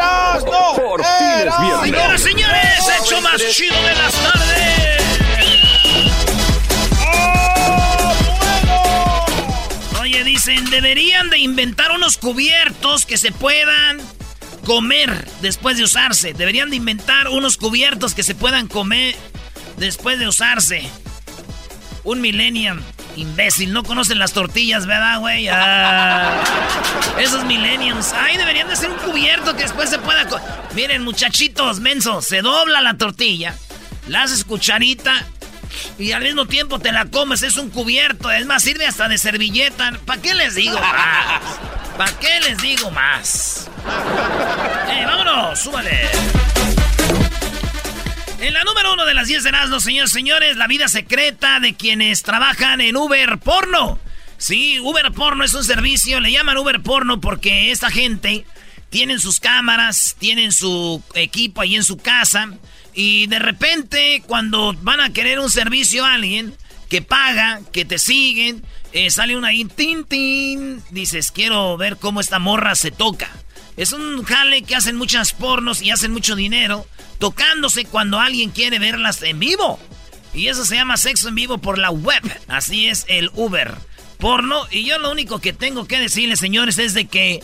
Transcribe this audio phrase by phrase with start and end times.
[0.00, 0.74] ¡Erasmo!
[0.76, 1.82] Por fin es viernes.
[1.82, 5.02] Señoras y señores, hecho más chido de las tardes.
[7.00, 10.00] ¡Oh, bueno!
[10.00, 14.00] Oye, dicen, deberían de inventar unos cubiertos que se puedan
[14.64, 16.32] comer después de usarse.
[16.32, 19.14] Deberían de inventar unos cubiertos que se puedan comer
[19.76, 20.88] después de usarse.
[22.04, 22.80] Un millennium.
[23.16, 25.48] Imbécil, no conocen las tortillas, ¿verdad, güey?
[25.48, 26.42] Ah,
[27.18, 28.12] esos millenniums.
[28.12, 30.26] Ay, deberían de ser un cubierto que después se pueda...
[30.74, 33.54] Miren, muchachitos, mensos, se dobla la tortilla,
[34.06, 35.26] la haces cucharita
[35.98, 37.42] y al mismo tiempo te la comes.
[37.42, 39.92] Es un cubierto, es más, sirve hasta de servilleta.
[40.06, 41.40] ¿Para qué les digo más?
[41.96, 43.68] ¿Para qué les digo más?
[44.88, 45.58] ¡Eh, vámonos!
[45.58, 46.08] ¡Súbale!
[48.40, 51.74] En la número uno de las 10 de Erasmus, señores señores, la vida secreta de
[51.74, 53.98] quienes trabajan en Uber Porno.
[54.38, 58.46] Sí, Uber Porno es un servicio, le llaman Uber Porno porque esta gente
[58.88, 62.48] tienen sus cámaras, tienen su equipo ahí en su casa
[62.94, 66.54] y de repente cuando van a querer un servicio a alguien
[66.88, 72.22] que paga, que te siguen, eh, sale una ahí, tin, tin, dices, quiero ver cómo
[72.22, 73.30] esta morra se toca.
[73.76, 76.86] Es un jale que hacen muchas pornos y hacen mucho dinero
[77.20, 79.78] tocándose cuando alguien quiere verlas en vivo.
[80.34, 82.22] Y eso se llama sexo en vivo por la web.
[82.48, 83.76] Así es el Uber
[84.18, 84.66] porno.
[84.70, 87.42] Y yo lo único que tengo que decirles, señores, es de que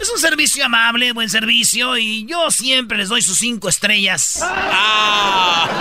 [0.00, 1.96] es un servicio amable, buen servicio.
[1.96, 4.42] Y yo siempre les doy sus cinco estrellas.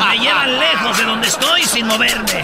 [0.10, 2.44] Me llevan lejos de donde estoy sin moverme.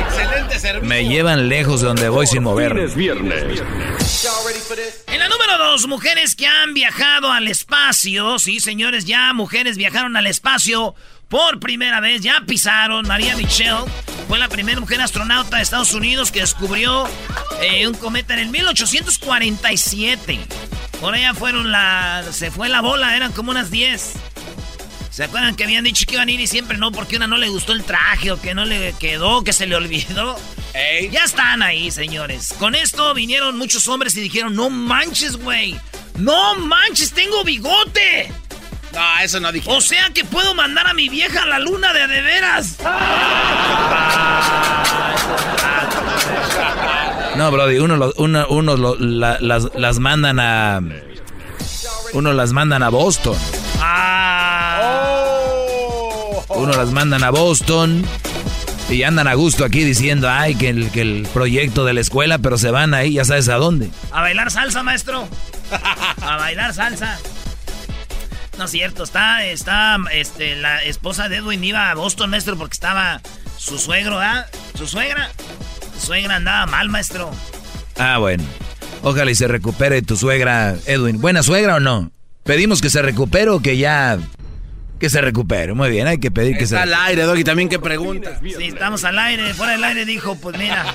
[0.00, 0.88] Excelente servicio.
[0.88, 2.84] Me llevan lejos de donde voy sin moverme.
[2.84, 3.62] Es viernes.
[5.06, 8.38] En la número dos, mujeres que han viajado al espacio.
[8.38, 10.94] Sí, señores, ya mujeres viajaron al espacio
[11.28, 12.22] por primera vez.
[12.22, 13.06] Ya pisaron.
[13.06, 13.84] María Michelle
[14.28, 17.08] fue la primera mujer astronauta de Estados Unidos que descubrió
[17.60, 20.40] eh, un cometa en el 1847.
[21.00, 22.24] Por allá fueron la...
[22.32, 24.12] Se fue la bola, eran como unas 10.
[25.10, 26.92] ¿Se acuerdan que habían dicho que iban a ir y siempre no?
[26.92, 29.76] Porque una no le gustó el traje o que no le quedó, que se le
[29.76, 30.38] olvidó.
[30.74, 31.08] Ey.
[31.10, 32.54] Ya están ahí, señores.
[32.58, 35.78] Con esto vinieron muchos hombres y dijeron, no manches, güey.
[36.18, 38.30] No manches, tengo bigote.
[38.92, 39.70] No, eso no dije.
[39.70, 42.76] O sea que puedo mandar a mi vieja a la luna de de veras.
[47.36, 50.80] No, Brody, uno, lo- uno, uno lo- la- las, las mandan a.
[52.14, 53.36] Uno las mandan a Boston.
[53.80, 54.80] Ah.
[56.48, 58.04] Uno las mandan a Boston.
[58.88, 62.38] Y andan a gusto aquí diciendo, ay, que el, que el proyecto de la escuela,
[62.38, 63.90] pero se van ahí, ya sabes a dónde.
[64.12, 65.28] A bailar salsa, maestro.
[66.22, 67.18] A bailar salsa.
[68.58, 72.74] No es cierto, está, está, este, la esposa de Edwin iba a Boston, maestro, porque
[72.74, 73.20] estaba
[73.58, 74.46] su suegro, ¿ah?
[74.78, 75.30] Su suegra.
[75.98, 77.30] Su suegra andaba mal, maestro.
[77.98, 78.44] Ah, bueno.
[79.02, 81.20] Ojalá y se recupere tu suegra, Edwin.
[81.20, 82.10] ¿Buena suegra o no?
[82.44, 84.18] Pedimos que se recupere o que ya...
[84.98, 85.74] Que se recupere.
[85.74, 88.40] Muy bien, hay que pedir que Está se al aire, Doggy, también qué pregunta.
[88.42, 90.86] Sí, estamos al aire, fuera del aire dijo, pues mira,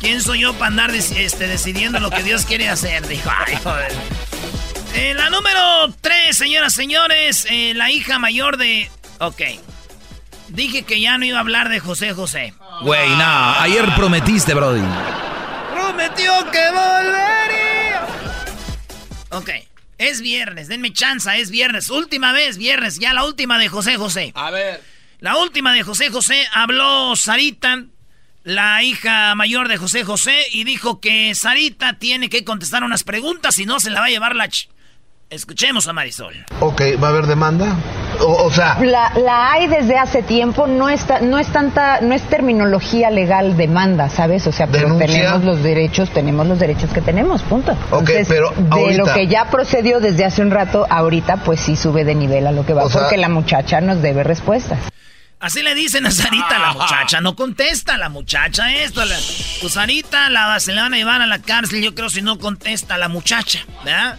[0.00, 3.06] ¿quién soy yo para andar este, decidiendo lo que Dios quiere hacer?
[3.08, 3.92] Dijo, ay, joder.
[4.94, 8.88] Eh, la número 3, señoras, señores, eh, la hija mayor de...
[9.18, 9.42] Ok.
[10.48, 12.54] Dije que ya no iba a hablar de José José.
[12.82, 13.24] Güey, no.
[13.60, 14.80] Ayer prometiste, Brody.
[15.74, 18.06] Prometió que volvería.
[19.30, 19.50] Ok.
[19.98, 21.90] Es viernes, denme chanza, es viernes.
[21.90, 24.32] Última vez, viernes, ya la última de José José.
[24.36, 24.80] A ver.
[25.18, 27.82] La última de José José habló Sarita,
[28.44, 33.56] la hija mayor de José José, y dijo que Sarita tiene que contestar unas preguntas,
[33.56, 34.46] si no se la va a llevar la...
[34.46, 34.68] ch-
[35.30, 36.46] Escuchemos a Marisol.
[36.60, 37.76] Ok, ¿va a haber demanda?
[38.20, 42.14] O, o sea, La, la hay desde hace tiempo, no está, no es tanta, no
[42.14, 44.46] es terminología legal demanda, ¿sabes?
[44.46, 45.06] O sea, pero ¿Denuncia?
[45.06, 47.72] tenemos los derechos, tenemos los derechos que tenemos, punto.
[47.90, 51.76] Ok, pero de ahorita- lo que ya procedió desde hace un rato, ahorita pues sí
[51.76, 54.78] sube de nivel a lo que va, O sea- porque la muchacha nos debe respuestas.
[55.40, 59.04] Así le dicen a Sarita a la muchacha, no contesta la muchacha esto.
[59.04, 59.14] La,
[59.60, 62.40] pues Sarita la, se la van a llevar a la cárcel, yo creo, si no
[62.40, 64.18] contesta la muchacha, ¿verdad?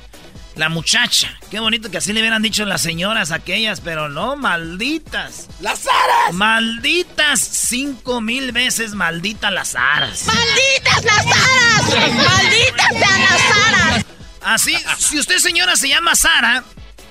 [0.56, 1.30] La muchacha.
[1.50, 5.48] Qué bonito que así le hubieran dicho las señoras aquellas, pero no, malditas.
[5.62, 6.34] ¡Las aras!
[6.34, 10.26] Malditas cinco mil veces, malditas las aras.
[10.26, 12.14] ¡Malditas las aras!
[12.14, 14.06] ¡Malditas sean las aras!
[14.42, 16.64] Así, si usted señora se llama Sara,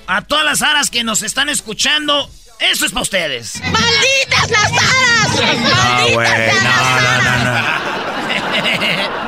[0.07, 2.31] a todas las aras que nos están escuchando,
[2.61, 3.61] Esto es para ustedes.
[3.63, 5.59] ¡Malditas las aras!
[5.59, 6.71] No, güey, no,
[7.01, 7.63] no, no, no.
[9.23, 9.28] no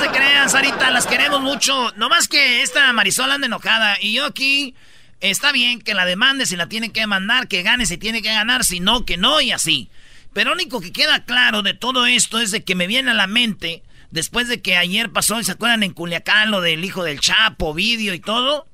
[0.00, 1.92] se crean, Sarita, las queremos mucho.
[1.96, 3.98] No más que esta Marisol anda enojada.
[4.00, 4.74] Y yo aquí,
[5.20, 8.32] está bien que la demande si la tiene que mandar, que gane si tiene que
[8.32, 9.90] ganar, si no, que no, y así.
[10.32, 13.14] Pero lo único que queda claro de todo esto es de que me viene a
[13.14, 17.20] la mente, después de que ayer pasó, ¿se acuerdan en Culiacán lo del hijo del
[17.20, 18.66] Chapo, vídeo y todo?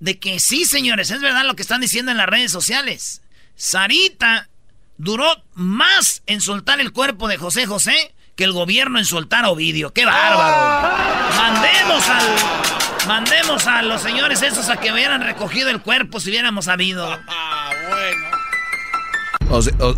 [0.00, 3.22] De que sí, señores, es verdad lo que están diciendo en las redes sociales.
[3.56, 4.50] Sarita
[4.98, 9.50] duró más en soltar el cuerpo de José José que el gobierno en soltar a
[9.50, 9.92] Ovidio.
[9.92, 10.96] ¡Qué bárbaro!
[11.36, 13.06] Mandemos al.
[13.06, 17.06] Mandemos a los señores esos a que hubieran recogido el cuerpo si hubiéramos sabido.
[17.28, 18.34] Ah, bueno.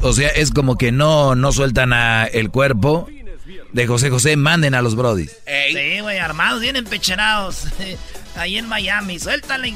[0.03, 3.09] O sea, es como que no, no sueltan a el cuerpo
[3.73, 5.37] de José José, manden a los brodis.
[5.47, 7.65] Sí, güey, armados, bien empecherados.
[8.37, 9.19] Ahí en Miami.
[9.19, 9.75] Suéltale,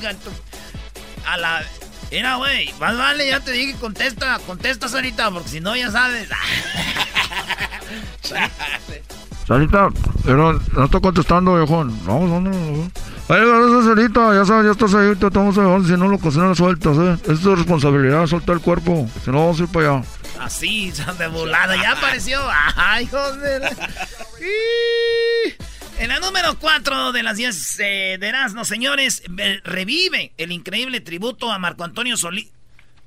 [1.27, 1.63] A la.
[2.11, 6.29] Mira, güey, más vale, ya te dije, contesta, contesta, Sarita, porque si no, ya sabes.
[9.47, 9.89] Sarita,
[10.27, 11.97] no, no está contestando, viejón.
[12.05, 12.91] No, no, no.
[13.29, 16.59] Ay, gracias, Sarita, ya sabes, ya estás ahí, te estamos a si no lo cocinas,
[16.59, 17.17] sueltas, ¿eh?
[17.33, 20.05] Es tu responsabilidad, suelta el cuerpo, si no vamos a ir para allá.
[20.41, 22.41] Así, de volada, ya apareció.
[22.77, 23.77] Ay, joder.
[26.01, 29.23] En la número 4 de las 10 eh, de Erasmo, señores,
[29.65, 32.49] revive el increíble tributo a Marco Antonio Solís.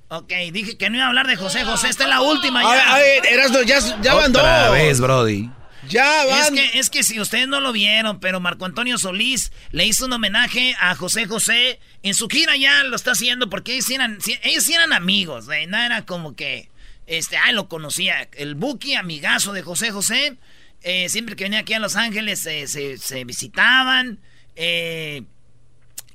[0.09, 2.93] Ok, dije que no iba a hablar de José José, esta es la última ya.
[2.93, 5.49] A ver, Erasmo, ya, ya van Otra vez, Brody.
[5.89, 6.39] Ya van.
[6.39, 10.05] Es que, es que si ustedes no lo vieron, pero Marco Antonio Solís le hizo
[10.05, 11.79] un homenaje a José José.
[12.03, 15.65] En su gira ya lo está haciendo porque ellos eran, ellos eran amigos, ¿eh?
[15.65, 16.69] no era como que,
[17.07, 18.29] este, ay, lo conocía.
[18.33, 20.37] El Buki, amigazo de José José.
[20.83, 24.19] Eh, siempre que venía aquí a Los Ángeles se, visitaban.
[24.56, 25.24] Eh,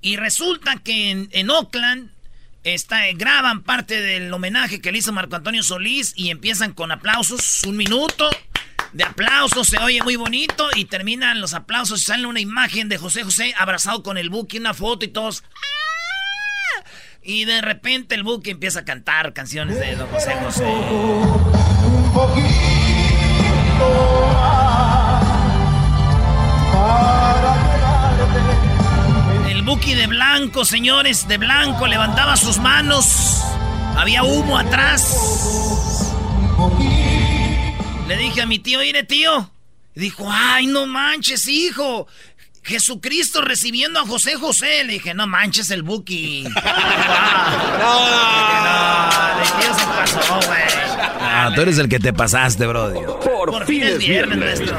[0.00, 2.10] y resulta que en, Oakland
[2.62, 7.64] está, graban parte del homenaje que le hizo Marco Antonio Solís y empiezan con aplausos,
[7.64, 8.28] un minuto
[8.92, 13.22] de aplausos, se oye muy bonito y terminan los aplausos sale una imagen de José
[13.22, 15.42] José abrazado con el Buki, una foto y todos...
[15.44, 16.84] ¡ah!
[17.22, 20.64] Y de repente el Buki empieza a cantar canciones de Don José José.
[23.78, 24.57] El
[29.68, 33.42] Buki de blanco, señores, de blanco, levantaba sus manos.
[33.98, 36.10] Había humo atrás.
[38.06, 39.50] Le dije a mi tío, ire tío.
[39.94, 42.06] dijo, ay, no manches, hijo.
[42.62, 44.84] Jesucristo recibiendo a José José.
[44.84, 46.44] Le dije, no manches el Buki.
[46.44, 46.50] no,
[48.64, 49.10] no,
[49.60, 50.62] tío se pasó, güey.
[51.20, 53.20] Ah, tú eres el que te pasaste, bro.
[53.20, 54.78] Por, fin es viernes, nuestro.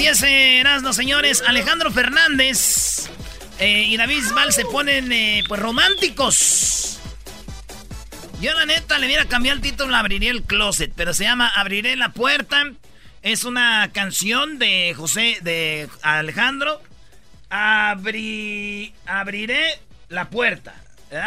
[0.00, 3.10] 10 no señores, Alejandro Fernández
[3.58, 6.98] eh, y David Val se ponen eh, pues románticos.
[8.40, 11.96] Yo la neta le hubiera cambiado el título, abriría el closet, pero se llama Abriré
[11.96, 12.72] la puerta.
[13.20, 16.80] Es una canción de José, de Alejandro.
[17.50, 18.94] abriré
[20.08, 20.74] la puerta.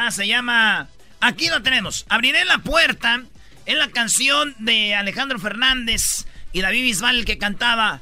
[0.09, 0.87] Se llama
[1.19, 2.07] Aquí lo tenemos.
[2.09, 3.21] Abriré la puerta.
[3.67, 8.01] En la canción de Alejandro Fernández y David Bisbal que cantaba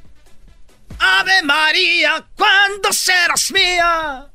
[1.02, 4.28] Ave María, ¿cuándo serás mía?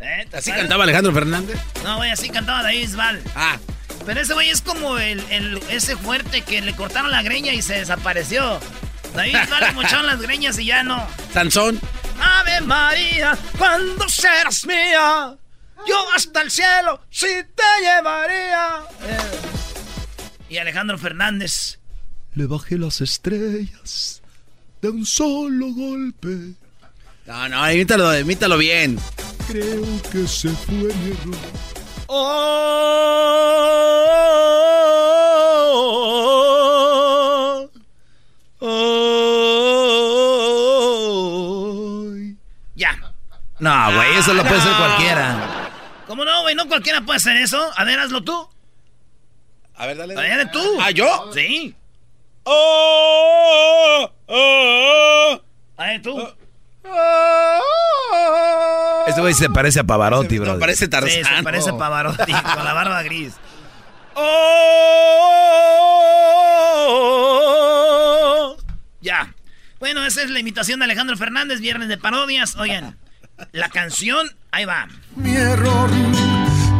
[0.00, 0.26] ¿Eh?
[0.32, 1.60] ¿Así cantaba Alejandro Fernández?
[1.84, 3.22] No, güey, así cantaba David Bisbal.
[3.36, 3.56] Ah.
[4.04, 7.74] Pero ese güey es como el, ese fuerte que le cortaron la greña y se
[7.74, 8.58] desapareció.
[9.14, 11.06] David Bisbal le mocharon las greñas y ya no.
[11.32, 11.80] Sansón.
[12.20, 15.36] Ave María, ¿cuándo serás mía?
[15.86, 18.80] Yo hasta el cielo sí te llevaría.
[19.02, 19.18] Eh.
[20.48, 21.78] Y Alejandro Fernández.
[22.34, 24.21] Le bajé las estrellas
[24.82, 26.54] de un solo golpe.
[27.24, 28.98] No, no, imítalo, imítalo bien.
[29.46, 31.36] Creo que se fue mi error.
[32.08, 32.18] Oh,
[38.58, 38.82] oh,
[42.74, 42.98] ya.
[43.60, 45.70] No, güey, eso lo puede ser cualquiera.
[46.08, 46.56] ¿Cómo no, güey?
[46.56, 47.70] No cualquiera puede hacer eso.
[47.76, 48.48] A ver, hazlo tú.
[49.76, 50.14] A ver, dale.
[50.14, 50.46] dale.
[50.46, 50.60] tú.
[50.80, 51.30] ¿Ah, yo?
[51.32, 51.76] Sí.
[52.44, 55.42] Oh, oh, oh.
[55.76, 56.18] A ver, tú.
[59.06, 60.54] Este güey se parece a Pavarotti, bro.
[60.54, 61.10] Se parece Tarzán.
[61.10, 63.34] Sí, se parece a Pavarotti con la barba gris.
[69.00, 69.34] Ya.
[69.80, 72.56] Bueno, esa es la imitación de Alejandro Fernández, viernes de parodias.
[72.56, 72.96] Oigan,
[73.50, 74.86] la canción, ahí va.
[75.16, 75.90] Mi error,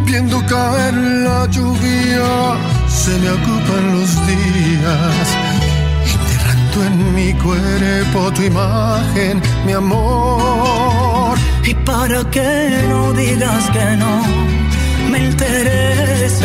[0.04, 2.56] viendo caer la lluvia,
[2.88, 5.37] se me ocupan los días,
[7.23, 11.38] mi cuerpo tu imagen, mi amor.
[11.64, 14.23] Y para que no digas que no
[15.11, 16.45] me interesas,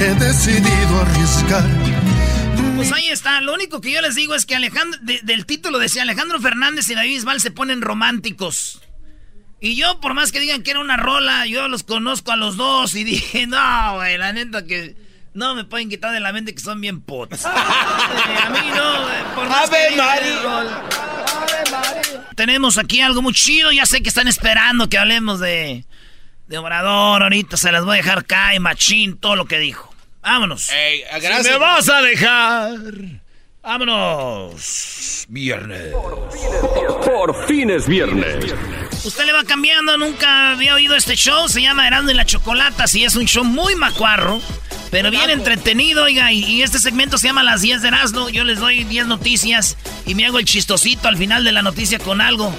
[0.00, 1.70] he decidido arriesgar.
[2.76, 6.02] Pues ahí está, lo único que yo les digo es que Alejandro, del título decía
[6.02, 8.82] Alejandro Fernández y David Bisbal se ponen románticos.
[9.60, 12.56] Y yo, por más que digan que era una rola, yo los conozco a los
[12.56, 14.96] dos y dije, no, güey, la neta que
[15.34, 17.44] no me pueden quitar de la mente que son bien pots.
[17.46, 19.76] a mí no, por más que
[22.34, 25.84] Tenemos aquí algo muy chido, ya sé que están esperando que hablemos de,
[26.48, 29.92] de Obrador, ahorita se las voy a dejar caer, machín, todo lo que dijo.
[30.22, 30.70] Vámonos.
[30.70, 31.02] Ey,
[31.42, 32.76] Si me vas a dejar.
[33.62, 35.24] Vámonos.
[35.28, 35.94] Viernes.
[37.04, 38.52] Por fin es viernes.
[39.04, 41.48] Usted le va cambiando, nunca había oído este show.
[41.48, 42.88] Se llama Erasmo y la Chocolata.
[42.88, 44.40] Sí, es un show muy macuarro.
[44.92, 48.28] Pero bien entretenido, oiga, y, este segmento se llama Las 10 de Erasmo.
[48.28, 51.98] Yo les doy 10 noticias y me hago el chistosito al final de la noticia
[51.98, 52.54] con algo.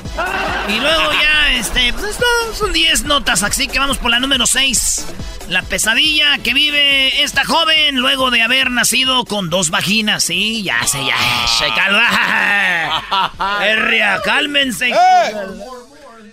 [0.68, 4.48] Y luego ya, este, pues esto son 10 notas, así que vamos por la número
[4.48, 5.06] 6.
[5.50, 10.24] La pesadilla que vive esta joven luego de haber nacido con dos vaginas.
[10.24, 13.60] Sí, ya ya calma.
[13.66, 14.92] Herria, cálmense.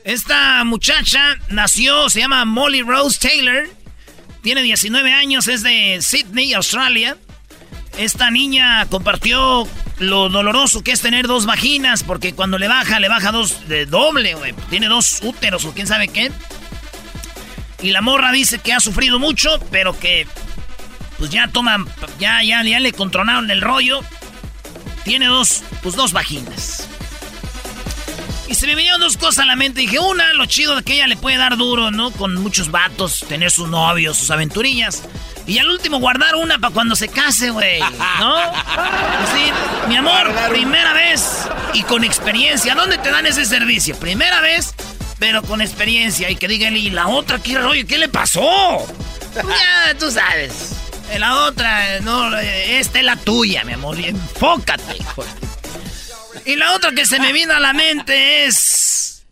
[0.05, 3.81] Esta muchacha nació, se llama Molly Rose Taylor
[4.43, 7.17] tiene 19 años, es de Sydney, Australia.
[7.99, 13.09] Esta niña compartió lo doloroso que es tener dos vaginas, porque cuando le baja, le
[13.09, 14.55] baja dos de doble, güey.
[14.71, 16.33] Tiene dos úteros o quién sabe qué.
[17.83, 20.27] Y la morra dice que ha sufrido mucho, pero que
[21.19, 21.87] pues ya toman,
[22.19, 24.01] ya, ya, ya le controlaron el rollo.
[25.05, 26.89] Tiene dos, pues dos vaginas.
[28.51, 29.83] Y se me vinieron dos cosas a la mente.
[29.83, 32.11] Dije, una, lo chido de que ella le puede dar duro, ¿no?
[32.11, 35.05] Con muchos vatos, tener sus novios, sus aventurillas.
[35.47, 37.81] Y al último, guardar una para cuando se case, güey.
[38.19, 38.37] ¿No?
[39.21, 39.55] Decir,
[39.89, 42.75] mi amor, primera vez y con experiencia.
[42.75, 43.97] ¿Dónde te dan ese servicio?
[43.99, 44.75] Primera vez,
[45.21, 46.29] pero con experiencia.
[46.29, 47.87] Y que digan, ¿y la otra qué rollo?
[47.87, 48.85] ¿Qué le pasó?
[49.35, 50.73] ya, tú sabes.
[51.19, 53.99] La otra, no, esta es la tuya, mi amor.
[53.99, 55.25] Enfócate, hijo.
[56.47, 59.27] Y la otra que se me vino a la mente es.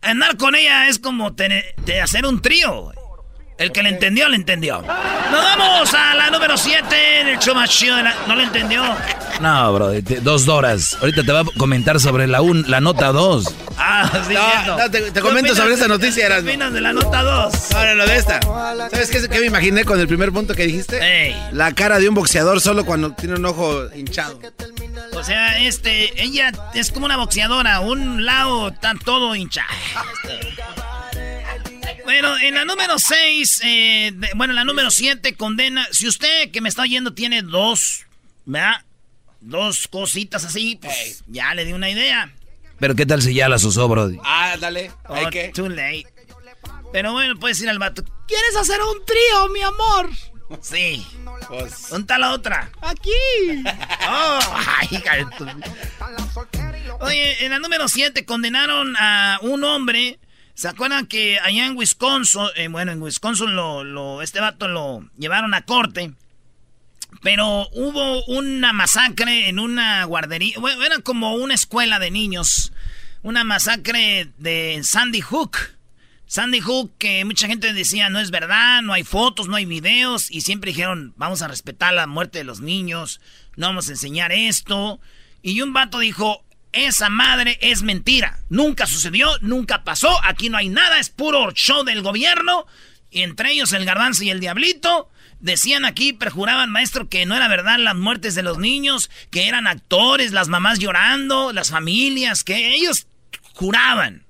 [0.00, 2.92] Andar con ella es como de hacer un trío.
[3.62, 4.82] El que le entendió, le entendió.
[4.82, 7.94] Nos vamos a la número 7 en el show más chido
[8.26, 8.82] ¿No le entendió?
[9.40, 10.98] No, bro, dos horas.
[11.00, 13.44] Ahorita te va a comentar sobre la, un, la nota 2.
[13.78, 14.34] Ah, sí,
[14.66, 16.26] no, te, comento sobre esta noticia.
[16.26, 17.72] ¿Qué opinas de la nota 2?
[17.72, 18.40] Ahora, lo de esta.
[18.90, 21.36] ¿Sabes qué, qué, me imaginé con el primer punto que dijiste?
[21.52, 24.40] La cara de un boxeador solo cuando tiene un ojo hinchado.
[25.12, 27.78] O sea, este, ella es como una boxeadora.
[27.78, 29.68] Un lado está todo hinchado.
[32.04, 36.60] Bueno, en la número 6, eh, bueno, en la número 7 condena, si usted que
[36.60, 38.06] me está oyendo tiene dos,
[38.44, 38.84] ¿verdad?
[39.40, 42.32] Dos cositas así, pues ya le di una idea.
[42.78, 44.18] Pero ¿qué tal si ya las usó, Brody?
[44.24, 44.90] Ah, dale.
[45.08, 45.14] Oh,
[45.54, 46.06] too late.
[46.92, 48.04] Pero bueno, puedes ir al vato.
[48.26, 50.10] ¿Quieres hacer un trío, mi amor?
[50.60, 51.06] Sí.
[51.48, 51.88] Pues...
[51.88, 52.70] ¿Dónde está la otra?
[52.80, 53.10] Aquí.
[54.04, 54.40] Oh,
[54.80, 55.02] ay,
[57.00, 60.18] Oye, en la número 7 condenaron a un hombre
[60.54, 65.54] ¿Se acuerdan que allá en Wisconsin, eh, bueno, en Wisconsin lo, este vato lo llevaron
[65.54, 66.12] a corte?
[67.22, 72.72] Pero hubo una masacre en una guardería, bueno, era como una escuela de niños,
[73.22, 75.56] una masacre de Sandy Hook.
[76.26, 80.30] Sandy Hook, que mucha gente decía, no es verdad, no hay fotos, no hay videos,
[80.30, 83.20] y siempre dijeron, vamos a respetar la muerte de los niños,
[83.56, 84.98] no vamos a enseñar esto.
[85.42, 88.38] Y un vato dijo, esa madre es mentira.
[88.48, 90.18] Nunca sucedió, nunca pasó.
[90.24, 92.66] Aquí no hay nada, es puro show del gobierno.
[93.10, 95.10] Y entre ellos el garbanzo y el diablito.
[95.38, 99.66] Decían aquí, perjuraban, maestro, que no era verdad las muertes de los niños, que eran
[99.66, 103.06] actores, las mamás llorando, las familias, que ellos
[103.54, 104.24] juraban.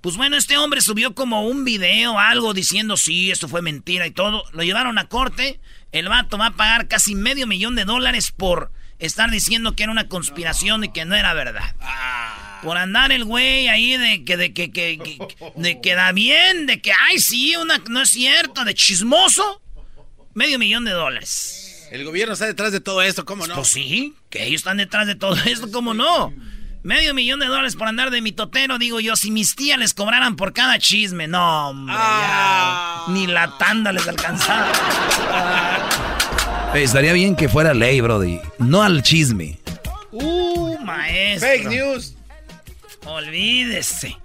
[0.00, 4.10] Pues bueno, este hombre subió como un video, algo diciendo, sí, esto fue mentira y
[4.10, 4.44] todo.
[4.52, 5.60] Lo llevaron a corte.
[5.92, 9.92] El vato va a pagar casi medio millón de dólares por estar diciendo que era
[9.92, 11.74] una conspiración y que no era verdad.
[12.62, 15.18] Por andar el güey ahí de que, de que, que,
[15.56, 19.62] de que da bien, de que, ay, sí, una, no es cierto, de chismoso,
[20.34, 21.88] medio millón de dólares.
[21.90, 23.54] El gobierno está detrás de todo esto, ¿cómo no?
[23.56, 26.32] Pues sí, que ellos están detrás de todo esto, ¿cómo no?
[26.82, 30.36] Medio millón de dólares por andar de mitotero, digo yo, si mis tías les cobraran
[30.36, 33.06] por cada chisme, no, hombre, ah.
[33.08, 34.72] ni la tanda les alcanzaba.
[36.74, 38.40] estaría bien que fuera ley, Brody.
[38.58, 39.58] No al chisme.
[40.12, 41.48] Uh, maestro.
[41.48, 42.14] Fake news.
[43.04, 44.16] Olvídese.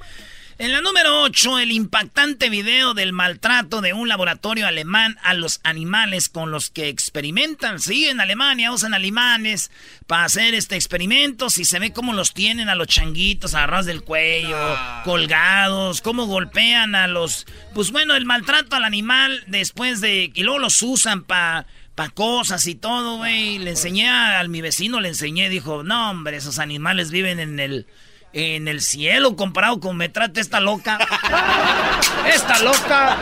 [0.58, 5.60] En la número 8, el impactante video del maltrato de un laboratorio alemán a los
[5.64, 7.82] animales con los que experimentan.
[7.82, 9.70] Sí, en Alemania usan alemanes
[10.08, 14.04] para hacer este experimentos y se ve cómo los tienen a los changuitos agarrados del
[14.04, 15.02] cuello, ah.
[15.04, 17.46] colgados, cómo golpean a los...
[17.74, 20.32] Pues bueno, el maltrato al animal después de...
[20.34, 23.58] Y luego los usan para pa cosas y todo, güey.
[23.58, 27.60] Le enseñé a, a mi vecino, le enseñé, dijo, no, hombre, esos animales viven en
[27.60, 27.88] el
[28.36, 31.00] en el cielo comparado con me trate esta loca.
[32.34, 33.18] esta loca.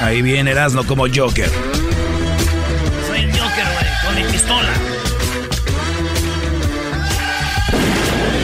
[0.00, 1.48] Ahí viene Erasmo como Joker.
[3.06, 4.72] Soy el Joker, güey, con mi pistola.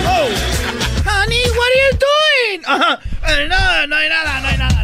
[0.07, 0.29] Oh,
[1.05, 2.61] honey, what are you doing?
[2.65, 4.80] Uh, no, no hay nada, no hay nada.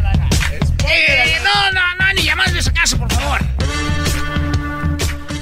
[0.88, 3.40] Eh, no, no, no, ni llamarle a casa, por favor.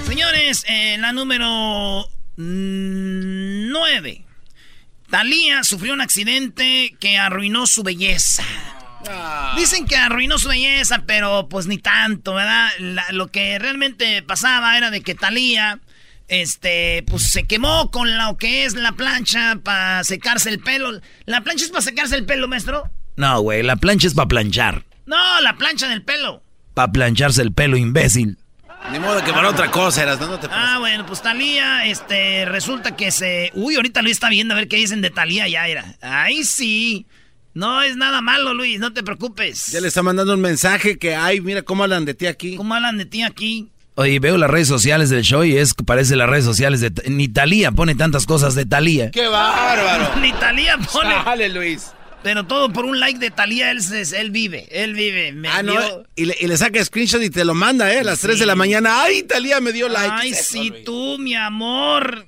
[0.07, 0.65] Señores,
[0.99, 4.25] la número 9.
[5.11, 8.43] Talía sufrió un accidente que arruinó su belleza.
[9.09, 9.55] Ah.
[9.57, 12.71] Dicen que arruinó su belleza, pero pues ni tanto, ¿verdad?
[13.11, 15.79] lo que realmente pasaba era de que Talía,
[16.29, 21.01] este, pues se quemó con lo que es la plancha para secarse el pelo.
[21.27, 22.91] ¿La plancha es para secarse el pelo, maestro?
[23.17, 24.85] No, güey, la plancha es para planchar.
[25.07, 26.43] No, la plancha del pelo.
[26.75, 28.39] Para plancharse el pelo, imbécil.
[28.93, 30.39] Ni modo que para otra cosa eras, ¿no?
[30.39, 33.51] te ah, bueno, pues Talía, este, resulta que se.
[33.55, 35.97] Uy, ahorita Luis está viendo a ver qué dicen de Talía ya era.
[36.03, 37.07] Ay, sí.
[37.55, 39.69] No es nada malo, Luis, no te preocupes.
[39.69, 42.57] Ya le está mandando un mensaje que, ay, mira cómo hablan de ti aquí.
[42.57, 43.71] ¿Cómo hablan de ti aquí?
[43.95, 46.93] Oye, veo las redes sociales del show y es parece las redes sociales de...
[47.09, 49.13] Ni Talía pone tantas cosas de Talía.
[49.13, 50.17] ¡Qué bárbaro!
[50.21, 51.15] Ni Talía pone...
[51.25, 51.93] Dale, Luis.
[52.25, 53.81] Pero todo por un like de Talía, él,
[54.17, 55.35] él vive, él vive.
[55.47, 55.75] ah, no,
[56.17, 57.99] y le, y le, saca screenshot y te lo manda, ¿eh?
[57.99, 59.03] A las 3 de la mañana.
[59.03, 60.11] ¡Ay, Talía me dio like!
[60.11, 62.27] ¡Ay, sí, tú, mi amor!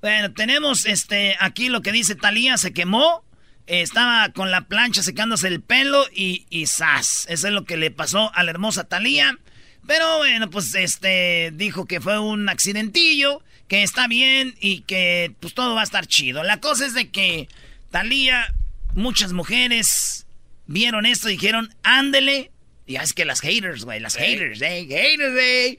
[0.00, 3.24] Bueno, tenemos este aquí lo que dice Talía, se quemó,
[3.66, 7.26] estaba con la plancha secándose el pelo y, y ¡zas!
[7.28, 9.38] Eso es lo que le pasó a la hermosa Talía.
[9.86, 15.52] Pero bueno, pues este dijo que fue un accidentillo, que está bien y que pues
[15.52, 16.42] todo va a estar chido.
[16.42, 17.50] La cosa es de que
[17.90, 18.54] Talía
[18.96, 20.26] muchas mujeres
[20.66, 22.50] vieron esto y dijeron, ándele.
[22.86, 25.78] Y es que las haters, güey, las haters, eh, haters, eh.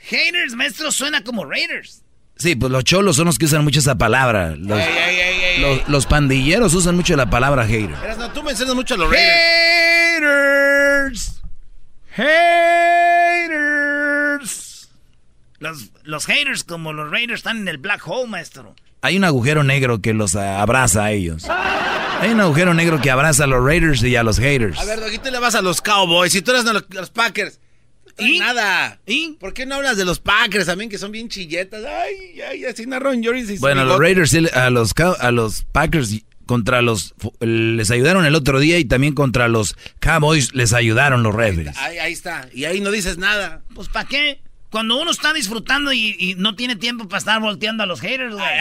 [0.00, 2.02] Haters, maestro, suena como raiders.
[2.36, 4.54] Sí, pues los cholos son los que usan mucho esa palabra.
[4.54, 4.80] Los,
[5.88, 7.96] los, pandilleros usan mucho la palabra hater.
[8.16, 10.22] no, tú mencionas mucho a los raiders.
[12.12, 13.58] Haters.
[15.58, 18.76] Los, los haters como los raiders están en el black hole, maestro.
[19.00, 21.44] Hay un agujero negro que los abraza a ellos.
[22.20, 24.78] Hay un agujero negro que abraza a los Raiders y a los haters.
[24.78, 27.60] A ver, aquí te le vas a los Cowboys y tú eres los, los Packers.
[28.18, 28.40] ¿Y?
[28.40, 28.98] Nada.
[29.06, 29.36] ¿Y?
[29.38, 31.84] ¿Por qué no hablas de los Packers también, que son bien chilletas?
[31.84, 33.60] Ay, ay, así narró Joris.
[33.60, 37.14] Bueno, los Raiders, a los, a los Packers contra los...
[37.38, 41.76] Les ayudaron el otro día y también contra los Cowboys les ayudaron los Raiders.
[41.78, 42.48] Ahí, ahí está.
[42.52, 43.62] Y ahí no dices nada.
[43.74, 44.40] Pues, ¿para qué?
[44.70, 48.60] Cuando uno está disfrutando y, no tiene tiempo para estar volteando a los haters, güey.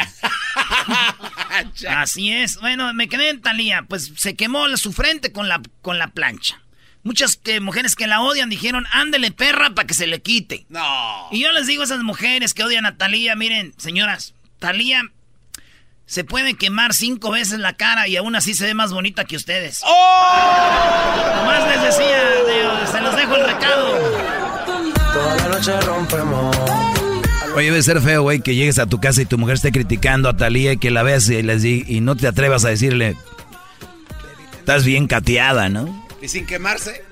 [1.90, 2.60] Así es.
[2.60, 3.84] Bueno, me quedé en Talía.
[3.84, 6.62] Pues se quemó su frente con la, con la plancha.
[7.04, 10.66] Muchas que, mujeres que la odian dijeron, ándele perra para que se le quite.
[10.70, 11.28] No.
[11.32, 15.04] Y yo les digo a esas mujeres que odian a Talía, miren, señoras, Talía
[16.06, 19.36] se puede quemar cinco veces la cara y aún así se ve más bonita que
[19.36, 19.82] ustedes.
[19.84, 21.44] ¡Oh!
[21.46, 24.47] Más les decía, se los dejo el recado.
[25.28, 26.58] Toda la noche rompemos.
[27.54, 30.30] Oye, debe ser feo, güey, que llegues a tu casa y tu mujer esté criticando
[30.30, 33.18] a Talía y que la veas y, les y no te atrevas a decirle,
[34.58, 36.08] estás bien cateada, ¿no?
[36.22, 37.04] Y sin quemarse.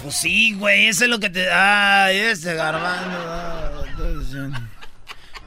[0.00, 1.50] Pues sí, güey, eso es lo que te...
[1.50, 3.84] Ay, ese garbando.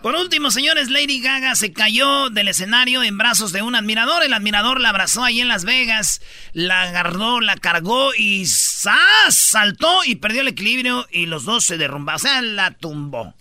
[0.01, 4.23] Por último, señores, Lady Gaga se cayó del escenario en brazos de un admirador.
[4.23, 6.21] El admirador la abrazó ahí en Las Vegas,
[6.53, 12.15] la agarró, la cargó y saltó y perdió el equilibrio y los dos se derrumbaron.
[12.15, 13.33] O sea, la tumbó.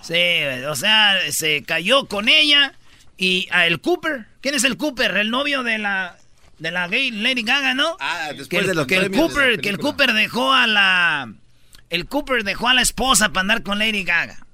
[0.00, 0.14] Sí,
[0.66, 2.72] o sea, se cayó con ella
[3.18, 4.26] y a el Cooper.
[4.40, 5.18] ¿Quién es el Cooper?
[5.18, 6.16] El novio de la
[6.58, 7.98] de la gay Lady Gaga, ¿no?
[8.00, 11.30] Ah, después de lo que el Cooper, que el Cooper dejó a la
[11.90, 14.45] el Cooper dejó a la esposa para andar con Lady Gaga.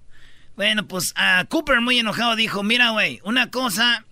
[0.57, 4.05] Bueno, pues a Cooper muy enojado dijo, mira, güey, una cosa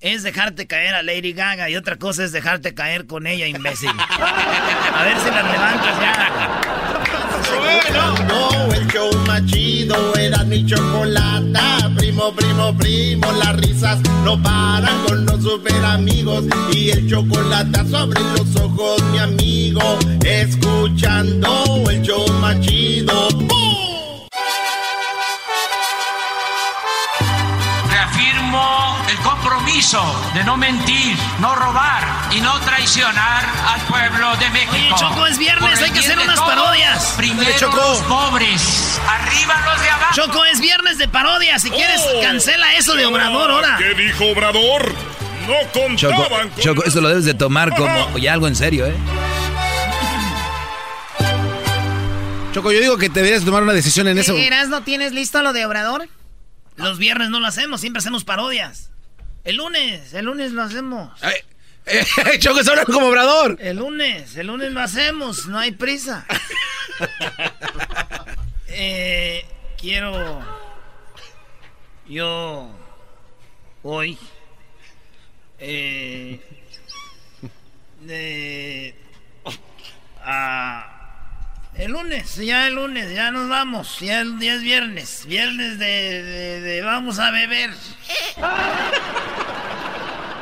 [0.00, 3.90] es dejarte caer a Lady Gaga y otra cosa es dejarte caer con ella, imbécil.
[3.90, 6.68] a ver si la levantas ya.
[8.28, 11.90] No, el show más chido era mi chocolata.
[11.96, 16.44] Primo, primo, primo, las risas no paran con los super amigos.
[16.72, 19.98] Y el chocolate sobre los ojos, mi amigo.
[20.24, 23.28] Escuchando el show más chido.
[29.88, 34.74] Compromiso de no mentir, no robar y no traicionar al pueblo de México.
[34.74, 37.14] Oye, Choco, es viernes, hay que hacer unas parodias.
[37.16, 37.76] Primero Choco.
[37.76, 40.14] los pobres, arriba los de abajo.
[40.14, 41.62] Choco, es viernes de parodias.
[41.62, 42.20] Si quieres, oh.
[42.20, 43.76] cancela eso de Obrador ahora.
[43.78, 44.92] ¿Qué dijo Obrador?
[45.46, 48.86] No contaban Choco, con Choco, eso lo debes de tomar como ya algo en serio,
[48.86, 48.94] ¿eh?
[52.52, 54.34] Choco, yo digo que deberías tomar una decisión en eso.
[54.68, 56.08] ¿No tienes listo lo de Obrador?
[56.76, 58.90] Los viernes no lo hacemos, siempre hacemos parodias.
[59.48, 61.10] El lunes, el lunes lo hacemos.
[61.86, 63.56] Eh, Choco, es como Obrador.
[63.58, 66.26] El lunes, el lunes lo hacemos, no hay prisa.
[68.68, 69.46] eh,
[69.80, 70.44] quiero...
[72.06, 72.68] Yo...
[73.82, 74.18] Hoy...
[75.58, 76.38] Eh...
[78.02, 78.94] De...
[80.20, 80.97] Ah...
[81.78, 87.30] El lunes, ya el lunes, ya nos vamos, ya, es viernes, viernes de, vamos a
[87.30, 87.70] beber.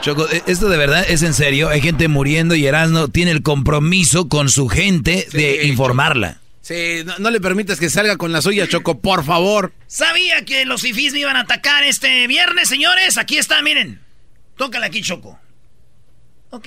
[0.01, 3.43] Choco, e, esto de verdad es en serio, hay gente muriendo y Erasmo tiene el
[3.43, 6.41] compromiso con su gente de informarla.
[6.63, 9.75] Sí, no, le permitas que salga con la suya, Choco, por favor.
[9.87, 13.19] Sabía que los fifís me iban a atacar este viernes, señores.
[13.19, 14.01] Aquí está, miren.
[14.57, 15.39] Tócale aquí, Choco.
[16.49, 16.67] Ok.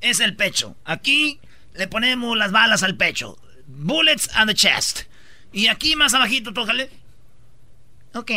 [0.00, 0.74] Es el pecho.
[0.84, 1.38] Aquí
[1.74, 3.38] le ponemos las balas al pecho.
[3.66, 5.02] Bullets on the chest.
[5.52, 6.90] Y aquí más abajito, tócale.
[8.14, 8.30] Ok.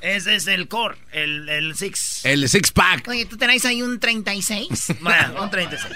[0.00, 2.24] Ese es el core, el, el six.
[2.24, 3.06] El six pack.
[3.08, 4.94] Oye, ¿tú tenés ahí un 36?
[5.00, 5.94] bueno, un 36.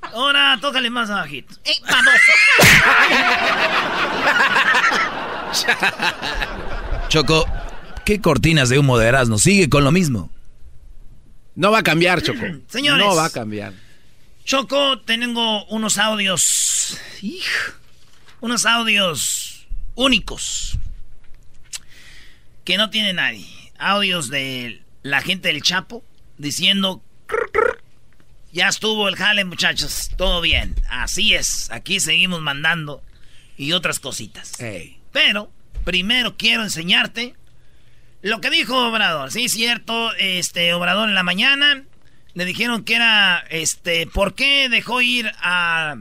[0.00, 1.54] Ahora, tócale más abajito.
[1.64, 2.14] ¡Ey, vamos!
[7.08, 7.46] Choco,
[8.06, 9.38] ¿qué cortinas de humo de Erasmo?
[9.38, 10.30] Sigue con lo mismo.
[11.56, 12.40] No va a cambiar, Choco.
[12.68, 13.04] Señores.
[13.04, 13.74] No va a cambiar.
[14.48, 16.98] Choco, tengo unos audios.
[18.40, 20.78] unos audios únicos.
[22.64, 23.46] Que no tiene nadie.
[23.78, 26.02] Audios de la gente del Chapo
[26.38, 27.02] diciendo.
[28.50, 30.12] Ya estuvo el jale, muchachos.
[30.16, 30.74] Todo bien.
[30.88, 31.70] Así es.
[31.70, 33.02] Aquí seguimos mandando.
[33.58, 34.54] Y otras cositas.
[35.12, 35.52] Pero,
[35.84, 37.34] primero quiero enseñarte
[38.22, 39.30] lo que dijo Obrador.
[39.30, 40.14] Sí, cierto.
[40.14, 41.84] Este, Obrador en la mañana
[42.34, 45.96] le dijeron que era, este, ¿por qué dejó ir a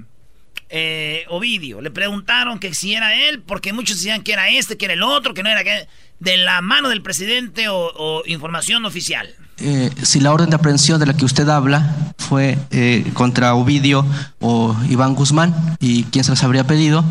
[0.69, 1.81] eh, Ovidio?
[1.81, 5.03] Le preguntaron que si era él, porque muchos decían que era este, que era el
[5.03, 5.63] otro, que no era
[6.19, 9.35] de la mano del presidente o información oficial.
[9.59, 14.05] Eh, si la orden de aprehensión de la que usted habla fue eh, contra Ovidio
[14.39, 17.03] o Iván Guzmán y quién se las habría pedido.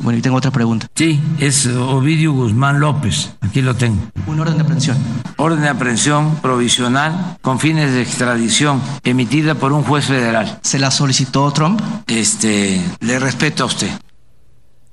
[0.00, 0.88] Bueno, y tengo otra pregunta.
[0.94, 3.30] Sí, es Ovidio Guzmán López.
[3.40, 4.10] Aquí lo tengo.
[4.26, 4.98] Un orden de aprehensión.
[5.36, 10.58] Orden de aprehensión provisional con fines de extradición emitida por un juez federal.
[10.62, 11.80] ¿Se la solicitó Trump?
[12.06, 13.90] Este, le respeto a usted.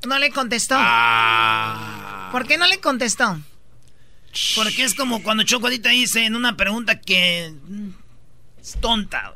[0.07, 0.75] No le contestó.
[0.77, 2.29] Ah.
[2.31, 3.39] ¿Por qué no le contestó?
[4.55, 7.53] Porque es como cuando Choco dice en una pregunta que
[8.61, 9.33] es tonta.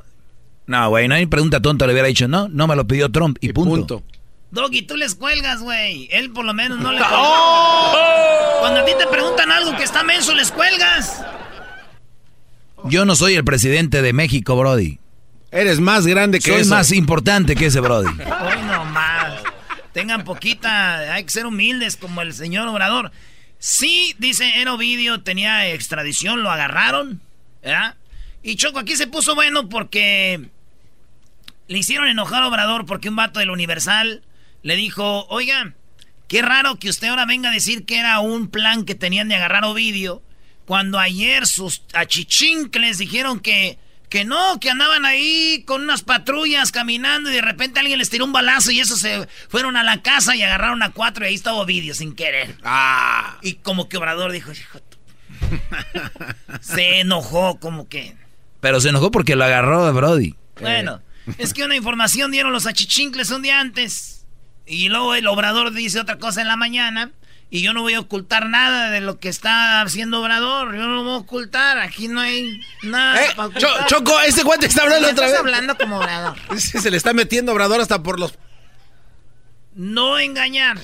[0.67, 3.37] No, güey, no hay pregunta tonta, le hubiera dicho, no, no me lo pidió Trump
[3.39, 4.03] y, punto.
[4.51, 6.07] Doggy, tú les cuelgas, güey.
[6.11, 7.93] Él por lo menos no le ¡Oh!
[8.61, 11.21] Cuando a ti te preguntan algo que está menso, les cuelgas.
[12.85, 14.99] Yo no soy el presidente de México, Brody.
[15.51, 18.07] Eres más grande que Soy más importante que ese Brody.
[18.19, 19.41] Hoy no más.
[19.93, 23.11] Tengan poquita, hay que ser humildes como el señor Obrador.
[23.59, 27.21] Sí, dice en Ovidio, tenía extradición, lo agarraron.
[27.63, 27.95] ¿verdad?
[28.43, 30.49] Y Choco aquí se puso bueno porque
[31.67, 34.23] le hicieron enojar a Obrador porque un vato del Universal
[34.61, 35.73] le dijo, oiga,
[36.27, 39.35] qué raro que usted ahora venga a decir que era un plan que tenían de
[39.35, 40.21] agarrar a Ovidio,
[40.65, 43.77] cuando ayer sus achichincles dijeron que
[44.09, 48.25] que no, que andaban ahí con unas patrullas caminando y de repente alguien les tiró
[48.25, 51.35] un balazo y eso se fueron a la casa y agarraron a cuatro y ahí
[51.35, 52.55] estaba Ovidio sin querer.
[52.63, 53.37] Ah.
[53.41, 54.79] Y como que Obrador dijo, hijo,
[56.61, 58.15] se enojó como que.
[58.61, 60.35] Pero se enojó porque lo agarró de Brody.
[60.61, 61.01] Bueno,
[61.37, 64.25] es que una información dieron los achichincles un día antes.
[64.65, 67.11] Y luego el obrador dice otra cosa en la mañana.
[67.49, 70.75] Y yo no voy a ocultar nada de lo que está haciendo Obrador.
[70.75, 71.77] Yo no lo voy a ocultar.
[71.77, 73.23] Aquí no hay nada.
[73.23, 73.35] Eh,
[73.85, 75.37] Choco, este guante está hablando otra vez.
[75.37, 76.35] hablando como Obrador.
[76.59, 78.33] Se le está metiendo Obrador hasta por los.
[79.75, 80.79] No engañar.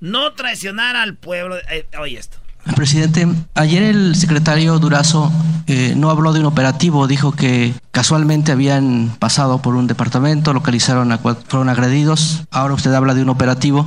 [0.00, 1.58] No traicionar al pueblo.
[1.70, 2.39] Eh, oye esto.
[2.76, 5.32] Presidente, ayer el secretario Durazo
[5.66, 11.12] eh, no habló de un operativo, dijo que casualmente habían pasado por un departamento, localizaron
[11.12, 12.42] a fueron agredidos.
[12.50, 13.86] Ahora usted habla de un operativo.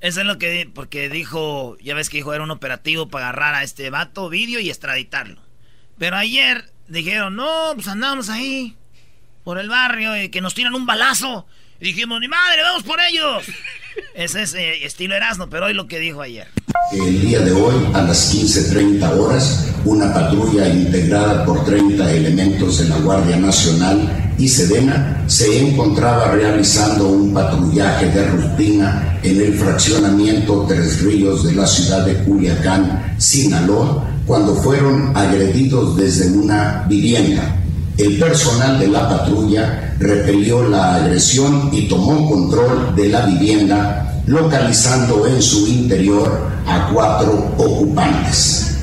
[0.00, 3.54] Eso es lo que, porque dijo, ya ves que dijo, era un operativo para agarrar
[3.54, 5.40] a este vato, vídeo y extraditarlo.
[5.98, 8.76] Pero ayer dijeron, no, pues andamos ahí,
[9.44, 11.46] por el barrio, y que nos tiran un balazo.
[11.80, 13.44] Y dijimos, ni madre, vamos por ellos.
[14.14, 16.48] Ese es eh, estilo Erasmo, pero hoy lo que dijo ayer.
[16.92, 22.88] El día de hoy, a las 15.30 horas, una patrulla integrada por 30 elementos de
[22.88, 30.64] la Guardia Nacional y Sedena se encontraba realizando un patrullaje de rutina en el fraccionamiento
[30.68, 37.56] Tres Ríos de la ciudad de Culiacán, Sinaloa, cuando fueron agredidos desde una vivienda.
[37.98, 45.26] El personal de la patrulla repelió la agresión y tomó control de la vivienda, localizando
[45.26, 48.76] en su interior a cuatro ocupantes.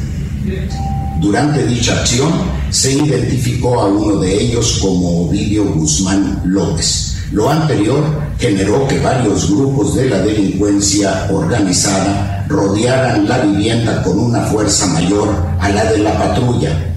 [1.21, 2.31] Durante dicha acción
[2.71, 7.17] se identificó a uno de ellos como Ovidio Guzmán López.
[7.31, 8.03] Lo anterior
[8.39, 15.29] generó que varios grupos de la delincuencia organizada rodearan la vivienda con una fuerza mayor
[15.59, 16.92] a la de la patrulla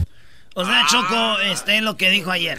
[0.59, 2.59] o sea, Choco, este es lo que dijo ayer.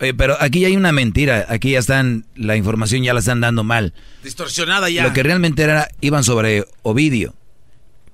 [0.00, 1.46] Oye, pero aquí hay una mentira.
[1.48, 3.92] Aquí ya están, la información ya la están dando mal.
[4.22, 5.02] Distorsionada ya.
[5.02, 7.34] Lo que realmente era, iban sobre Ovidio.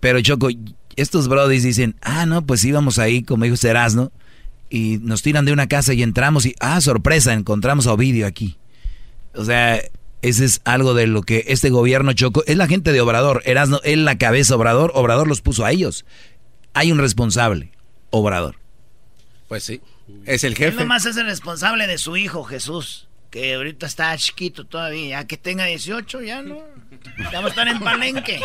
[0.00, 0.48] Pero Choco,
[0.96, 4.10] estos brodis dicen, ah, no, pues íbamos ahí, como dijo Serasno,
[4.70, 8.56] y nos tiran de una casa y entramos y, ah, sorpresa, encontramos a Ovidio aquí.
[9.34, 9.82] O sea,
[10.22, 13.82] ese es algo de lo que este gobierno Choco, es la gente de Obrador, Erasno,
[13.84, 16.06] él la cabeza Obrador, Obrador los puso a ellos.
[16.72, 17.70] Hay un responsable,
[18.08, 18.63] Obrador.
[19.54, 19.80] Pues sí,
[20.26, 20.70] es el jefe.
[20.70, 25.26] Él nomás es el responsable de su hijo, Jesús, que ahorita está chiquito todavía, ya
[25.28, 26.58] que tenga 18 ya no.
[27.30, 28.40] Ya va a estar en palenque.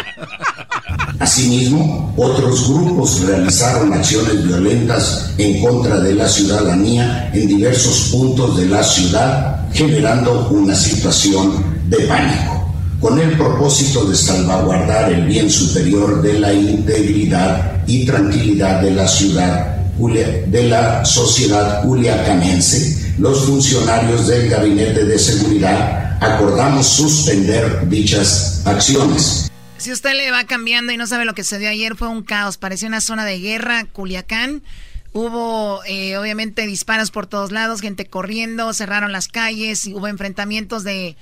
[1.19, 8.67] Asimismo, otros grupos realizaron acciones violentas en contra de la ciudadanía en diversos puntos de
[8.67, 16.21] la ciudad, generando una situación de pánico, con el propósito de salvaguardar el bien superior
[16.21, 24.49] de la integridad y tranquilidad de la ciudad de la sociedad culiacanense, los funcionarios del
[24.49, 29.51] Gabinete de Seguridad acordamos suspender dichas acciones.
[29.77, 32.23] Si usted le va cambiando y no sabe lo que se dio ayer, fue un
[32.23, 32.57] caos.
[32.57, 34.63] Parecía una zona de guerra, Culiacán.
[35.11, 41.17] Hubo, eh, obviamente, disparos por todos lados, gente corriendo, cerraron las calles, hubo enfrentamientos de,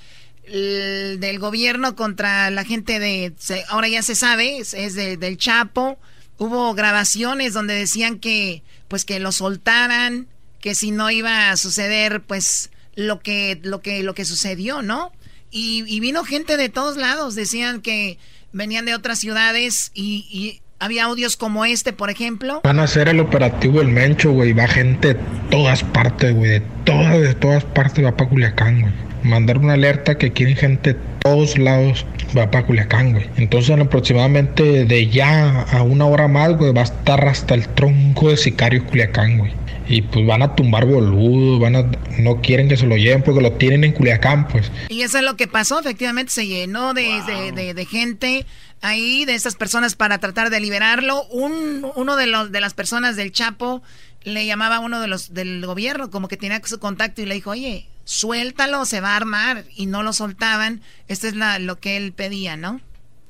[0.46, 3.34] del gobierno contra la gente de,
[3.70, 5.98] ahora ya se sabe, es, del Chapo.
[6.38, 10.28] Hubo grabaciones donde decían que pues que lo soltaran,
[10.60, 15.12] que si no iba a suceder pues lo que lo que lo que sucedió, ¿no?
[15.50, 18.18] Y, vino gente de todos lados, decían que
[18.52, 22.62] venían de otras ciudades y, había audios como este, por ejemplo.
[22.64, 24.54] Van a hacer el operativo El Mencho, güey.
[24.54, 25.20] Va gente de
[25.50, 26.52] todas partes, güey.
[26.52, 28.94] De todas, de todas partes va para Culiacán, güey.
[29.24, 33.30] Mandar una alerta que quieren gente de todos lados va para Culiacán, güey.
[33.38, 38.30] Entonces, aproximadamente de ya a una hora más, güey, va a estar hasta el tronco
[38.30, 39.52] de sicario Culiacán, güey.
[39.90, 43.42] Y pues van a tumbar boludos, van a, no quieren que se lo lleven porque
[43.42, 44.72] lo tienen en Culiacán, pues.
[44.90, 47.22] Y eso es lo que pasó, efectivamente se llenó de,
[47.54, 48.46] de, de, gente
[48.82, 51.24] ahí, de estas personas para tratar de liberarlo.
[51.28, 53.82] Un, uno de, los, de las personas del Chapo
[54.24, 57.36] le llamaba a uno de los del gobierno, como que tenía su contacto y le
[57.36, 59.66] dijo, oye, suéltalo, se va a armar.
[59.76, 60.82] Y no lo soltaban.
[61.08, 62.82] Esto es la, lo que él pedía, ¿no?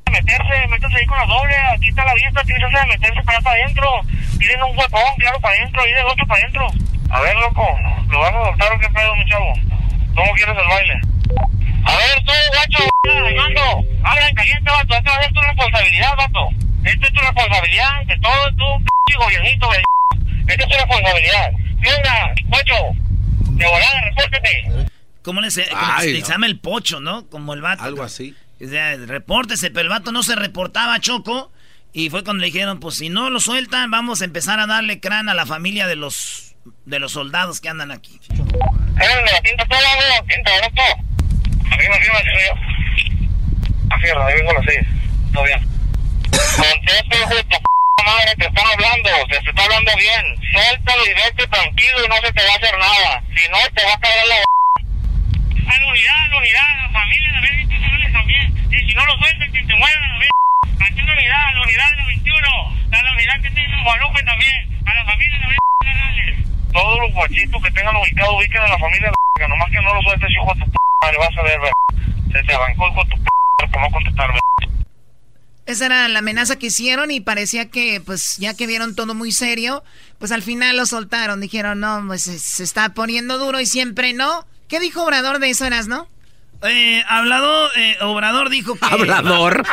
[0.10, 3.90] Meterse, meterse ahí con la doble, aquí está la vista, tienes que meterse para adentro.
[4.40, 6.68] Tienen un huecón, claro, para adentro, y de otro para adentro.
[7.10, 7.68] A ver, loco,
[8.10, 9.54] ¿lo vas a soltar o qué pedo, mi chavo?
[10.16, 11.02] ¿Cómo quieres el baile?
[11.86, 12.84] A ver, tú, gacho,
[13.26, 16.50] Armando, habla en caliente, vato, esta es tu responsabilidad, vato.
[16.84, 19.82] Esta es tu responsabilidad, de todo tu p*** gobiernito, güey.
[20.48, 21.52] Esta es tu responsabilidad.
[21.80, 22.76] Venga, guacho,
[23.52, 24.90] de volada, repórtete.
[25.22, 25.66] ¿Cómo le se,
[26.26, 27.28] llama el pocho, no?
[27.30, 27.84] Como el vato.
[27.84, 28.34] Algo así.
[28.64, 31.52] O sea, repórtese, pero el vato no se reportaba, Choco.
[31.94, 35.00] Y fue cuando le dijeron, pues si no lo sueltan, vamos a empezar a darle
[35.00, 36.56] crán a la familia de los
[36.86, 38.20] de los soldados que andan aquí.
[43.90, 44.88] Arriba, arriba, las seis.
[45.34, 45.68] Todo bien.
[48.08, 50.24] Hijo de madre, te están hablando, te está hablando bien.
[50.54, 53.24] Suéltalo y vete tranquilo y no se te va a hacer nada.
[53.36, 54.36] Si no, te va a caer la
[55.68, 58.48] a la unidad, la unidad, la familia, la vida institucionales también.
[58.72, 60.32] Y si no lo sueltan, que te mueran a la vida.
[60.88, 62.48] Aquí la unidad, la unidad de los 21.
[62.96, 64.82] A la unidad que tiene Guadalupe también.
[64.86, 69.12] A la familia, la vida Todos los guachitos que tengan ubicado, ubiquen a la familia,
[69.12, 71.60] la nomás que no lo sueltes, hijo de tu p madre, vas a ver,
[72.32, 73.30] Se te arrancó con tu p
[73.70, 74.32] por no contestar,
[75.68, 79.34] esa era la amenaza que hicieron y parecía que, pues, ya que vieron todo muy
[79.34, 79.84] serio,
[80.18, 81.42] pues al final lo soltaron.
[81.42, 84.48] Dijeron, no, pues se, está poniendo duro y siempre no.
[84.70, 86.08] ¿Qué dijo Obrador de eso, eras, no?
[86.64, 88.86] Eh, hablado, eh, Obrador dijo que...
[88.86, 89.64] ¿Hablador?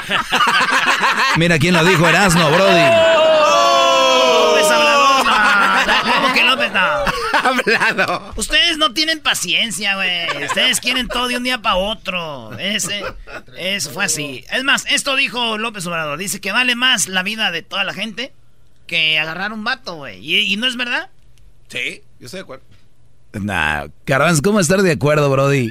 [1.37, 2.83] Mira quién lo dijo, Erasno, Brody.
[3.17, 4.51] ¡Oh!
[4.51, 6.13] López Hablador, no.
[6.13, 7.14] ¿Cómo que López no?
[7.45, 8.33] Hablado.
[8.37, 10.45] Ustedes no tienen paciencia, güey.
[10.47, 12.57] Ustedes quieren todo de un día para otro.
[12.59, 13.05] Ese,
[13.59, 14.45] eso fue así.
[14.53, 16.19] Es más, esto dijo López Obrador.
[16.19, 18.33] Dice que vale más la vida de toda la gente
[18.87, 20.21] que agarrar un vato, güey.
[20.23, 21.11] ¿Y, no es verdad?
[21.69, 22.65] Sí, yo estoy de acuerdo.
[23.33, 25.71] Nah, Carranz, ¿cómo estar de acuerdo, Brody?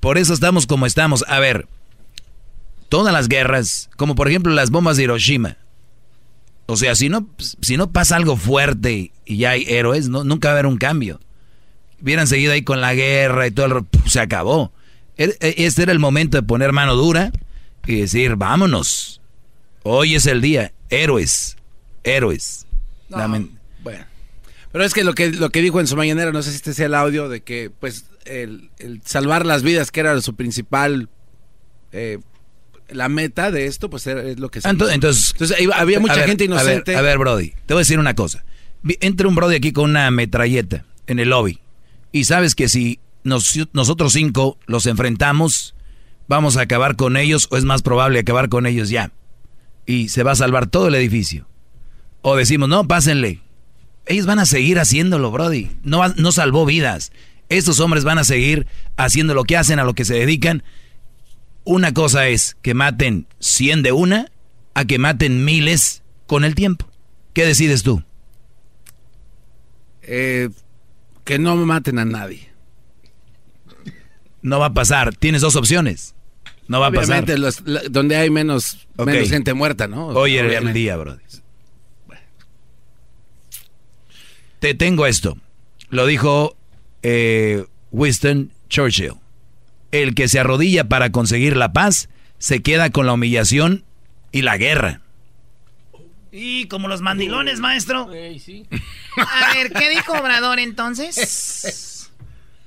[0.00, 1.24] Por eso estamos como estamos.
[1.28, 1.66] A ver,
[2.88, 5.56] todas las guerras, como por ejemplo las bombas de Hiroshima.
[6.70, 10.48] O sea, si no, si no pasa algo fuerte y ya hay héroes, no, nunca
[10.48, 11.18] va a haber un cambio.
[12.02, 14.70] Hubieran seguido ahí con la guerra y todo, el, se acabó.
[15.16, 17.32] E, e, este era el momento de poner mano dura
[17.86, 19.22] y decir, vámonos.
[19.82, 20.74] Hoy es el día.
[20.90, 21.56] Héroes.
[22.04, 22.66] Héroes.
[23.08, 24.04] bueno.
[24.70, 26.74] Pero es que lo que lo que dijo en su mañanera, no sé si este
[26.74, 28.70] sea el audio, de que pues el,
[29.06, 31.08] salvar las vidas, que era su principal
[31.92, 32.18] eh,
[32.90, 35.34] la meta de esto, pues es lo que se entonces, entonces,
[35.74, 36.96] había mucha gente inocente.
[36.96, 38.44] A ver, Brody, te voy a decir una cosa.
[39.00, 41.60] Entra un Brody aquí con una metralleta en el lobby.
[42.12, 45.74] Y sabes que si nosotros cinco los enfrentamos,
[46.26, 49.12] vamos a acabar con ellos, o es más probable acabar con ellos ya.
[49.86, 51.46] Y se va a salvar todo el edificio.
[52.22, 53.40] O decimos, no, pásenle.
[54.06, 55.70] Ellos van a seguir haciéndolo, Brody.
[55.82, 57.12] No, no salvó vidas.
[57.48, 60.62] Estos hombres van a seguir haciendo lo que hacen, a lo que se dedican
[61.68, 64.32] una cosa es que maten 100 de una
[64.72, 66.88] a que maten miles con el tiempo.
[67.34, 68.02] ¿Qué decides tú?
[70.00, 70.48] Eh,
[71.24, 72.48] que no maten a nadie.
[74.40, 75.14] No va a pasar.
[75.14, 76.14] Tienes dos opciones.
[76.68, 77.26] No va a pasar.
[77.90, 80.06] donde hay menos, menos, gente muerta, ¿no?
[80.06, 81.18] Hoy era el día, bro.
[84.58, 85.36] Te tengo esto.
[85.90, 86.56] Lo dijo
[87.02, 89.12] eh, Winston Churchill
[89.92, 93.84] el que se arrodilla para conseguir la paz se queda con la humillación
[94.32, 95.00] y la guerra.
[96.30, 98.02] Y como los mandilones, maestro.
[98.02, 102.10] A ver, ¿qué dijo Obrador entonces?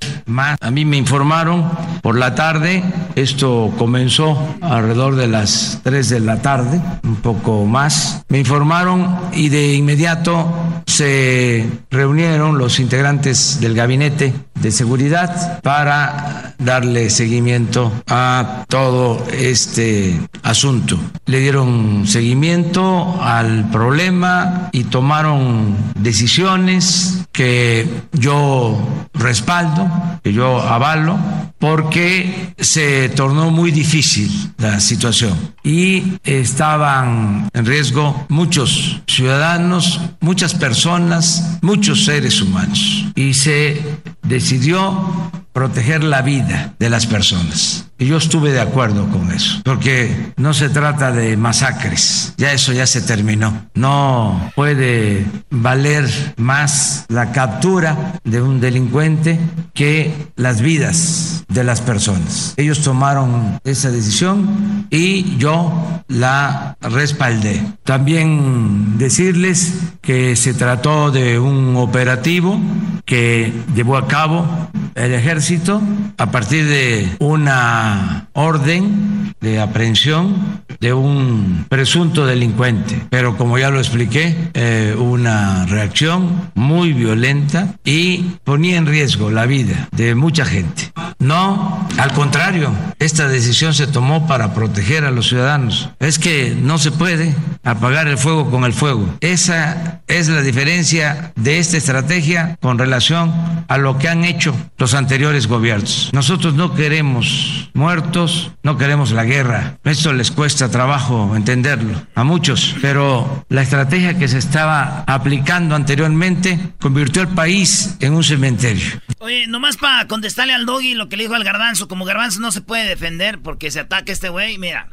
[0.40, 1.70] A mí me informaron
[2.02, 2.84] por la tarde,
[3.16, 8.24] esto comenzó alrededor de las 3 de la tarde, un poco más.
[8.30, 10.48] Me informaron y de inmediato
[10.86, 21.00] se reunieron los integrantes del gabinete de seguridad para darle seguimiento a todo este asunto.
[21.26, 28.78] Le dieron seguimiento al problema y tomaron decisiones que yo
[29.14, 29.90] respaldo
[30.24, 31.20] que yo avalo,
[31.60, 41.58] porque se tornó muy difícil la situación y estaban en riesgo muchos ciudadanos, muchas personas,
[41.62, 43.06] muchos seres humanos.
[43.16, 43.82] Y se
[44.24, 47.88] decidió proteger la vida de las personas.
[47.98, 52.74] Y yo estuve de acuerdo con eso, porque no se trata de masacres, ya eso
[52.74, 53.68] ya se terminó.
[53.76, 59.40] No puede valer más la captura de un delincuente
[59.74, 62.54] que las vidas de las personas.
[62.58, 67.62] Ellos tomaron esa decisión y yo la respaldé.
[67.84, 72.60] También decirles que se trató de un operativo
[73.06, 74.46] que llevó a cabo
[74.94, 75.82] el ejército
[76.18, 83.02] a partir de una orden de aprehensión de un presunto delincuente.
[83.10, 89.46] Pero como ya lo expliqué, eh, una reacción muy violenta y ponía en riesgo la
[89.46, 90.92] vida de mucha gente.
[91.20, 95.90] No, al contrario, esta decisión se tomó para proteger a los ciudadanos.
[96.00, 99.08] Es que no se puede apagar el fuego con el fuego.
[99.22, 103.32] Esa es la diferencia de esta estrategia con relación
[103.68, 106.10] a lo que han hecho los anteriores gobiernos.
[106.14, 109.78] Nosotros no queremos muertos, no queremos la guerra.
[109.84, 116.60] Esto les cuesta trabajo entenderlo a muchos, pero la estrategia que se estaba aplicando anteriormente
[116.80, 119.02] convirtió al país en un cementerio.
[119.20, 122.52] Oye, nomás para contestarle al doggy lo que le dijo al garbanzo, como garbanzo no
[122.52, 124.88] se puede defender porque se ataca este güey, mira.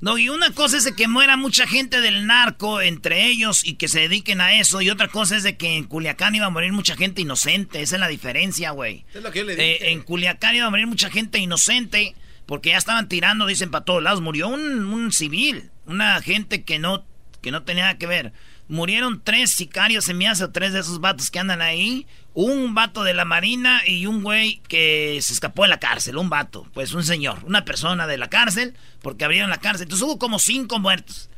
[0.00, 3.74] No, y una cosa es de que muera mucha gente del narco entre ellos y
[3.74, 4.80] que se dediquen a eso.
[4.80, 7.82] Y otra cosa es de que en Culiacán iba a morir mucha gente inocente.
[7.82, 9.04] Esa es la diferencia, güey.
[9.12, 9.88] Es lo que yo le dije.
[9.88, 12.14] Eh, en Culiacán iba a morir mucha gente inocente
[12.46, 14.22] porque ya estaban tirando, dicen, para todos lados.
[14.22, 17.04] Murió un, un civil, una gente que no,
[17.42, 18.32] que no tenía nada que ver.
[18.70, 22.06] Murieron tres sicarios, se me hace, o tres de esos vatos que andan ahí.
[22.34, 26.16] Un vato de la marina y un güey que se escapó de la cárcel.
[26.16, 29.86] Un vato, pues un señor, una persona de la cárcel, porque abrieron la cárcel.
[29.86, 31.28] Entonces hubo como cinco muertos.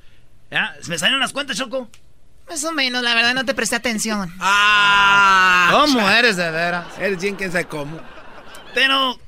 [0.50, 0.76] ¿Ya?
[0.88, 1.88] ¿Me salieron las cuentas, Choco?
[2.50, 4.30] Más o menos, la verdad no te presté atención.
[4.38, 5.70] ¡Ah!
[5.72, 6.86] ¿Cómo eres de veras?
[6.98, 7.98] Eres bien que sabe cómo.
[8.74, 9.18] Pero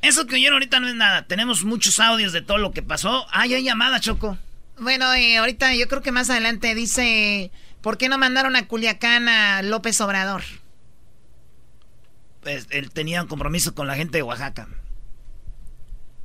[0.00, 1.22] eso que oyeron ahorita no es nada.
[1.22, 3.26] Tenemos muchos audios de todo lo que pasó.
[3.32, 4.38] Ah, hay llamada, Choco.
[4.80, 7.50] Bueno, eh, ahorita yo creo que más adelante dice,
[7.80, 10.42] ¿por qué no mandaron a Culiacán a López Obrador?
[12.42, 14.68] Pues él tenía un compromiso con la gente de Oaxaca.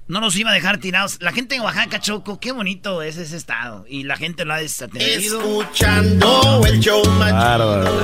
[0.08, 1.18] No nos iba a dejar tirados.
[1.22, 3.86] La gente de Oaxaca, Choco, qué bonito es ese estado.
[3.88, 5.40] Y la gente lo ha desatendido.
[5.40, 7.96] Escuchando el show machido.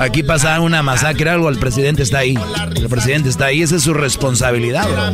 [0.00, 2.36] Aquí pasa una masacre, algo, el presidente está ahí.
[2.76, 4.86] El presidente está ahí, esa es su responsabilidad.
[4.86, 5.10] bro.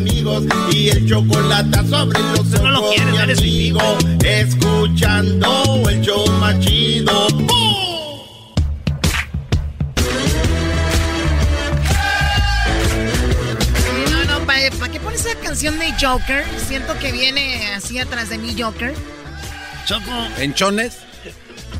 [2.62, 3.80] no lo quieres, eres mi amigo.
[4.24, 7.28] Escuchando el show machido.
[15.42, 16.44] Canción de Joker?
[16.68, 18.94] Siento que viene así atrás de mí Joker.
[19.86, 20.10] Choco.
[20.38, 20.98] ¿Enchones?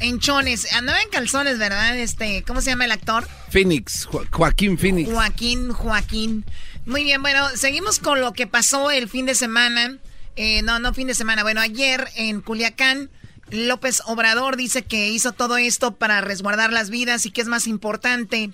[0.00, 0.72] Enchones.
[0.72, 1.98] Andaba en calzones, ¿verdad?
[1.98, 3.26] Este, ¿cómo se llama el actor?
[3.50, 5.11] Phoenix, Jo- Joaquín Phoenix.
[5.12, 6.44] Joaquín, Joaquín.
[6.86, 9.98] Muy bien, bueno, seguimos con lo que pasó el fin de semana.
[10.36, 11.42] Eh, no, no fin de semana.
[11.42, 13.11] Bueno, ayer en Culiacán,
[13.50, 17.66] López Obrador dice que hizo todo esto para resguardar las vidas y que es más
[17.66, 18.50] importante,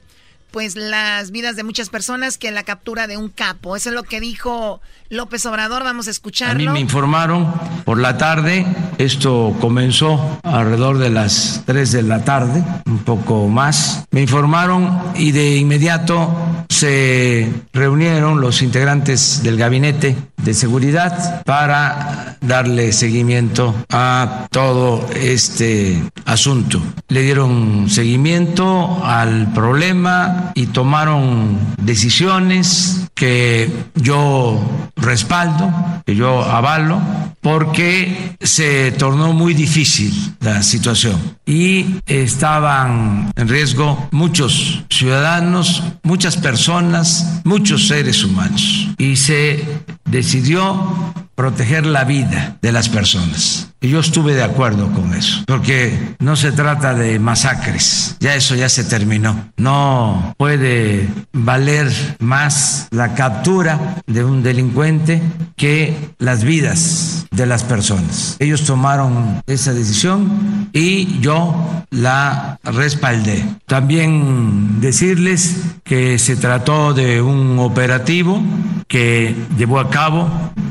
[0.51, 3.76] pues las vidas de muchas personas que la captura de un capo.
[3.76, 4.80] Eso es lo que dijo
[5.11, 5.84] López Obrador.
[5.84, 6.72] Vamos a A mí escucharlo.
[6.72, 7.53] me informaron
[7.84, 8.66] por la tarde,
[8.99, 14.05] esto comenzó alrededor de las 3 de la tarde, un poco más.
[14.11, 16.34] Me informaron y de inmediato
[16.68, 26.80] se reunieron los integrantes del gabinete de seguridad para darle seguimiento a todo este asunto.
[27.09, 34.61] Le dieron seguimiento al problema y tomaron decisiones que yo
[34.97, 35.72] respaldo,
[36.05, 37.01] que yo avalo,
[37.41, 47.41] porque se tornó muy difícil la situación y estaban en riesgo muchos ciudadanos, muchas personas,
[47.45, 49.64] muchos seres humanos y se
[50.05, 53.68] decidió proteger la vida de las personas.
[53.87, 58.68] Yo estuve de acuerdo con eso, porque no se trata de masacres, ya eso ya
[58.68, 59.53] se terminó.
[59.57, 65.22] No puede valer más la captura de un delincuente
[65.57, 68.37] que las vidas de las personas.
[68.41, 73.45] Ellos tomaron esa decisión y yo la respaldé.
[73.66, 78.43] También decirles que se trató de un operativo
[78.89, 80.28] que llevó a cabo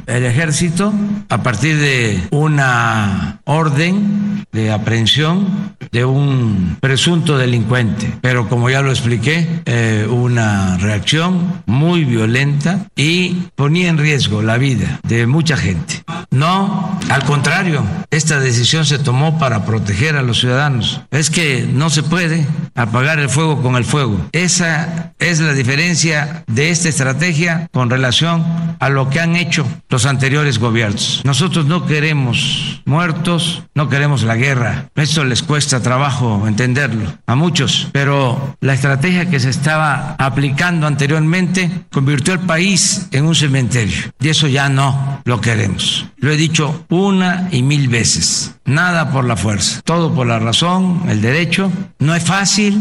[0.07, 0.93] el ejército
[1.29, 3.04] a partir de una
[3.45, 8.17] orden de aprehensión de un presunto delincuente.
[8.21, 14.57] Pero como ya lo expliqué, eh, una reacción muy violenta y ponía en riesgo la
[14.57, 16.03] vida de mucha gente.
[16.31, 21.01] No, al contrario, esta decisión se tomó para proteger a los ciudadanos.
[21.11, 22.45] Es que no se puede
[22.75, 24.19] apagar el fuego con el fuego.
[24.31, 28.43] Esa es la diferencia de esta estrategia con relación
[28.79, 31.21] a lo que han hecho los anteriores gobiernos.
[31.23, 34.89] Nosotros no queremos muertos, no queremos la guerra.
[34.95, 41.85] Esto les cuesta trabajo entenderlo a muchos, pero la estrategia que se estaba aplicando anteriormente
[41.91, 46.05] convirtió al país en un cementerio y eso ya no lo queremos.
[46.17, 48.55] Lo he dicho una y mil veces.
[48.65, 51.71] Nada por la fuerza, todo por la razón, el derecho.
[51.99, 52.79] No es fácil,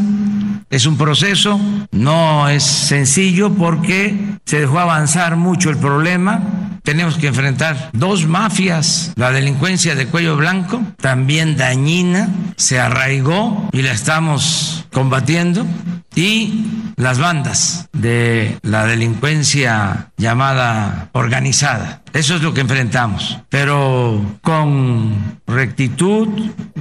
[0.70, 1.60] es un proceso,
[1.92, 6.42] no es sencillo porque se dejó avanzar mucho el problema.
[6.82, 13.82] Tenemos que enfrentar dos mafias, la delincuencia de cuello blanco, también dañina, se arraigó y
[13.82, 15.66] la estamos combatiendo,
[16.14, 16.64] y
[16.96, 22.02] las bandas de la delincuencia llamada organizada.
[22.12, 26.28] Eso es lo que enfrentamos, pero con rectitud,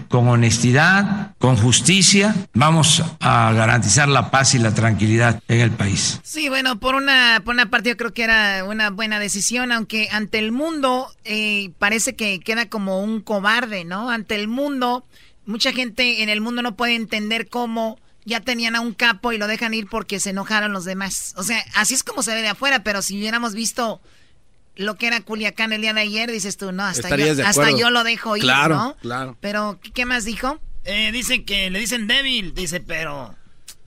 [0.07, 6.19] con honestidad, con justicia, vamos a garantizar la paz y la tranquilidad en el país.
[6.23, 10.07] Sí, bueno, por una, por una parte yo creo que era una buena decisión, aunque
[10.11, 14.11] ante el mundo eh, parece que queda como un cobarde, ¿no?
[14.11, 15.03] Ante el mundo,
[15.47, 19.37] mucha gente en el mundo no puede entender cómo ya tenían a un capo y
[19.37, 21.33] lo dejan ir porque se enojaron los demás.
[21.37, 24.01] O sea, así es como se ve de afuera, pero si hubiéramos visto
[24.75, 27.89] lo que era Culiacán el día de ayer, dices tú, no, hasta, yo, hasta yo
[27.91, 28.95] lo dejo ir, Claro, ¿no?
[29.01, 29.37] claro.
[29.39, 30.59] Pero, ¿qué- ¿qué más dijo?
[30.85, 33.35] Eh, dice que le dicen débil, dice, pero...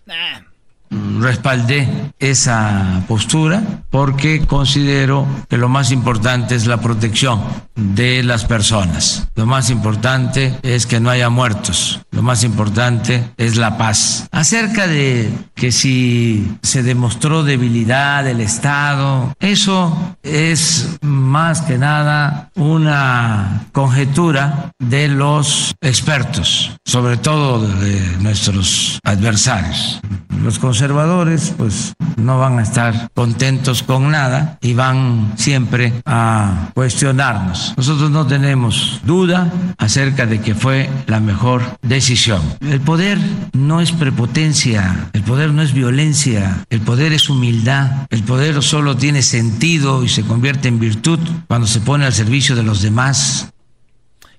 [0.09, 0.43] ah,
[0.91, 7.43] respaldé esa postura porque considero que lo más importante es la protección
[7.75, 9.29] de las personas.
[9.35, 12.01] Lo más importante es que no haya muertos.
[12.11, 14.29] Lo más importante es la paz.
[14.33, 23.67] Acerca de que si se demostró debilidad del Estado, eso es más que nada una
[23.73, 30.01] conjetura de los expertos, sobre todo de nuestros adversarios.
[30.43, 37.73] Los conservadores pues no van a estar contentos con nada y van siempre a cuestionarnos.
[37.79, 42.43] Nosotros no tenemos duda acerca de que fue la mejor decisión.
[42.61, 43.19] El poder
[43.55, 48.99] no es prepotencia, el poder no es violencia, el poder es humildad, el poder solo
[48.99, 53.49] tiene sentido y se convierte en virtud cuando se pone al servicio de los demás.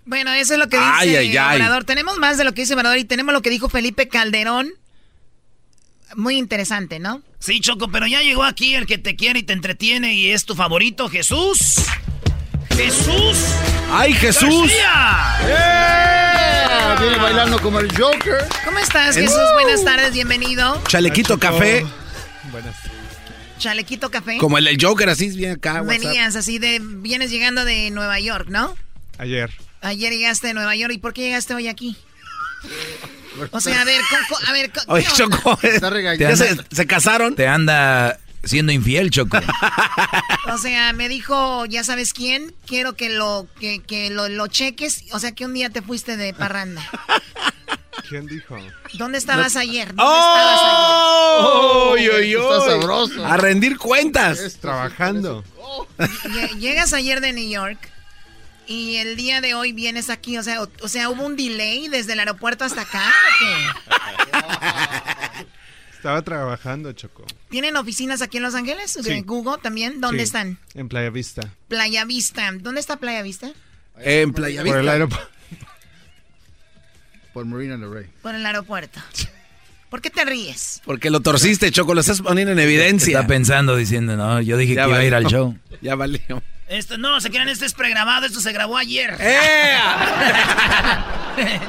[0.06, 1.84] Bueno, eso es lo que dice Obrador.
[1.84, 4.68] Tenemos más de lo que dice Obrador y tenemos lo que dijo Felipe Calderón.
[6.16, 7.22] Muy interesante, ¿no?
[7.40, 10.46] Sí, Choco, pero ya llegó aquí el que te quiere y te entretiene y es
[10.46, 11.76] tu favorito, Jesús.
[12.76, 13.38] Jesús.
[13.92, 14.72] ¡Ay, Jesús!
[15.44, 15.88] ¡Eh!
[17.00, 18.48] Viene bailando como el Joker.
[18.66, 19.40] ¿Cómo estás, Jesús?
[19.54, 20.82] Buenas tardes, bienvenido.
[20.88, 21.86] Chalequito café.
[22.52, 22.76] Buenas.
[23.60, 24.38] Chalequito café.
[24.38, 25.82] Como el del Joker, así bien acá.
[25.82, 26.80] Venías así de.
[26.82, 28.76] Vienes llegando de Nueva York, ¿no?
[29.18, 29.52] Ayer.
[29.82, 30.94] Ayer llegaste de Nueva York.
[30.94, 31.98] ¿Y por qué llegaste hoy aquí?
[33.52, 34.02] O sea, a ver,
[34.48, 34.72] a ver.
[34.88, 35.60] Oye, Choco,
[36.18, 37.36] ¿ya se, se casaron?
[37.36, 39.38] Te anda siendo infiel, Choco.
[40.52, 45.04] o sea, me dijo, ya sabes quién, quiero que lo que, que lo, lo, cheques.
[45.12, 46.82] O sea, que un día te fuiste de parranda.
[48.10, 48.58] ¿Quién dijo?
[48.94, 49.88] ¿Dónde estabas ayer?
[49.88, 51.96] ¿Dónde ¡Oh!
[51.98, 52.38] estabas ayer?
[52.40, 52.54] ¡Oh!
[52.54, 53.26] Está sabroso.
[53.26, 54.40] A rendir cuentas.
[54.40, 55.44] Es trabajando.
[56.58, 57.92] Llegas ayer de New York
[58.68, 62.14] y el día de hoy vienes aquí, o sea, o, sea, hubo un delay desde
[62.14, 63.10] el aeropuerto hasta acá.
[63.10, 65.48] ¿o qué?
[65.96, 67.26] Estaba trabajando, Choco.
[67.50, 68.98] ¿Tienen oficinas aquí en Los Ángeles?
[69.02, 69.22] Sí.
[69.22, 70.00] Google también?
[70.00, 70.60] ¿Dónde Sí, están?
[70.76, 71.54] En Playa Vista.
[71.68, 72.52] Playa Vista.
[72.54, 73.52] ¿Dónde está Playa Vista?
[74.00, 74.92] En Playa Por el Vista.
[74.92, 75.30] aeropuerto.
[77.34, 78.06] Por Marina del Rey.
[78.22, 79.00] Por el aeropuerto.
[79.90, 80.82] ¿Por qué te ríes?
[80.86, 83.20] Porque lo torciste, Choco, lo estás poniendo en evidencia.
[83.20, 85.58] Está pensando, diciendo, no, yo dije Ya que iba a ir al show.
[85.82, 86.44] Ya valió.
[86.68, 89.16] Esto no, se crean, esto es pregrabado, esto se grabó ayer.
[89.20, 89.78] ¡Eh!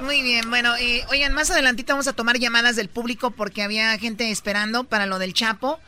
[0.00, 3.98] Muy bien, bueno, eh, oigan, más adelantito vamos a tomar llamadas del público porque había
[3.98, 5.80] gente esperando para lo del Chapo.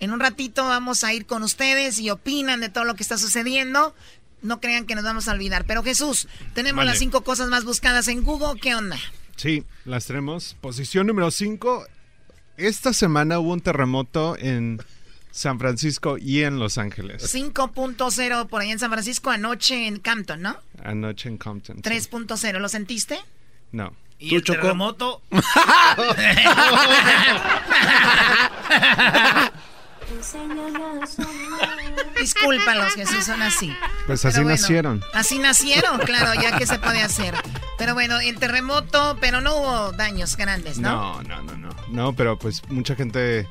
[0.00, 3.18] En un ratito vamos a ir con ustedes y opinan de todo lo que está
[3.18, 3.94] sucediendo.
[4.42, 5.64] No crean que nos vamos a olvidar.
[5.66, 6.90] Pero Jesús, tenemos Vale.
[6.90, 8.60] las cinco cosas más buscadas en Google.
[8.60, 8.98] ¿Qué onda?
[9.36, 10.56] Sí, las tenemos.
[10.60, 11.86] Posición número 5.
[12.56, 14.80] Esta semana hubo un terremoto en
[15.30, 17.34] San Francisco y en Los Ángeles.
[17.34, 20.56] 5.0 por allá en San Francisco, anoche en Campton, ¿no?
[20.84, 21.76] Anoche en Compton.
[21.78, 21.82] sí.
[21.82, 23.18] 3.0, ¿lo sentiste?
[23.72, 23.92] No.
[24.20, 25.20] Y el terremoto.
[32.18, 33.72] Discúlpalos, Jesús, son así.
[34.06, 35.02] Pues así bueno, nacieron.
[35.12, 37.34] Así nacieron, claro, ya que se puede hacer.
[37.78, 41.22] Pero bueno, el terremoto, pero no hubo daños grandes, ¿no?
[41.22, 41.70] No, no, no, no.
[41.88, 43.48] No, pero pues mucha gente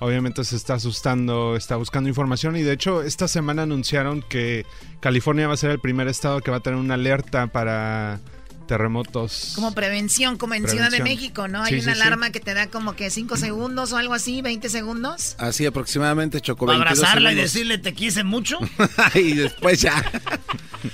[0.00, 4.64] obviamente se está asustando, está buscando información y de hecho esta semana anunciaron que
[5.00, 8.20] California va a ser el primer estado que va a tener una alerta para
[8.68, 9.52] terremotos.
[9.56, 11.02] Como prevención, como en Ciudad de.
[11.02, 11.62] México, ¿no?
[11.64, 12.02] Hay Sí, una sí, sí.
[12.06, 15.34] alarma que te da como que 5 segundos o algo así, 20 segundos.
[15.38, 16.66] Así aproximadamente, Choco.
[16.66, 17.52] Para 22 abrazarla y segundos.
[17.52, 18.58] decirle te quise mucho.
[19.14, 20.04] y después ya.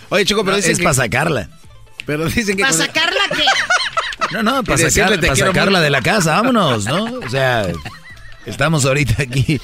[0.09, 0.85] Oye, Choco, pero No, dicen es que...
[0.85, 1.51] para sacarla.
[2.07, 2.63] Pero dicen que...
[2.63, 3.45] ¿Para sacarla qué?
[4.33, 7.05] No, no, para, Y decirle sacar- te para sacarla de la casa, vámonos, ¿no?
[7.19, 7.71] O sea,
[8.47, 9.61] estamos ahorita aquí.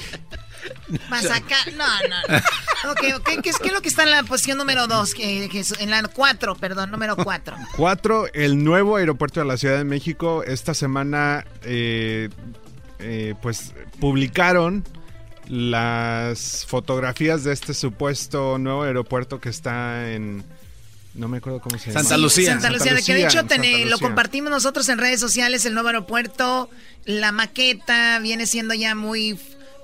[0.91, 2.91] No, no, no.
[2.91, 3.41] Ok, ok.
[3.41, 5.13] ¿Qué es, qué es lo que está en la posición número 2?
[5.79, 7.55] En la 4, perdón, número 4.
[7.75, 10.43] Cuatro, el nuevo aeropuerto de la Ciudad de México.
[10.43, 12.29] Esta semana, eh,
[12.99, 14.83] eh, pues, publicaron
[15.47, 20.43] las fotografías de este supuesto nuevo aeropuerto que está en...
[21.13, 21.99] No me acuerdo cómo se llama.
[21.99, 22.53] Santa Lucía.
[22.53, 23.97] Santa Lucía, de que de hecho Santa lo Lucía.
[23.99, 26.69] compartimos nosotros en redes sociales, el nuevo aeropuerto,
[27.03, 29.37] la maqueta viene siendo ya muy...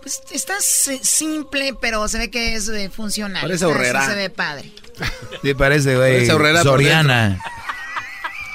[0.08, 3.42] Pues está simple, pero se ve que es eh, funcional.
[3.42, 4.08] Parece horrera.
[4.08, 4.72] Se ve padre.
[5.42, 6.14] Sí, parece, güey.
[6.14, 7.44] Parece horrera por Soriana.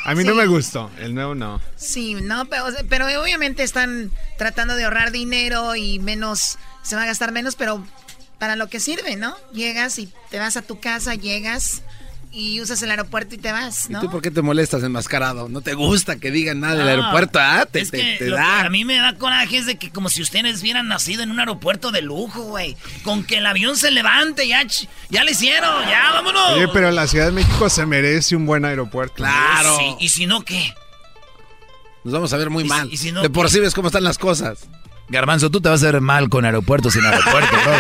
[0.06, 1.60] A mí no me gustó, el nuevo no.
[1.76, 7.06] Sí, no, pero, pero obviamente están tratando de ahorrar dinero y menos, se va a
[7.06, 7.86] gastar menos, pero
[8.38, 9.36] para lo que sirve, ¿no?
[9.52, 11.82] Llegas y te vas a tu casa, llegas
[12.34, 14.00] y usas el aeropuerto y te vas, ¿Y ¿no?
[14.00, 15.48] tú por qué te molestas enmascarado?
[15.50, 17.38] ¿No te gusta que digan nada del No, aeropuerto?
[17.40, 18.60] Ah, te, es te- que te lo da.
[18.62, 21.30] que a mí me da coraje es de que como si ustedes hubieran nacido en
[21.30, 22.76] un aeropuerto de lujo, güey.
[23.04, 24.62] Con que el avión se levante, ya,
[25.10, 26.52] ya lo hicieron, ya, vámonos.
[26.52, 29.14] Oye, pero la Ciudad de México se merece un buen aeropuerto.
[29.16, 29.76] Claro.
[29.78, 30.74] Sí, ¿Y si no qué?
[32.04, 32.88] Nos vamos a ver muy ¿Y si- mal.
[32.92, 33.52] y si no de por qué?
[33.52, 34.66] sí ves cómo están las cosas.
[35.08, 37.74] Garbanzo, tú te vas a ver mal con aeropuerto sin aeropuerto, bro.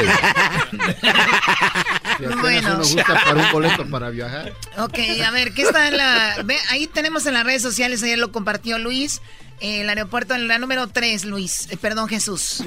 [2.26, 2.68] Apenas Bueno.
[2.74, 4.52] uno gusta para un boleto para viajar.
[4.78, 6.36] Ok, a ver, ¿qué está en la...?
[6.44, 9.20] Ve, ahí tenemos en las redes sociales, ayer lo compartió Luis,
[9.60, 12.62] eh, el aeropuerto en la número 3, Luis, eh, perdón, Jesús.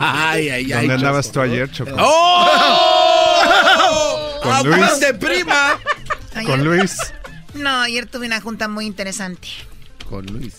[0.00, 0.74] ay, ay, ay.
[0.86, 1.94] ¿Dónde andabas tú ayer, Choco?
[1.98, 3.28] ¡Oh!
[4.42, 5.18] Con ¡Aguante, Luis.
[5.20, 5.78] prima!
[6.34, 6.96] Ayer- Con Luis.
[7.54, 9.48] No, ayer tuve una junta muy interesante.
[10.08, 10.54] Con Luis.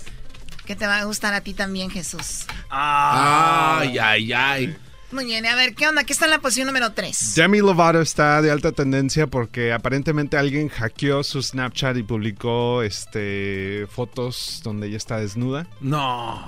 [0.66, 2.45] que te va a gustar a ti también, Jesús.
[2.70, 4.78] Ay, ay, ay.
[5.12, 6.03] Muy bien, a ver, ¿qué onda?
[6.03, 7.34] ¿Qué está en la posición número 3?
[7.36, 13.88] Demi Lovato está de alta tendencia porque aparentemente alguien hackeó su Snapchat y publicó este
[13.89, 15.66] fotos donde ella está desnuda.
[15.82, 16.47] No.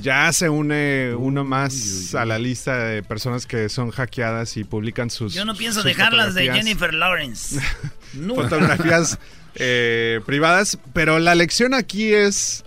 [0.00, 5.10] Ya se une uno más a la lista de personas que son hackeadas y publican
[5.10, 5.34] sus.
[5.34, 6.52] Yo no pienso dejarlas de.
[6.52, 7.60] Jennifer Lawrence.
[8.12, 8.42] Nunca.
[8.42, 9.18] fotografías
[9.56, 10.78] eh, privadas.
[10.92, 12.62] Pero la lección aquí es: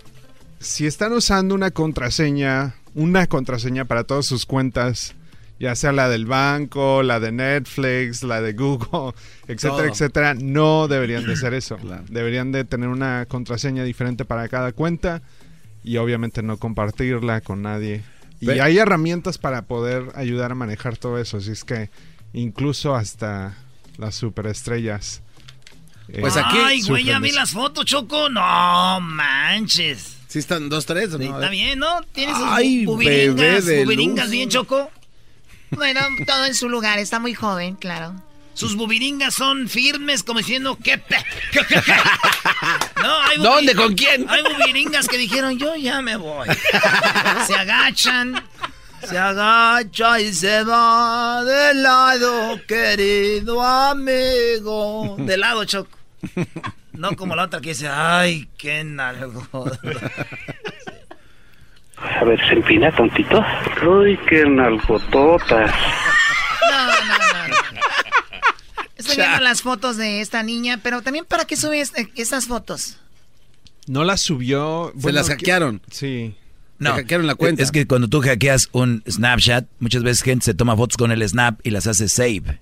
[0.60, 5.14] si están usando una contraseña, una contraseña para todas sus cuentas,
[5.60, 9.14] ya sea la del banco, la de Netflix, la de Google,
[9.48, 9.84] etcétera, Todo.
[9.86, 11.78] etcétera, no deberían de hacer eso.
[12.08, 15.22] Deberían de tener una contraseña diferente para cada cuenta
[15.84, 18.02] y obviamente no compartirla con nadie.
[18.40, 21.38] Y hay herramientas para poder ayudar a manejar todo eso.
[21.38, 21.90] Así es que
[22.32, 23.56] incluso hasta
[23.96, 25.22] las superestrellas.
[26.08, 28.28] eh, Pues aquí Ay, güey, ya vi las fotos, Choco.
[28.28, 30.17] No manches.
[30.28, 31.14] ¿Sí están dos, tres?
[31.14, 31.24] o no?
[31.24, 32.02] Está bien, ¿no?
[32.12, 34.32] Tiene sus Ay, bubiringas, bebé de bubiringas luz.
[34.32, 34.90] bien, Choco.
[35.70, 38.14] Bueno, todo en su lugar, está muy joven, claro.
[38.54, 40.98] Sus bubiringas son firmes, como diciendo, ¿qué?
[40.98, 41.16] pe-?
[43.02, 43.74] No, hay ¿Dónde?
[43.74, 44.28] ¿Con quién?
[44.28, 46.48] Hay bubiringas que dijeron, yo ya me voy.
[47.46, 48.42] Se agachan,
[49.08, 55.14] se agacha y se va de lado, querido amigo.
[55.18, 55.96] De lado, Choco.
[56.98, 59.46] No como la otra que dice, ay, qué nalgo.
[61.96, 63.44] A ver, se empina tantito.
[63.86, 65.70] Uy, qué nalgototas.
[66.70, 67.48] No, no, no.
[67.48, 67.56] no.
[68.96, 72.98] Estoy viendo las fotos de esta niña, pero también ¿para qué subes eh, estas fotos?
[73.86, 74.92] No las subió.
[75.00, 75.80] Se las que- hackearon.
[75.90, 76.34] Sí.
[76.78, 77.62] No, Le hackearon la cuenta.
[77.62, 81.26] Es que cuando tú hackeas un Snapchat, muchas veces gente se toma fotos con el
[81.28, 82.60] Snap y las hace save.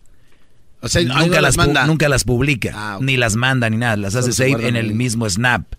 [0.87, 1.87] O sea, nunca, las manda.
[1.87, 5.29] nunca las publica, Ah, ni las manda ni nada, las hace save en el mismo
[5.29, 5.75] Snap,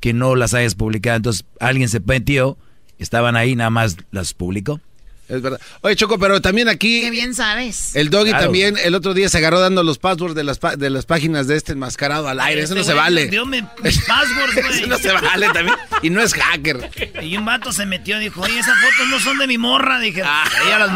[0.00, 1.16] que no las hayas publicado.
[1.16, 2.58] Entonces alguien se metió,
[2.98, 4.80] estaban ahí, nada más las publicó.
[5.28, 5.60] Es verdad.
[5.80, 7.96] Oye, Choco, pero también aquí Qué bien sabes.
[7.96, 8.44] el doggy Claro.
[8.44, 11.56] también el otro día se agarró dando los passwords de las, de las páginas de
[11.56, 12.62] este enmascarado al aire.
[12.62, 13.26] Eso no Este se güey vale.
[13.28, 14.78] Dio mi- mis passwords, güey.
[14.78, 15.76] Eso no se vale también.
[16.02, 16.90] Y no es hacker.
[17.22, 19.98] Y un vato se metió y dijo, oye, esas fotos no son de mi morra.
[19.98, 20.44] Dije, Ah.
[20.64, 20.90] ella las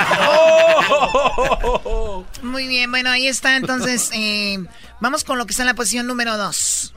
[2.42, 3.56] Muy bien, bueno, ahí está.
[3.56, 4.58] Entonces, eh,
[5.00, 6.94] vamos con lo que está en la posición número 2.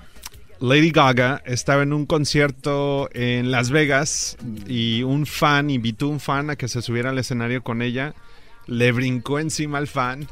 [0.64, 6.22] Lady Gaga estaba en un concierto en Las Vegas y un fan invitó a un
[6.22, 8.14] fan a que se subiera al escenario con ella.
[8.66, 10.26] Le brincó encima al fan.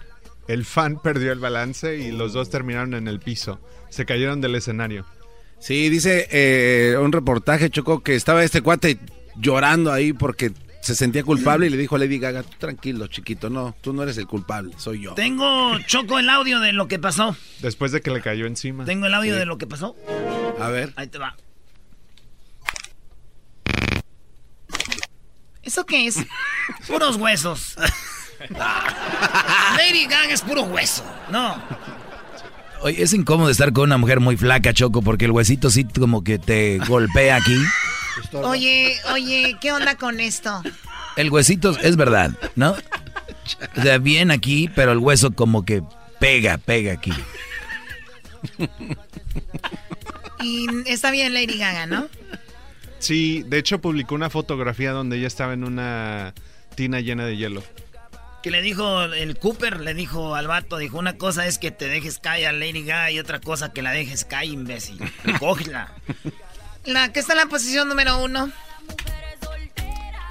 [0.47, 3.59] El fan perdió el balance y los dos terminaron en el piso.
[3.89, 5.05] Se cayeron del escenario.
[5.59, 8.99] Sí, dice eh, un reportaje, Choco, que estaba este cuate
[9.35, 13.49] llorando ahí porque se sentía culpable y le dijo a Lady Gaga, tú tranquilo, chiquito,
[13.49, 15.13] no, tú no eres el culpable, soy yo.
[15.13, 17.35] Tengo, Choco, el audio de lo que pasó.
[17.59, 18.85] Después de que le cayó encima.
[18.85, 19.39] Tengo el audio Sí.
[19.39, 19.95] de lo que pasó.
[20.59, 20.91] A ver.
[20.95, 21.35] Ahí te va.
[25.63, 26.17] ¿Eso qué es?
[26.87, 27.75] Puros huesos.
[29.77, 31.03] Lady Gaga es puro hueso.
[31.29, 31.61] No.
[32.81, 36.23] Oye, es incómodo estar con una mujer muy flaca, Choco, porque el huesito sí como
[36.23, 37.55] que te golpea aquí.
[38.33, 40.61] Oye, oye, ¿qué onda con esto?
[41.15, 42.75] El huesito es verdad, ¿no?
[43.77, 45.83] O sea, bien aquí, pero el hueso como que
[46.19, 47.13] pega, pega aquí.
[50.41, 52.07] Y está bien Lady Gaga, ¿no?
[52.99, 56.33] Sí, de hecho publicó una fotografía donde ella estaba en una
[56.75, 57.63] tina llena de hielo.
[58.43, 61.87] Que le dijo el Cooper, le dijo al vato, dijo, una cosa es que te
[61.87, 64.99] dejes caer a Lady Gaga y otra cosa que la dejes caer, imbécil.
[65.39, 65.93] Cógela.
[66.85, 68.51] La que está en la posición número uno.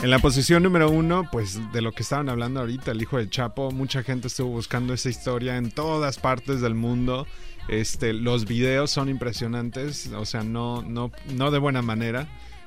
[0.03, 3.29] En la posición número uno, pues de lo que estaban hablando ahorita, el hijo del
[3.29, 7.27] Chapo, mucha gente estuvo buscando esa historia en todas partes del mundo.
[7.69, 12.27] Este, los videos son impresionantes, o sea, no, no, no de buena manera.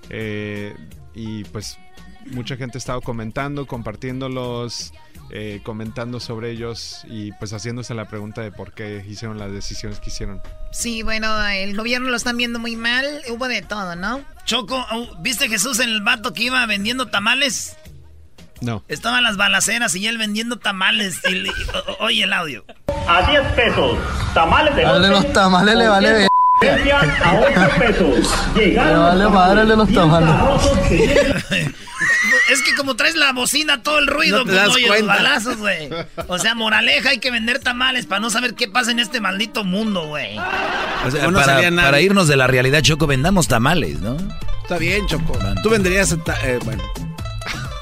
[0.10, 0.76] Eh,
[1.16, 1.78] y pues
[2.32, 4.94] mucha gente ha estado comentando, compartiéndolos,
[5.32, 10.00] eh, comentando sobre ellos y pues haciéndose la pregunta de por qué hicieron las decisiones
[10.00, 10.42] que hicieron.
[10.72, 13.06] Sí, bueno, el gobierno lo están viendo muy mal.
[13.30, 14.22] Hubo de todo, ¿no?
[14.46, 14.86] Choco,
[15.22, 17.76] ¿viste Jesús el vato que iba vendiendo tamales?
[18.62, 18.84] No.
[18.88, 21.20] Estaban las balaceras y él vendiendo tamales.
[21.30, 22.64] Y le- o- oye el audio.
[23.08, 23.98] A 10 pesos.
[24.34, 26.28] Tamales de Al de los tamales le vale a
[27.42, 28.34] 8 pesos.
[28.56, 30.30] Le vale madre el de los tamales.
[32.50, 34.88] Es que como traes la bocina, todo el ruido, No te pues das no oyes
[34.88, 35.14] los cuenta.
[35.16, 35.90] balazos, güey.
[36.28, 39.64] O sea, moraleja, hay que vender tamales para no saber qué pasa en este maldito
[39.64, 40.38] mundo, güey.
[40.38, 44.18] O sea, no para, para irnos de la realidad, Choco, vendamos tamales, ¿no?
[44.62, 45.38] Está bien, Choco.
[45.64, 46.84] Tú vendrías, ta- eh, bueno.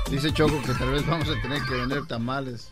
[0.09, 2.69] Dice Choco que tal vez vamos a tener que vender tamales.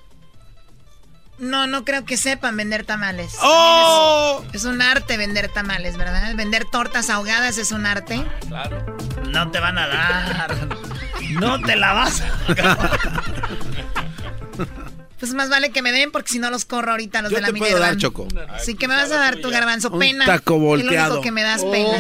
[1.40, 3.34] No, no creo que sepan vender tamales.
[3.42, 4.44] ¡Oh!
[4.50, 6.36] Es, es un arte vender tamales, ¿verdad?
[6.36, 8.26] Vender tortas ahogadas es un arte.
[8.48, 8.98] Claro.
[9.30, 10.56] No te van a dar.
[11.40, 12.28] No te la vas a
[15.20, 17.42] Pues más vale que me den porque si no los corro ahorita los Yo de
[17.42, 18.28] la te puedo dar, Choco.
[18.64, 19.90] Sí, que me vas a dar tu garbanzo.
[19.90, 20.26] Un Pena.
[20.26, 21.14] taco Es lo volteado.
[21.16, 22.00] único que me das pena.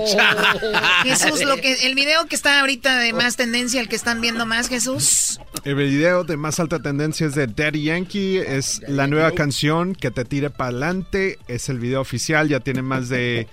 [1.04, 4.44] Jesús, lo que, el video que está ahorita de más tendencia, el que están viendo
[4.46, 5.40] más, Jesús.
[5.64, 8.38] El video de más alta tendencia es de Daddy Yankee.
[8.38, 11.38] Es la nueva canción que te tire para adelante.
[11.48, 12.48] Es el video oficial.
[12.48, 13.46] Ya tiene más de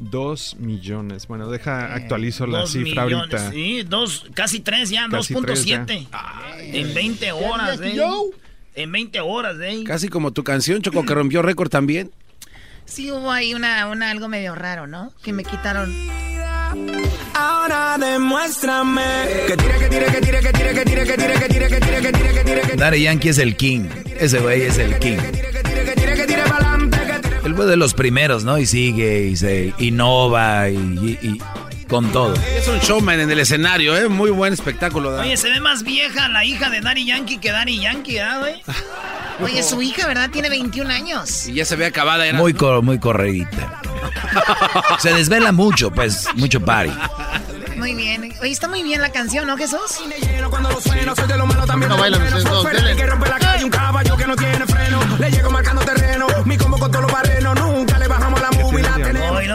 [0.00, 1.26] 2 millones.
[1.26, 3.50] Bueno, deja actualizo la Dos cifra millones, ahorita.
[3.50, 6.08] Sí, dos, casi tres ya, Casi 2.7.
[6.58, 8.00] En 20 horas, eh.
[8.74, 9.84] En 20 horas, eh.
[9.86, 12.10] Casi como tu canción, Choco, que rompió récord también.
[12.86, 15.12] Sí hubo ahí una, una algo medio raro, ¿no?
[15.22, 15.94] Que me quitaron.
[17.34, 19.02] Ahora demuéstrame
[19.46, 22.12] que tire, que tire, que tire, que tire, que tire, que tire, que tire, que
[22.12, 23.88] tire, que tire, que Daddy Yankee es el king.
[24.18, 25.18] Ese güey es el king.
[27.50, 28.58] Él fue de los primeros, ¿no?
[28.58, 32.32] Y sigue y se innova y, y- y con todo.
[32.34, 34.08] Es un showman en el escenario, ¿eh?
[34.08, 35.10] Muy buen espectáculo.
[35.10, 35.22] da.
[35.22, 38.62] Oye, se ve más vieja la hija de Daddy Yankee que Daddy Yankee, ¿ah, güey?
[39.42, 40.30] Oye, su hija, ¿verdad?
[40.30, 41.48] Tiene 21 años.
[41.48, 42.24] Y ya se ve acabada.
[42.24, 43.80] Era, Muy, cor- muy corredita.
[45.00, 46.92] Se desvela mucho, pues, mucho party.
[47.78, 48.32] Muy bien.
[48.40, 49.80] Oye, está muy bien la canción, ¿no, Jesús?
[51.88, 52.94] No bailan ustedes dos, denle.
[52.94, 55.00] Que rompe la calle, un caballo que no tiene freno.
[55.18, 56.26] Le llego marcando terreno.
[56.44, 56.92] Mi combo con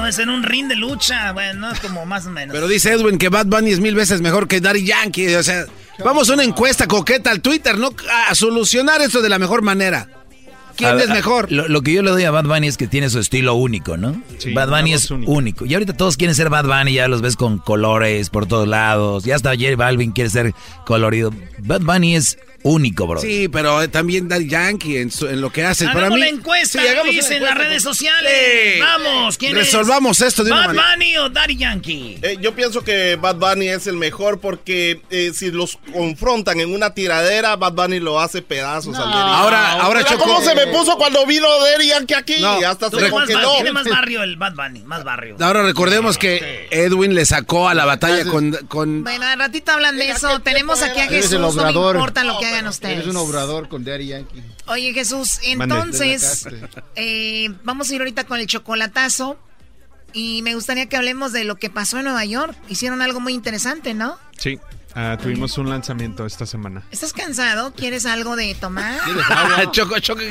[0.05, 2.53] no es en un ring de lucha, bueno, como más o menos.
[2.53, 5.33] Pero dice Edwin que Bad Bunny es mil veces mejor que Daddy Yankee.
[5.33, 5.65] O sea,
[6.03, 7.89] vamos a una encuesta coqueta al Twitter, ¿no?
[8.29, 10.07] A solucionar esto de la mejor manera.
[10.77, 11.51] ¿Quién A- es a- mejor?
[11.51, 13.97] Lo, lo que yo le doy a Bad Bunny es que tiene su estilo único,
[13.97, 14.21] ¿no?
[14.37, 15.31] Sí, Bad Bunny es única.
[15.31, 15.65] único.
[15.65, 19.23] Y ahorita todos quieren ser Bad Bunny, ya los ves con colores por todos lados.
[19.23, 20.53] Ya hasta J Balvin quiere ser
[20.85, 21.33] colorido.
[21.59, 23.21] Bad Bunny es único, bro.
[23.21, 25.85] Sí, pero eh, también Daddy Yankee en, su- en lo que hace.
[25.89, 28.31] Para mí, la encuesta, Sí, hagamos Luis, una en las redes sociales.
[28.75, 28.79] Sí.
[28.81, 30.27] Vamos, ¿quién Resolvamos es?
[30.29, 30.87] esto de una ¿Bad manera.
[30.95, 32.19] Bunny o Daddy Yankee?
[32.23, 36.73] Eh, yo pienso que Bad Bunny es el mejor porque eh, si los confrontan en
[36.73, 39.31] una tiradera, Bad Bunny lo hace pedazos al Daddy.
[39.31, 42.35] Ahora- ahora, Mira Choco- ¿Cómo se me puso cuando vino Daddy Yankee aquí?
[42.41, 43.53] No, Hasta se Tiene más, congeló.
[43.55, 45.35] tiene más barrio el Bad Bunny, más barrio.
[45.39, 49.97] Ahora recordemos que Edwin le sacó a la batalla con, con Bueno, al ratito hablan
[49.97, 50.39] de eso.
[50.39, 51.33] Tenemos aquí a Jesús.
[51.33, 51.95] el No me obrador.
[51.95, 52.95] importa lo que hagan ustedes.
[52.97, 54.43] Eres un obrador con Daddy Yankee.
[54.67, 56.47] Oye, Jesús, entonces,
[56.95, 59.37] eh, vamos a ir ahorita con el chocolatazo.
[60.13, 62.55] Y me gustaría que hablemos de lo que pasó en Nueva York.
[62.69, 64.17] Hicieron algo muy interesante, ¿no?
[64.37, 64.57] Sí,
[64.93, 66.83] ah, tuvimos un lanzamiento esta semana.
[66.89, 67.73] ¿Estás cansado?
[67.73, 68.97] ¿Quieres algo de tomar?
[69.73, 70.21] Choco, Choco.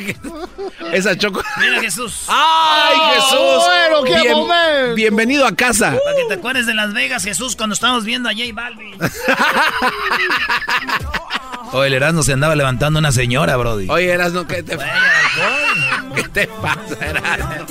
[0.90, 1.42] Esa Choco.
[1.60, 2.24] Mira, Jesús.
[2.28, 3.64] ¡Ay, Jesús!
[3.66, 4.94] bueno, qué Bien- momento.
[4.94, 5.98] bienvenido a casa.
[6.02, 8.96] Para que te acuerdes de Las Vegas, Jesús, cuando estábamos viendo a J Balvin.
[11.74, 13.88] O el Erasmo se andaba levantando una señora, Brody.
[13.90, 16.12] Oye, Erasno, ¿qué te, alcohol.
[16.14, 17.66] ¿qué te pasa, Erasno?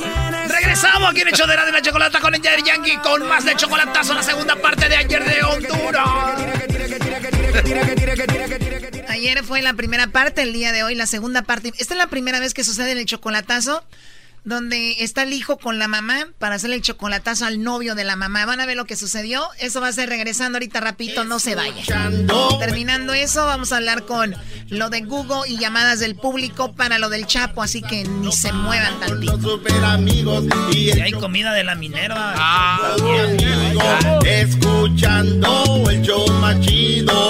[0.49, 4.13] Regresamos aquí en el show de la chocolata con el Yankee con más de chocolatazo,
[4.13, 6.05] la segunda parte de ayer de Honduras.
[9.07, 11.71] Ayer fue la primera parte, el día de hoy la segunda parte.
[11.77, 13.85] Esta es la primera vez que sucede en el chocolatazo,
[14.45, 18.15] donde está el hijo con la mamá para hacerle el chocolatazo al novio de la
[18.15, 18.45] mamá.
[18.45, 19.47] Van a ver lo que sucedió.
[19.59, 21.83] Eso va a ser regresando ahorita rapidito, no se vaya.
[22.59, 24.35] Terminando eso, vamos a hablar con
[24.69, 28.51] lo de Google y llamadas del público para lo del Chapo, así que ni se
[28.51, 29.39] muevan tantito.
[29.39, 32.33] Super amigos y hay comida de la Minerva.
[32.35, 37.29] Ah, amigo, escuchando el show más chido.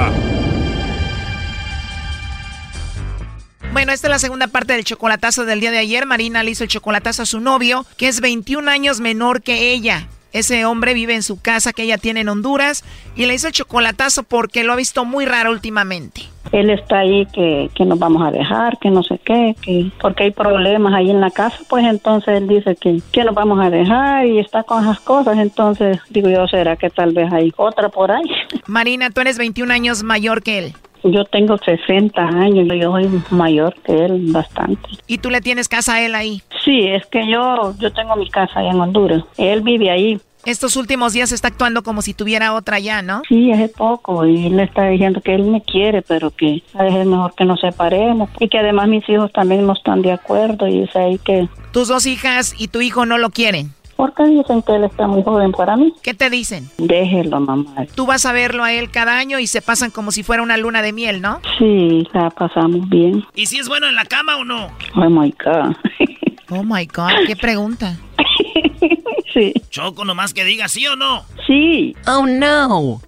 [3.73, 6.05] Bueno, esta es la segunda parte del chocolatazo del día de ayer.
[6.05, 10.07] Marina le hizo el chocolatazo a su novio, que es 21 años menor que ella.
[10.33, 12.83] Ese hombre vive en su casa que ella tiene en Honduras
[13.15, 16.21] y le hizo el chocolatazo porque lo ha visto muy raro últimamente.
[16.51, 20.23] Él está ahí que, que nos vamos a dejar, que no sé qué, que porque
[20.23, 23.69] hay problemas ahí en la casa, pues entonces él dice que, que nos vamos a
[23.69, 27.87] dejar y está con esas cosas, entonces digo yo, ¿será que tal vez hay otra
[27.87, 28.29] por ahí?
[28.67, 33.73] Marina, tú eres 21 años mayor que él Yo tengo 60 años, yo soy mayor
[33.83, 34.81] que él bastante.
[35.07, 36.41] y tú le tienes casa a él ahí.
[36.63, 39.23] Sí, es que yo yo tengo mi casa allá en Honduras.
[39.37, 40.19] Él vive ahí.
[40.43, 43.21] Estos últimos días está actuando como si tuviera otra ya, ¿no?
[43.29, 47.01] Sí, hace poco y él está diciendo que él me quiere, pero que a veces
[47.01, 50.67] es mejor que nos separemos y que además mis hijos también no están de acuerdo
[50.67, 53.71] y es ahí que Tus dos hijas y tu hijo no lo quieren.
[54.01, 55.93] Porque dicen que él está muy joven para mí.
[56.01, 56.67] ¿Qué te dicen?
[56.79, 57.85] Déjelo, mamá.
[57.93, 60.57] Tú vas a verlo a él cada año y se pasan como si fuera una
[60.57, 61.39] luna de miel, ¿no?
[61.59, 63.23] Sí, la pasamos bien.
[63.35, 64.69] ¿Y si es bueno en la cama o no?
[64.95, 65.75] Oh my God.
[66.53, 67.95] Oh my God, qué pregunta.
[69.33, 69.53] sí.
[69.69, 71.23] Choco, nomás que diga sí o no.
[71.47, 71.95] Sí.
[72.07, 72.99] Oh no.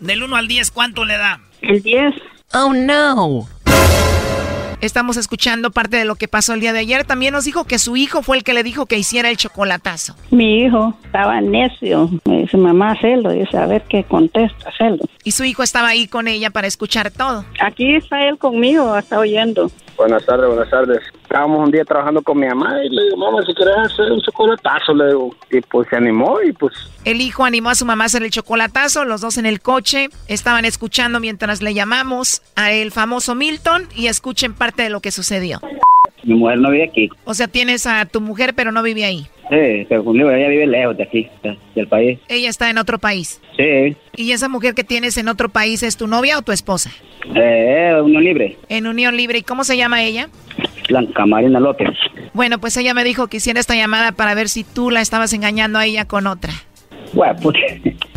[0.00, 1.40] Del 1 al 10, ¿cuánto le da?
[1.62, 2.14] El 10.
[2.52, 3.48] Oh no.
[4.82, 7.04] Estamos escuchando parte de lo que pasó el día de ayer.
[7.04, 10.16] También nos dijo que su hijo fue el que le dijo que hiciera el chocolatazo.
[10.32, 12.10] Mi hijo estaba necio.
[12.24, 13.30] Me dice, mamá, hacerlo.
[13.30, 15.04] Dice, a ver qué contesta, hacerlo.
[15.22, 17.44] Y su hijo estaba ahí con ella para escuchar todo.
[17.60, 19.70] Aquí está él conmigo, está oyendo.
[19.96, 20.98] Buenas tardes, buenas tardes.
[21.22, 24.20] Estábamos un día trabajando con mi mamá y le digo, mamá, si quieres hacer un
[24.20, 25.36] chocolatazo, le digo.
[25.50, 26.74] Y pues se animó y pues...
[27.04, 30.08] El hijo animó a su mamá a hacer el chocolatazo, los dos en el coche,
[30.28, 35.10] estaban escuchando mientras le llamamos a el famoso Milton y escuchen parte de lo que
[35.10, 35.60] sucedió.
[36.24, 37.08] Mi mujer no vive aquí.
[37.24, 39.26] O sea, tienes a tu mujer pero no vive ahí.
[39.50, 42.18] Sí, pero conmigo ella vive lejos de aquí, de- del país.
[42.28, 43.40] Ella está en otro país.
[43.56, 46.90] Sí, ¿Y esa mujer que tienes en otro país es tu novia o tu esposa?
[47.34, 48.56] eh, unión libre.
[48.68, 49.38] En unión libre.
[49.38, 50.28] ¿Y cómo se llama ella?
[50.88, 51.88] Blanca Marina López.
[52.34, 55.32] Bueno, pues ella me dijo que hiciera esta llamada para ver si tú la estabas
[55.32, 56.52] engañando a ella con otra.
[57.12, 57.56] Bueno, pues...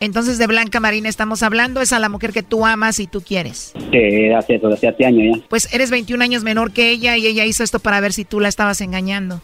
[0.00, 3.20] Entonces de Blanca Marina estamos hablando, es a la mujer que tú amas y tú
[3.20, 3.72] quieres.
[3.92, 5.46] Sí, hace, hace, hace años ya.
[5.48, 8.40] Pues eres 21 años menor que ella y ella hizo esto para ver si tú
[8.40, 9.42] la estabas engañando.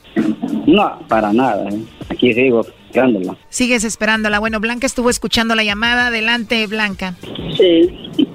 [0.67, 1.69] No, para nada.
[1.69, 1.81] ¿eh?
[2.09, 3.37] Aquí sigo esperándola.
[3.49, 4.39] Sigues esperándola.
[4.41, 6.09] Bueno, Blanca estuvo escuchando la llamada.
[6.09, 7.15] Adelante, Blanca.
[7.57, 8.27] Sí.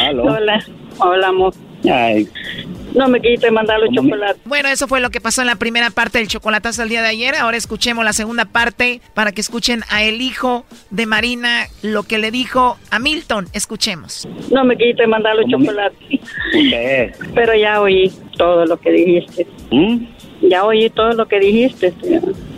[0.00, 0.24] ¿Aló?
[0.24, 0.64] Hola.
[0.98, 1.54] Hola, amor.
[1.90, 2.26] Ay,
[2.94, 4.40] No me quite mandar los chocolates.
[4.44, 7.08] Bueno, eso fue lo que pasó en la primera parte del chocolatazo el día de
[7.08, 7.34] ayer.
[7.34, 12.18] Ahora escuchemos la segunda parte para que escuchen a el hijo de Marina lo que
[12.18, 13.46] le dijo a Milton.
[13.52, 14.28] Escuchemos.
[14.50, 16.20] No me quite mandar los chocolates.
[17.34, 19.46] Pero ya oí todo lo que dijiste.
[19.72, 20.06] ¿Mm?
[20.48, 21.92] Ya oí todo lo que dijiste.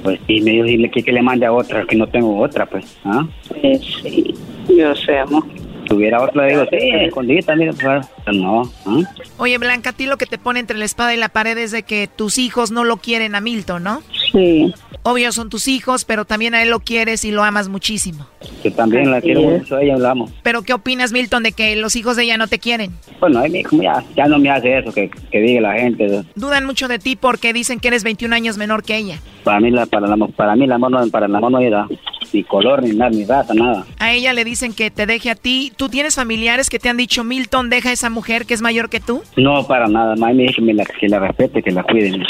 [0.03, 2.67] Pues sí, me dijo dile que, que le mande a otra, que no tengo otra,
[2.67, 2.97] pues.
[3.05, 3.27] ¿Ah?
[3.63, 4.35] Eh, sí,
[4.69, 5.45] yo sé, amor.
[5.87, 8.37] Tuviera otra, le digo, sí, escondida, mira, pues.
[8.37, 8.63] No.
[8.87, 9.01] ¿ah?
[9.39, 11.71] Oye, Blanca, a ti lo que te pone entre la espada y la pared es
[11.71, 14.03] de que tus hijos no lo quieren a Milton, ¿no?
[14.33, 14.73] Sí.
[15.03, 18.27] Obvio son tus hijos, pero también a él lo quieres y lo amas muchísimo.
[18.63, 19.61] Que también la quiero es.
[19.61, 20.33] mucho, a ella hablamos.
[20.43, 22.91] Pero ¿qué opinas, Milton, de que los hijos de ella no te quieren?
[23.21, 26.25] Bueno, ya, ya no me hace eso, que, que diga la gente.
[26.35, 29.21] Dudan mucho de ti porque dicen que eres 21 años menor que ella.
[29.45, 31.87] Para mí, la, para, la, para mí el amor no, para el amor no era
[32.33, 33.87] ni color, ni nada, ni raza, nada.
[33.99, 35.73] A ella le dicen que te deje a ti.
[35.77, 38.89] ¿Tú tienes familiares que te han dicho, Milton, deja a esa mujer que es mayor
[38.89, 39.23] que tú?
[39.37, 40.17] No, para nada.
[40.17, 42.23] Más me dijo que, me la, que la respete, que la cuiden.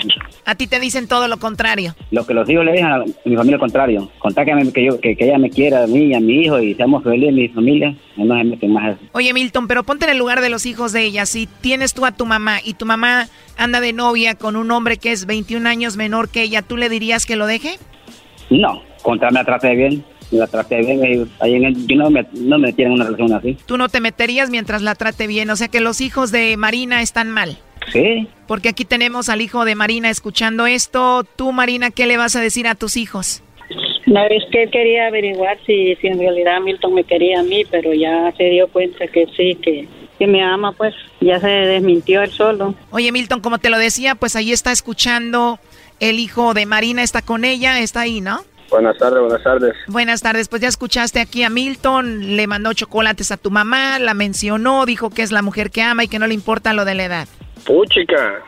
[0.44, 1.94] A ti te dicen todo lo contrario.
[2.10, 4.10] Lo que los hijos le dicen a mi familia al contrario.
[4.18, 6.74] Contar que, yo, que, que ella me quiera a mí y a mi hijo y
[6.74, 7.94] seamos felices mi familia.
[8.16, 8.96] No se meten más.
[9.12, 11.26] Oye, Milton, pero ponte en el lugar de los hijos de ella.
[11.26, 14.96] Si tienes tú a tu mamá y tu mamá anda de novia con un hombre
[14.96, 17.78] que es 21 años menor que ella, ¿tú le dirías que lo deje?
[18.50, 20.04] No, contra me la trate bien.
[20.32, 20.98] Me la trate bien.
[21.04, 23.56] y ahí en el- yo no me, no me tienen una relación así.
[23.66, 25.48] Tú no te meterías mientras la trate bien.
[25.50, 27.56] O sea que los hijos de Marina están mal.
[27.92, 28.26] Sí.
[28.48, 31.22] Porque aquí tenemos al hijo de Marina escuchando esto.
[31.36, 33.42] Tú, Marina, ¿qué le vas a decir a tus hijos?
[34.06, 37.64] No, es que él quería averiguar si, si en realidad Milton me quería a mí,
[37.70, 39.88] pero ya se dio cuenta que sí, que,
[40.18, 42.74] que me ama, pues ya se desmintió él solo.
[42.90, 45.58] Oye, Milton, como te lo decía, pues ahí está escuchando
[46.00, 48.40] el hijo de Marina, está con ella, está ahí, ¿no?
[48.76, 49.74] Buenas tardes, buenas tardes.
[49.86, 54.12] Buenas tardes, pues ya escuchaste aquí a Milton, le mandó chocolates a tu mamá, la
[54.12, 56.94] mencionó, dijo que es la mujer que ama y que no le importa lo de
[56.94, 57.28] la edad.
[57.64, 58.42] Puchica.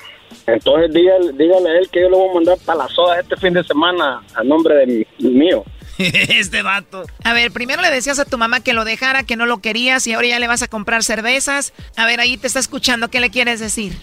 [0.47, 3.39] Entonces dígale, dígale a él que yo le voy a mandar para las sodas este
[3.39, 5.65] fin de semana a nombre de mi, mío.
[5.99, 7.05] este vato.
[7.25, 10.07] A ver, primero le decías a tu mamá que lo dejara, que no lo querías
[10.07, 11.73] y ahora ya le vas a comprar cervezas.
[11.97, 13.95] A ver, ahí te está escuchando, ¿qué le quieres decir?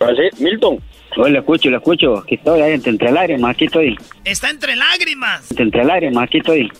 [0.00, 0.78] Así, Milton.
[1.18, 2.18] Hoy lo escucho, lo escucho.
[2.18, 3.98] Aquí estoy, ahí entre, lágrimas, aquí estoy.
[4.24, 5.50] Está entre lágrimas.
[5.58, 6.72] Entre, lágrimas, aquí estoy.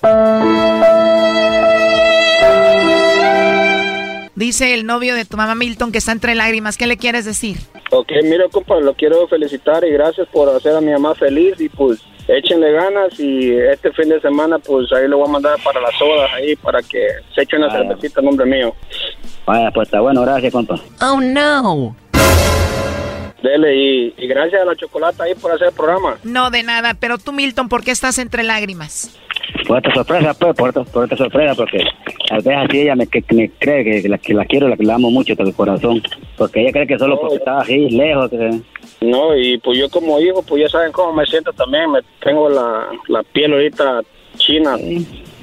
[4.35, 7.59] Dice el novio de tu mamá Milton que está entre lágrimas, ¿qué le quieres decir?
[7.91, 11.69] Ok, mira, compa, lo quiero felicitar y gracias por hacer a mi mamá feliz y
[11.69, 15.81] pues échenle ganas y este fin de semana pues ahí lo voy a mandar para
[15.83, 18.75] las sodas ahí para que se eche una cervecita en nombre mío.
[19.45, 20.77] Vaya, pues está bueno, gracias, compa.
[21.03, 21.95] Oh, no.
[23.43, 26.19] Dele y, y gracias a la chocolata ahí por hacer el programa.
[26.25, 29.17] No, de nada, pero tú Milton, ¿por qué estás entre lágrimas?
[29.67, 31.83] Por esta sorpresa, pues, por esta, por esta sorpresa, porque
[32.31, 34.77] a veces así ella me, que, que me cree que, la, que la quiero, la
[34.77, 36.03] que la amo mucho desde el corazón.
[36.37, 38.61] Porque ella cree que solo porque estaba así, lejos, que...
[39.01, 41.91] No, y pues yo como hijo, pues ya saben cómo me siento también.
[41.91, 44.03] Me tengo la, la piel ahorita
[44.37, 44.77] china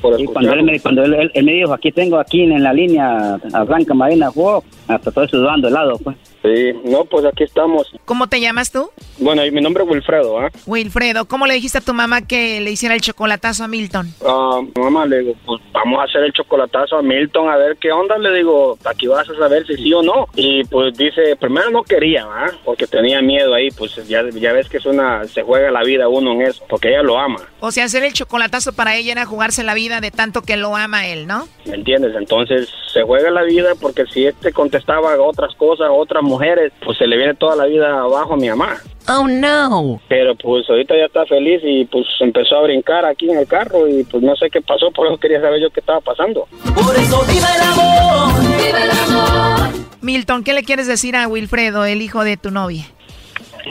[0.01, 2.61] por Y cuando, él me, cuando él, él- él me dijo, aquí tengo aquí en
[2.63, 6.15] la línea a Blanca Marina, wow, hasta estoy sudando helado, pues.
[6.47, 7.93] Sí, no, pues aquí estamos.
[8.05, 8.89] ¿Cómo te llamas tú?
[9.17, 10.49] Bueno, mi nombre es Wilfredo, ¿ah?
[10.65, 14.07] Wilfredo, ¿cómo le dijiste a tu mamá que le hiciera el chocolatazo a Milton?
[14.25, 17.91] Ah, mamá, le digo, pues vamos a hacer el chocolatazo a Milton a ver qué
[17.91, 18.17] onda.
[18.17, 20.27] Le digo, aquí vas a saber si sí o no.
[20.35, 22.51] Y pues dice, primero no quería, ¿ah?
[22.63, 26.07] Porque tenía miedo ahí, pues ya, ya ves que es una, se juega la vida
[26.07, 29.25] uno en eso, porque ella lo ama, O sea, hacer el chocolatazo para ella era
[29.25, 31.47] jugarse la vida de tanto que lo ama él, ¿no?
[31.67, 32.15] ¿me entiendes?
[32.15, 36.36] Entonces se juega la vida porque si este contestaba otras cosas, otras mujeres,
[36.83, 38.77] pues se le viene toda la vida abajo a mi mamá.
[39.09, 40.01] Oh, no.
[40.09, 43.87] Pero pues ahorita ya está feliz y pues empezó a brincar aquí en el carro
[43.87, 46.47] y pues no sé qué pasó, por eso quería saber yo qué estaba pasando.
[46.75, 49.87] Por eso viva el amor, viva el amor.
[50.01, 52.85] Milton, ¿qué le quieres decir a Wilfredo, el hijo de tu novia?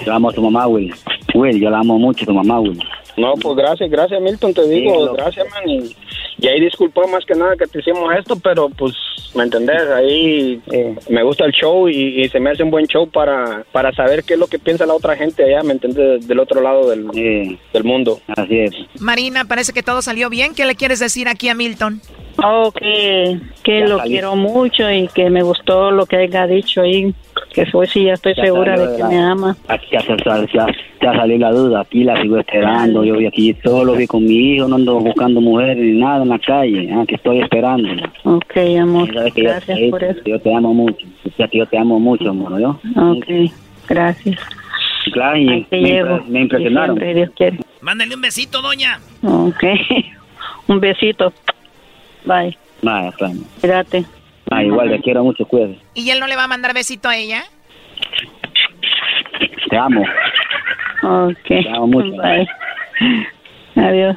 [0.04, 0.94] Yo amo a tu mamá, Will.
[1.34, 2.82] Will, yo la amo mucho, tu mamá, Will.
[3.16, 5.68] No, pues gracias, gracias Milton, te digo, Sí, gracias man.
[5.68, 5.96] Y,
[6.38, 8.94] y ahí disculpa más que nada que te hicimos esto, pero pues,
[9.34, 9.82] ¿me entendés?
[9.94, 13.64] Ahí eh, me gusta el show y, y se me hace un buen show para,
[13.72, 16.26] para saber qué es lo que piensa la otra gente allá, ¿me entiendes?
[16.26, 17.08] Del otro lado del,
[17.72, 18.20] del mundo.
[18.28, 18.74] Así es.
[19.00, 20.54] Marina, parece que todo salió bien.
[20.54, 22.00] ¿Qué le quieres decir aquí a Milton?
[22.44, 24.10] Oh, que, que Ya lo salí.
[24.10, 27.14] quiero mucho y que me gustó lo que haya dicho ahí.
[27.52, 29.56] Que fue, sí, ya estoy Ya segura de que la- me ama.
[29.68, 30.16] Aquí ya, se-
[30.52, 30.66] ya,
[31.02, 33.04] ya, salió la duda, aquí la sigo esperando.
[33.04, 36.28] Yo vi aquí solo, vi con mi hijo, no ando buscando mujeres ni nada en
[36.28, 36.92] la calle.
[36.92, 37.88] Aquí estoy esperando.
[38.24, 39.08] Ok, amor.
[39.32, 40.20] Que yo- Gracias eh, por eso.
[40.26, 41.06] Yo te amo mucho.
[41.38, 42.78] Ya que yo te amo mucho, amor, ¿yo?
[42.96, 43.50] Ok,
[43.88, 44.36] gracias.
[45.12, 46.16] Claro, y me, llevo.
[46.18, 46.96] impre- me impresionaron.
[46.96, 47.58] Siempre, Dios quiere.
[47.80, 48.98] Mándale un besito, doña.
[49.22, 49.62] Ok.
[50.68, 51.32] Un besito.
[52.26, 52.56] Bye.
[52.82, 53.38] Vaya, Fran.
[53.60, 54.04] Cuídate.
[54.50, 55.78] Ah, igual, te quiero mucho, cuídate.
[55.94, 57.44] ¿Y él no le va a mandar besito a ella?
[59.70, 60.02] Te amo.
[61.02, 61.46] Ok.
[61.48, 62.10] Te amo mucho.
[62.16, 62.48] Bye.
[63.76, 64.16] Adiós.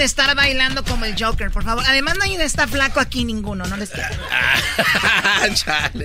[0.00, 1.84] de estar bailando como el Joker, por favor.
[1.86, 4.08] Además, nadie está flaco aquí, ninguno, no les quiero.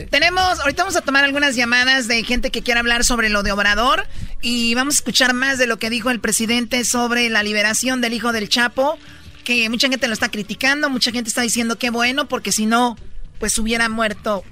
[0.09, 3.53] Tenemos, ahorita vamos a tomar algunas llamadas de gente que quiere hablar sobre lo de
[3.53, 4.05] Obrador
[4.41, 8.11] y vamos a escuchar más de lo que dijo el presidente sobre la liberación del
[8.11, 8.99] hijo del Chapo,
[9.45, 12.97] que mucha gente lo está criticando, mucha gente está diciendo que bueno, porque si no,
[13.39, 14.43] pues hubiera muerto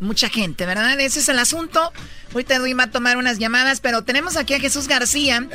[0.00, 0.98] mucha gente, ¿verdad?
[1.00, 1.92] Ese es el asunto.
[2.32, 5.46] Ahorita Edwin va a tomar unas llamadas, pero tenemos aquí a Jesús García.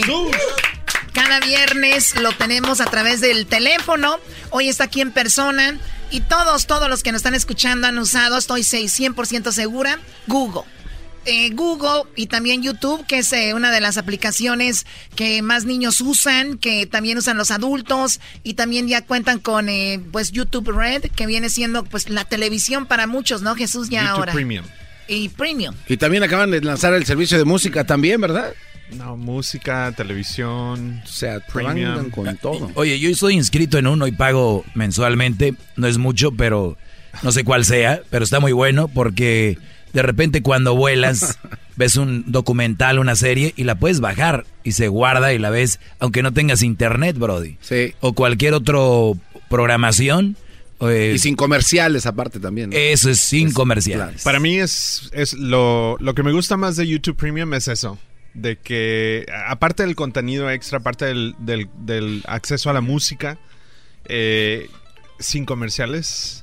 [0.00, 0.71] que
[1.12, 4.18] Cada viernes lo tenemos a través del teléfono.
[4.50, 5.78] Hoy está aquí en persona.
[6.10, 10.62] Y todos, todos los que nos están escuchando han usado, estoy 100% segura, Google.
[11.24, 16.00] Eh, Google y también YouTube, que es eh, una de las aplicaciones que más niños
[16.00, 21.04] usan, que también usan los adultos y también ya cuentan con eh, pues YouTube Red,
[21.14, 23.54] que viene siendo pues la televisión para muchos, ¿no?
[23.54, 24.32] Jesús ya YouTube ahora.
[24.32, 24.64] Premium.
[25.06, 25.76] Y Premium.
[25.88, 28.52] Y también acaban de lanzar el servicio de música también, ¿verdad?
[28.96, 32.10] No, música, televisión, o sea, premium.
[32.10, 32.70] con todo.
[32.74, 35.54] Oye, yo estoy inscrito en uno y pago mensualmente.
[35.76, 36.76] No es mucho, pero
[37.22, 39.58] no sé cuál sea, pero está muy bueno porque
[39.92, 41.38] de repente cuando vuelas
[41.76, 45.80] ves un documental, una serie y la puedes bajar y se guarda y la ves
[45.98, 47.56] aunque no tengas internet, Brody.
[47.60, 47.94] Sí.
[48.00, 49.16] O cualquier otro
[49.48, 50.36] programación.
[50.80, 52.70] eh, Y sin comerciales aparte también.
[52.70, 52.76] ¿no?
[52.76, 54.22] Eso es sin comerciales.
[54.22, 57.98] Para mí es, es lo, lo que me gusta más de YouTube Premium es eso.
[58.34, 63.38] De que, aparte del contenido extra, aparte del, del- del acceso a la música,
[64.06, 64.68] eh,
[65.18, 66.42] sin comerciales,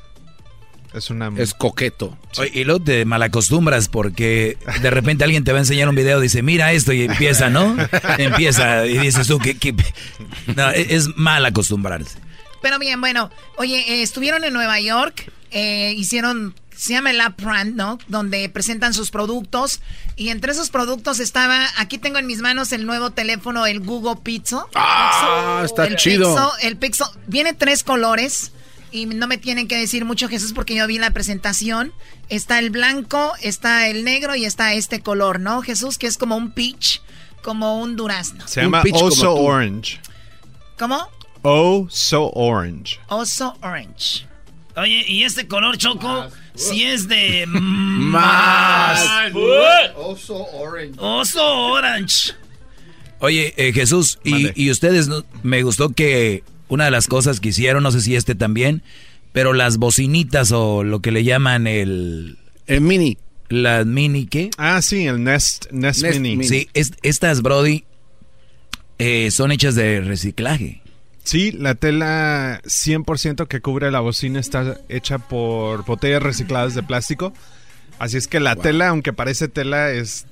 [0.94, 1.32] es una...
[1.38, 2.18] Es coqueto.
[2.38, 6.20] Oye, y luego te malacostumbras porque de repente alguien te va a enseñar un video,
[6.20, 7.76] dice, mira esto y empieza, ¿no?
[8.18, 9.56] Empieza y dices tú que...
[10.56, 12.18] No, e- es mal acostumbrarse.
[12.62, 17.42] Pero bien, bueno, oye, eh, estuvieron en Nueva York, eh, hicieron, se llama el App
[17.42, 18.00] Brand, ¿no?
[18.08, 19.82] Donde presentan sus productos
[20.16, 24.16] y entre esos productos estaba, aquí tengo en mis manos el nuevo teléfono, el Google
[24.24, 24.60] Pixel.
[24.76, 26.34] Ah, está el chido.
[26.34, 28.54] Pixel, el Pixel, viene tres colores
[28.92, 31.92] y no me tienen que decir mucho Jesús porque yo vi la presentación.
[32.30, 35.62] Está el blanco, está el negro y está este color, ¿no?
[35.62, 37.02] Jesús, que es como un peach,
[37.44, 38.48] como un durazno.
[38.48, 40.00] Se llama Oso Orange.
[40.78, 41.10] ¿Cómo?
[41.42, 43.02] Oh So Orange.
[43.10, 44.29] Oso Orange.
[44.82, 49.02] Oye, y este color choco, si es de Más.
[49.96, 50.94] Oso orange.
[50.98, 52.34] Oso orange.
[53.20, 55.24] Oye, eh, Jesús, y, y ustedes, ¿no?
[55.44, 58.82] me gustó que una de las cosas que hicieron, no sé si este también,
[59.34, 62.38] pero las bocinitas o lo que le llaman el...
[62.68, 63.18] El mini.
[63.50, 64.52] ¿Las mini qué?
[64.58, 66.44] Ah, sí, el Nest, Nest, Mini.
[66.46, 67.84] Sí, es- estas, Brody,
[69.00, 70.82] eh, son hechas de reciclaje.
[71.30, 77.34] Sí, la tela 100% que cubre la bocina está hecha por botellas recicladas de plástico.
[78.00, 80.26] Así es que la tela, aunque parece tela, es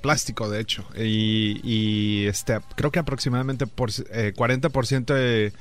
[0.00, 0.84] plástico, de hecho.
[0.96, 5.52] Y, y, este, creo que aproximadamente por, eh, 40% de,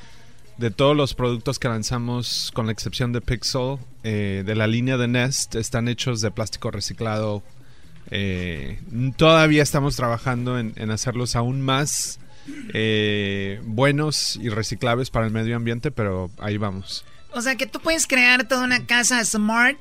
[0.58, 4.98] de todos los productos que lanzamos, con la excepción de Pixel, eh, de la línea
[4.98, 7.44] de Nest, están hechos de plástico reciclado.
[8.10, 8.80] Eh,
[9.16, 12.18] todavía estamos trabajando en, en hacerlos aún más
[12.74, 17.06] eh, buenos y reciclables para el medio ambiente, pero ahí vamos.
[17.34, 19.78] O sea que tú puedes crear toda una casa smart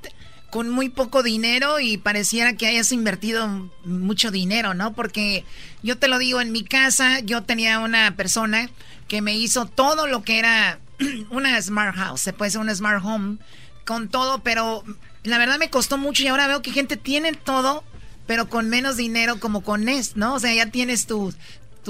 [0.50, 4.92] con muy poco dinero y pareciera que hayas invertido mucho dinero, ¿no?
[4.92, 5.44] Porque
[5.82, 8.68] yo te lo digo, en mi casa yo tenía una persona
[9.08, 10.80] que me hizo todo lo que era
[11.30, 13.38] una smart house, se puede ser una smart home,
[13.84, 14.84] con todo, pero
[15.22, 17.84] la verdad me costó mucho y ahora veo que gente tiene todo,
[18.26, 20.34] pero con menos dinero como con Nest, ¿no?
[20.34, 21.36] O sea, ya tienes tus,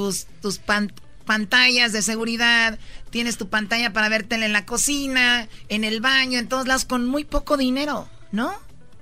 [0.00, 0.92] tus, tus pan-
[1.26, 2.78] pantallas de seguridad,
[3.10, 6.86] tienes tu pantalla para ver tele en la cocina, en el baño, en todos lados,
[6.86, 8.50] con muy poco dinero, ¿no?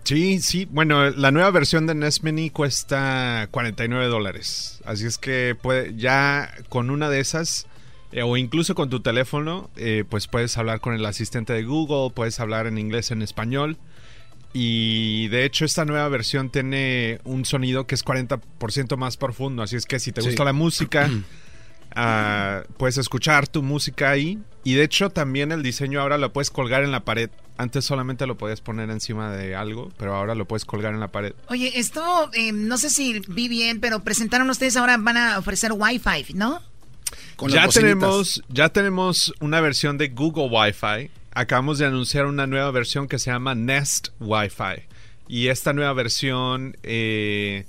[0.02, 0.64] Sí, sí.
[0.64, 4.80] Bueno, la nueva versión de Nest Mini cuesta 49 dólares.
[4.84, 7.66] Así es que puede, ya con una de esas,
[8.10, 12.12] eh, o incluso con tu teléfono, eh, pues puedes hablar con el asistente de Google,
[12.12, 13.76] puedes hablar en inglés, en español.
[14.52, 19.62] Y de hecho esta nueva versión tiene un sonido que es 40% más profundo.
[19.62, 20.28] Así es que si te Sí.
[20.28, 21.08] gusta la música,
[21.94, 24.38] ah, puedes escuchar tu música ahí.
[24.64, 27.30] Y de hecho también el diseño ahora lo puedes colgar en la pared.
[27.56, 31.08] Antes solamente lo podías poner encima de algo, pero ahora lo puedes colgar en la
[31.08, 31.34] pared.
[31.48, 35.72] Oye, esto, eh, no sé si vi bien, pero presentaron ustedes ahora, van a ofrecer
[35.72, 36.62] Wi-Fi, ¿no?
[37.48, 41.10] ya tenemos, ya tenemos una versión de Google Wi-Fi.
[41.38, 44.88] Acabamos de anunciar una nueva versión que se llama Nest Wi-Fi.
[45.28, 47.64] Y esta nueva versión, eh,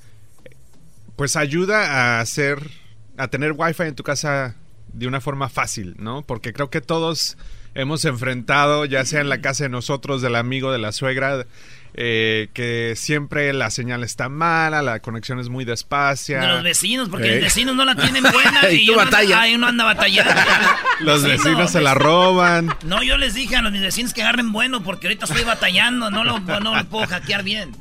[1.15, 2.67] pues ayuda a hacer,
[3.15, 4.55] a tener Wi-Fi en tu casa
[4.93, 6.21] de una forma fácil, ¿no?
[6.23, 7.37] Porque creo que todos
[7.75, 11.45] hemos enfrentado, ya sea en la casa de nosotros, del amigo, de la suegra,
[11.93, 16.39] eh, que siempre la señal está mala, la conexión es muy despacia.
[16.41, 17.35] De los vecinos, porque Eh.
[17.35, 19.41] los vecinos no la tienen buena Y tú uno anda- batalla.
[19.41, 20.33] ahí uno anda batallando.
[21.01, 22.75] Los vecinos no, se la roban.
[22.83, 26.11] No, yo les dije a los mis vecinos que agarren bueno porque ahorita estoy batallando,
[26.11, 27.71] no lo, no lo puedo hackear bien.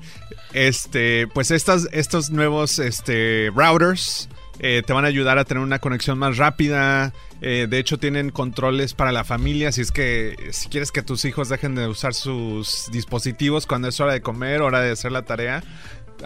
[0.53, 4.29] Este, pues estas, estos nuevos este, routers
[4.61, 7.13] eh, te van a ayudar a tener una conexión más rápida.
[7.41, 9.71] Eh, de hecho, tienen controles para la familia.
[9.73, 14.01] Si es que si quieres que tus hijos dejen de usar sus dispositivos cuando es
[14.01, 15.63] hora de comer, hora de hacer la tarea,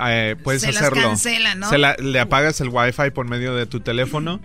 [0.06, 1.02] eh, puedes Se las hacerlo.
[1.02, 1.68] cancela, ¿no?
[1.68, 4.40] Se la- le apagas el wifi por medio de tu teléfono.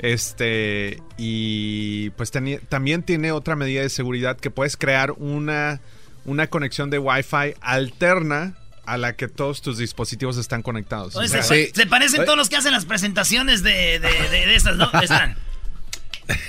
[0.00, 5.80] Este, y pues también tiene otra medida de seguridad que puedes crear una,
[6.24, 8.54] una conexión de Wi-Fi alterna
[8.88, 11.14] a la que todos tus dispositivos están conectados.
[11.14, 14.54] O sea, se, se parecen todos los que hacen las presentaciones de, de, de, de
[14.54, 14.90] estas, ¿no?
[15.02, 15.36] Están.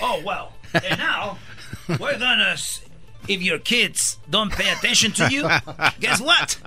[0.02, 0.50] Oh, well.
[0.74, 1.38] And now,
[2.00, 2.56] we're gonna.
[3.28, 5.44] If your kids don't pay attention to you,
[6.00, 6.58] guess what?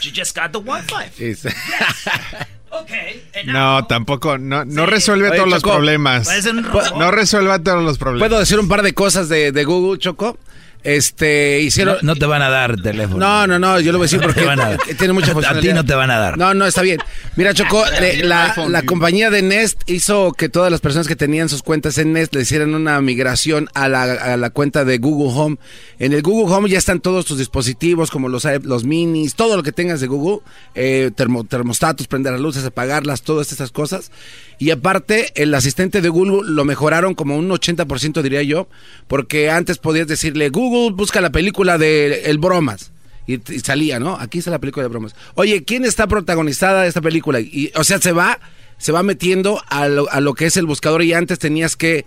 [0.00, 1.10] You just got the Wi-Fi.
[2.70, 3.22] Okay.
[3.34, 6.28] And now, No, tampoco, no, no resuelve Oye, todos los Choco, problemas.
[6.46, 6.96] Un robot.
[6.96, 8.28] No resuelve todos los problemas.
[8.28, 10.38] ¿Puedo decir un par de cosas de, de Google, Choco?
[10.84, 11.96] Este, hicieron...
[12.02, 13.18] No, no te van a dar teléfono.
[13.18, 14.78] No, no, no, yo lo voy a decir porque van a dar.
[14.98, 15.74] tiene mucha A ti funcionalidad.
[15.74, 16.38] no te van a dar.
[16.38, 16.98] No, no, está bien.
[17.36, 21.48] Mira, Choco, le- la, la compañía de Nest hizo que todas las personas que tenían
[21.48, 25.32] sus cuentas en Nest le hicieran una migración a la, a la cuenta de Google
[25.38, 25.56] Home.
[25.98, 29.62] En el Google Home ya están todos tus dispositivos, como los, los minis, todo lo
[29.62, 30.40] que tengas de Google,
[30.74, 34.10] eh, termo- termostatos, prender las luces, apagarlas, todas estas cosas.
[34.58, 38.68] Y aparte, el asistente de Google lo mejoraron como un 80%, diría yo,
[39.06, 42.92] porque antes podías decirle, Google, busca la película de El Bromas.
[43.28, 44.16] Y, salía, ¿no?
[44.18, 45.14] Aquí está la película de bromas.
[45.34, 47.40] Oye, ¿quién está protagonizada de esta película?
[47.40, 48.40] Y, o sea, se va,
[48.78, 52.06] se va metiendo a lo, a lo que es el buscador y antes tenías que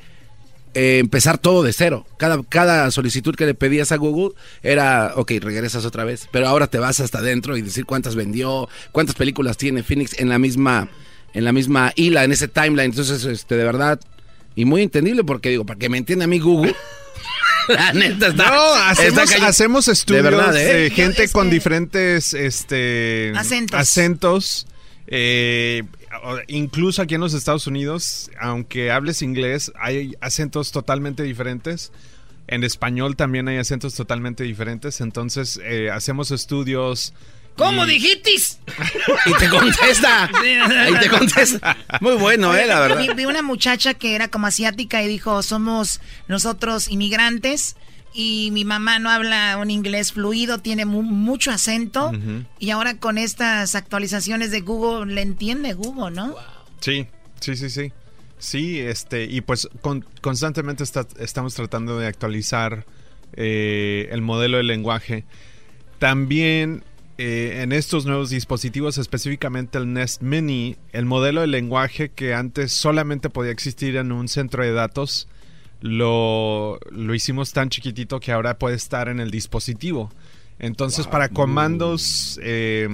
[0.73, 2.05] eh, empezar todo de cero.
[2.17, 6.27] Cada, cada solicitud que le pedías a Google era, ok, regresas otra vez.
[6.31, 10.29] Pero ahora te vas hasta adentro y decir cuántas vendió, cuántas películas tiene Phoenix en
[10.29, 10.89] la misma,
[11.33, 12.91] en la misma hila, en ese timeline.
[12.91, 13.99] Entonces, este, de verdad,
[14.55, 16.75] y muy entendible porque digo, para que me entienda a mí Google.
[17.67, 18.49] La neta está.
[18.51, 19.49] No, hacemos, está cañón.
[19.49, 20.89] hacemos estudios de, De verdad, ¿eh?
[20.89, 23.79] gente con diferentes este, Acentos.
[23.79, 24.67] acentos.
[25.07, 25.83] Eh,
[26.47, 31.91] incluso aquí en los Estados Unidos, aunque hables inglés, hay acentos totalmente diferentes.
[32.47, 34.99] en español también hay acentos totalmente diferentes.
[34.99, 37.13] Entonces eh, hacemos estudios.
[37.65, 38.59] ¿Cómo y- dijitis?
[39.25, 40.29] Y te contesta.
[40.83, 41.77] Ahí te contesta.
[41.99, 42.99] Muy bueno, eh, la verdad.
[42.99, 47.75] Vi, vi una muchacha que era como asiática y dijo, somos nosotros inmigrantes
[48.13, 52.11] y mi mamá no habla un inglés fluido, tiene mu- mucho acento
[52.59, 56.35] y ahora con estas actualizaciones de Google le entiende Google, ¿no?
[56.81, 57.07] Sí,
[57.39, 57.93] sí, sí, sí.
[58.37, 62.85] Sí, este, y pues con- constantemente está- estamos tratando de actualizar
[63.33, 65.23] eh, el modelo de lenguaje.
[65.99, 66.83] También
[67.23, 72.71] eh, en estos nuevos dispositivos, específicamente el Nest Mini, el modelo de lenguaje que antes
[72.71, 75.27] solamente podía existir en un centro de datos,
[75.81, 80.11] lo, lo hicimos tan chiquitito que ahora puede estar en el dispositivo.
[80.57, 82.89] Entonces, para comandos eh,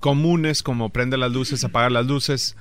[0.00, 2.56] comunes como prende las luces, apaga las luces,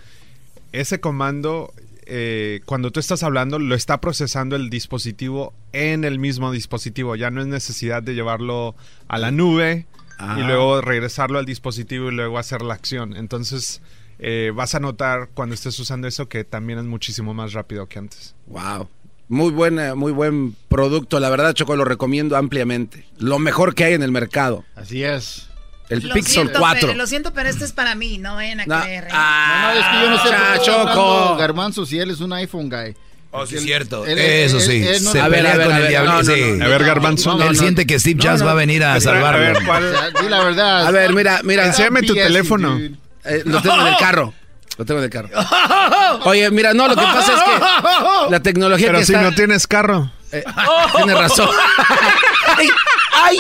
[0.71, 1.73] ese comando,
[2.05, 7.17] eh, cuando tú estás hablando, lo está procesando el dispositivo en el mismo dispositivo.
[7.17, 8.75] Ya no es necesidad de llevarlo
[9.09, 9.87] a la nube
[10.21, 10.37] Ah.
[10.39, 13.15] y luego regresarlo al dispositivo y luego hacer la acción.
[13.15, 13.81] Entonces,
[14.19, 17.99] eh, vas a notar cuando estés usando eso que también es muchísimo más rápido que
[17.99, 18.35] antes.
[18.47, 18.87] Wow.
[19.27, 21.19] Muy buena, muy buen producto.
[21.19, 23.05] La verdad, Choco, lo recomiendo ampliamente.
[23.17, 24.65] Lo mejor que hay en el mercado.
[24.75, 25.47] Así es.
[25.89, 26.79] El Lo Pixel siento, 4.
[26.87, 28.81] pero, lo siento, pero este es para mí, no vayan a No.
[28.81, 29.05] creer.
[29.05, 29.07] ¿eh?
[29.11, 31.35] No, no, es que yo no sé Ah, está Choco.
[31.37, 32.95] Garbanzo si él es un iPhone guy.
[33.33, 34.05] Oh, sí, Él- cierto.
[34.05, 34.85] él- Eso él- sí.
[34.85, 36.11] él no- se pelea ver, con el diablo.
[36.11, 36.65] no.
[36.65, 37.41] A ver, Garbanzo.
[37.41, 39.37] Él siente que Steve Jobs va a venir a salvarlo.
[39.39, 40.59] a ver.
[40.59, 41.65] A ver, mira, mira.
[41.65, 42.77] Enséñame tu teléfono.
[43.23, 44.33] Eh, lo tengo en el carro.
[44.77, 45.29] Lo tengo en el carro.
[46.25, 49.23] Oye, mira, no, lo que pasa es que la tecnología Pero que si está...
[49.29, 50.11] no tienes carro.
[50.31, 50.43] Eh,
[50.95, 51.49] tienes razón.
[52.57, 52.69] ay,
[53.13, 53.37] ay.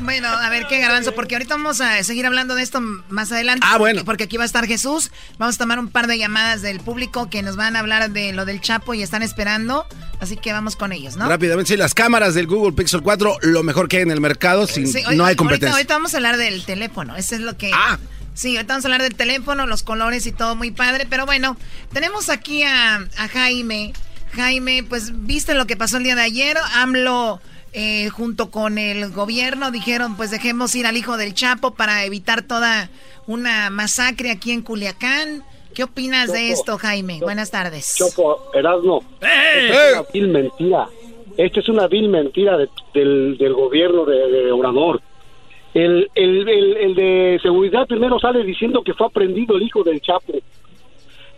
[0.00, 3.64] Bueno, a ver qué garbanzo, porque ahorita vamos a seguir hablando de esto más adelante.
[3.64, 4.04] Ah, porque- bueno.
[4.04, 5.10] Porque aquí va a estar Jesús.
[5.38, 8.32] Vamos a tomar un par de llamadas del público que nos van a hablar de
[8.32, 9.86] lo del Chapo y están esperando.
[10.20, 11.28] Así que vamos con ellos, ¿no?
[11.28, 14.66] Rápidamente, sí, las cámaras del Google Pixel 4, lo mejor que hay en el mercado,
[14.66, 15.68] sin, Sí, no hay competencia.
[15.74, 17.16] Ahorita, ahorita vamos a hablar del teléfono.
[17.16, 17.70] Eso es lo que.
[17.72, 17.98] Ah.
[18.34, 21.06] Sí, ahorita vamos a hablar del teléfono, los colores y todo muy padre.
[21.08, 21.56] Pero bueno,
[21.92, 23.92] tenemos aquí a, a Jaime.
[24.34, 26.56] Jaime, pues viste lo que pasó el día de ayer.
[26.74, 27.40] AMLO,
[27.72, 32.42] eh, junto con el gobierno, dijeron: Pues dejemos ir al hijo del Chapo para evitar
[32.42, 32.90] toda
[33.26, 35.42] una masacre aquí en Culiacán.
[35.74, 37.18] ¿Qué opinas de esto, Jaime?
[37.20, 37.94] Buenas tardes.
[37.96, 39.70] Choco, Erasmo, ¡Eh!
[39.70, 40.88] esta es una vil mentira.
[41.38, 45.00] Esta es una vil mentira de- del, del gobierno de, de Obrador.
[45.72, 50.02] El, el, el, el de seguridad primero sale diciendo que fue aprendido el hijo del
[50.02, 50.34] Chapo.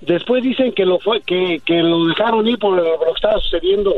[0.01, 3.94] Después dicen que lo fue que, que lo dejaron ir por lo que estaba sucediendo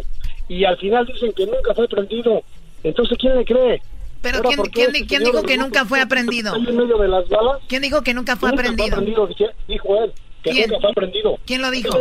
[0.48, 2.43] y al final dicen que nunca fue aprendido.
[2.82, 3.82] Entonces, ¿quién le cree?
[4.23, 6.55] Pero ¿quién, ¿por qué quién- este quién dijo que nunca fue aprendido?
[6.56, 7.59] en medio de las balas?
[7.68, 9.01] ¿Quién dijo que nunca fue Nunca aprendido?
[9.68, 10.12] dijo él,
[10.43, 10.70] que ¿Quién?
[10.70, 11.39] nunca fue aprendido.
[11.47, 11.98] ¿Quién lo dijo?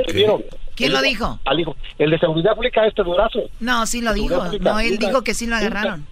[0.76, 1.40] ¿Quién lo dijo?
[1.46, 1.76] Al hijo.
[1.98, 3.40] El de seguridad pública, este durazo.
[3.60, 4.36] No, sí lo dijo.
[4.60, 6.06] No, él nunca- dijo que sí lo nunca- agarraron.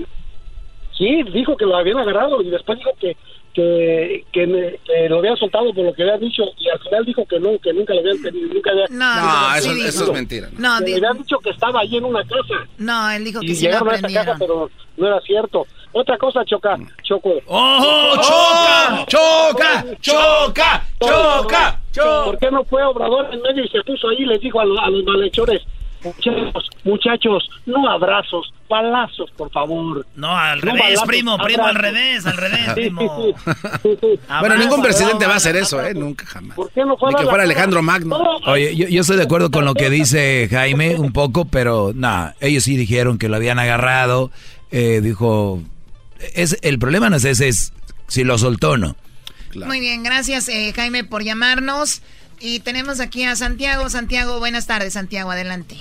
[0.98, 3.18] Sí, dijo que lo habían agarrado y después dijo que
[3.54, 7.06] que, que, me- que lo habían soltado por lo que habían dicho y al final
[7.06, 8.86] dijo que no, que nunca lo habían tenido, nunca había...
[8.90, 10.50] No, nunca eso- habían eso es mentira.
[10.58, 13.40] No, Que di- le habían dicho que estaba ahí en una casa No, él dijo
[13.42, 15.66] que y sí llegaron a esa casa, pero no era cierto.
[15.96, 17.34] Otra cosa, Choca, Choco.
[17.46, 19.06] ¡Oh, choca!
[19.06, 19.86] ¡Choca!
[20.02, 20.86] ¡Choca!
[21.00, 21.80] ¡Choca!
[21.92, 22.24] ¡Choca!
[22.26, 24.64] ¿Por qué no fue Obrador en medio y se puso ahí y les dijo a,
[24.64, 25.62] a los malhechores,
[26.04, 30.06] muchachos, muchachos, no abrazos, balazos, por favor?
[30.16, 33.34] No, al No revés, balazos, primo, primo, al revés, al revés, primo.
[33.34, 34.20] sí, sí, sí, sí.
[34.40, 35.94] Bueno, ningún presidente va a hacer eso, ¿eh?
[35.94, 36.56] Nunca, jamás.
[36.56, 37.44] ¿Por qué no Ni que fuera?
[37.44, 38.18] Alejandro Magno.
[38.18, 41.92] No, Oye, yo, yo estoy de acuerdo con lo que dice Jaime un poco, pero
[41.96, 44.32] nada, ellos sí dijeron que lo habían agarrado.
[44.72, 45.62] eh, dijo,
[46.34, 47.74] es el problema no es ese, es
[48.08, 48.96] si lo soltó o no.
[49.56, 52.02] Muy bien, gracias eh, Jaime por llamarnos.
[52.40, 53.88] Y tenemos aquí a Santiago.
[53.90, 55.78] Santiago, buenas tardes, Santiago, adelante.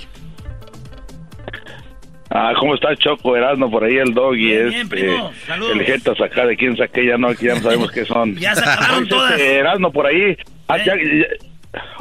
[2.34, 5.32] Ah, ¿cómo está Choco Erasmo por ahí el dog y Bien, es bien, primo.
[5.46, 5.76] Saludos.
[5.76, 8.34] el jetas acá de quién saqué ya no aquí ya no sabemos qué son.
[8.40, 9.32] Ya se acabaron todas.
[9.32, 10.34] este, Erasmo por ahí.
[10.66, 11.26] Ah, ya- ya-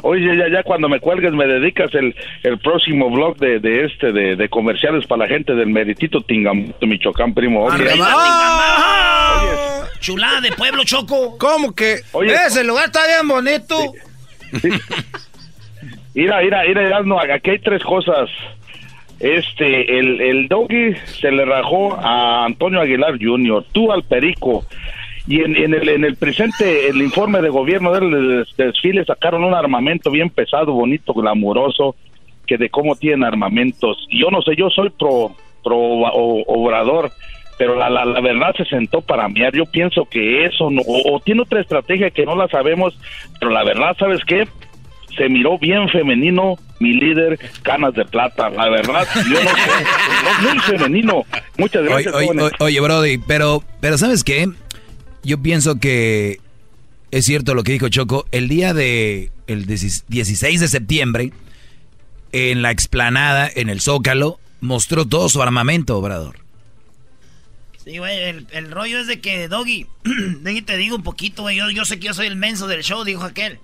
[0.02, 2.14] oye, ya, ya cuando me cuelgues me dedicas el,
[2.44, 6.86] el próximo blog de, de este de, de comerciales para la gente del Meritito Tingamuto,
[6.86, 7.64] Michoacán, primo.
[7.64, 7.94] Oye.
[10.00, 11.36] Chulada de pueblo, Choco.
[11.38, 11.96] ¿Cómo que?
[12.12, 12.34] Oye.
[12.46, 13.92] Ese lugar está bien bonito.
[16.14, 18.28] Mira, mira, mira, Erasmo, aquí hay tres cosas.
[19.22, 24.64] Este, el, el doggy se le rajó a Antonio Aguilar Jr., tú al Perico.
[25.28, 29.44] Y en, en el, en el presente, el informe de gobierno del des- desfile sacaron
[29.44, 31.94] un armamento bien pesado, bonito, glamuroso,
[32.48, 33.96] que de cómo tienen armamentos.
[34.10, 37.12] Yo no sé, yo soy pro, pro o- obrador,
[37.56, 39.54] pero la, la, la verdad se sentó para mear.
[39.54, 42.98] Yo pienso que eso, no, o tiene otra estrategia que no la sabemos,
[43.38, 44.48] pero la verdad, ¿sabes qué?
[45.16, 48.50] Se miró bien femenino mi líder Canas de Plata.
[48.50, 51.24] La verdad, yo no sé, muy femenino.
[51.56, 52.14] Muchas gracias.
[52.14, 54.48] Oye, oye, oye, Brody, pero, pero ¿sabes qué?
[55.22, 56.40] Yo pienso que
[57.10, 58.26] es cierto lo que dijo Choco.
[58.32, 61.32] El día de el 16 de septiembre,
[62.32, 66.40] en la explanada, en el Zócalo, mostró todo su armamento, Obrador.
[67.84, 68.16] Sí, güey,
[68.52, 69.86] el, rollo es de que, Doggy,
[70.42, 72.82] Doggy te digo un poquito, güey, yo, yo sé que yo soy el menso del
[72.82, 73.58] show, dijo aquel.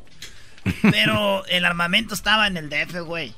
[0.83, 3.35] Pero el armamento estaba en el DF, güey.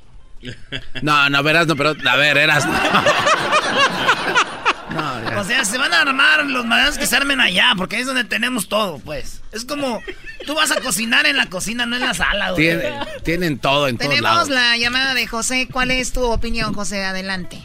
[1.02, 2.66] No, no, verás, no, pero a ver, eras.
[2.66, 2.72] No,
[5.40, 8.06] o sea, se van a armar los madrazos que se armen allá, porque ahí es
[8.06, 9.42] donde tenemos todo, pues.
[9.52, 10.00] Es como,
[10.46, 12.80] tú vas a cocinar en la cocina, no en la sala, güey.
[13.22, 14.48] Tienen, todo en todos lados.
[14.48, 15.68] Tenemos la llamada de José.
[15.70, 17.04] ¿Cuál es tu opinión, José?
[17.04, 17.58] Adelante.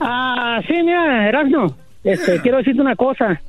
[0.00, 1.76] Ah, sí, mira, Erasmo.
[2.04, 3.40] Este, quiero decirte una cosa.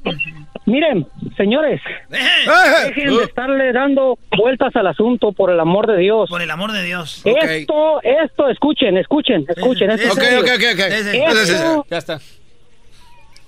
[0.66, 1.08] Miren,
[1.38, 6.30] señores, dejen de estarle dando vueltas al asunto por el amor de Dios.
[6.30, 7.24] Por el amor de Dios.
[7.26, 9.90] Esto, esto, escuchen, escuchen, escuchen.
[9.90, 12.20] Esto, ok, ok, ok, Esto, ya está.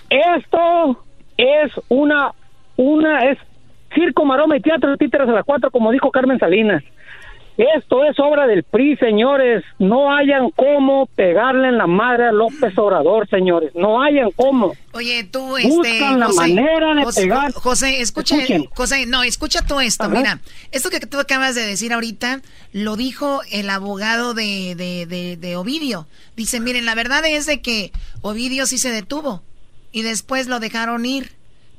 [0.10, 1.04] Esto
[1.38, 2.32] es una,
[2.78, 3.38] una, es
[3.94, 6.84] circo, maroma y teatro, títeres a las cuatro, como dijo Carmen Salinas.
[7.58, 9.64] Esto es obra del PRI, señores.
[9.78, 13.72] No hayan cómo pegarle en la madre a López Obrador, señores.
[13.76, 14.74] No hayan cómo.
[14.94, 15.70] Oye, tú, este.
[15.70, 17.54] Buscan la manera de José, pegar.
[17.54, 18.38] José, escucha,
[18.76, 20.10] José, no, escucha todo esto.
[20.10, 20.40] Mira,
[20.72, 25.56] esto que tú acabas de decir ahorita lo dijo el abogado de, de, de, de
[25.56, 26.08] Ovidio.
[26.36, 29.44] Dice, miren, la verdad es de que Ovidio sí se detuvo
[29.92, 31.32] y después lo dejaron ir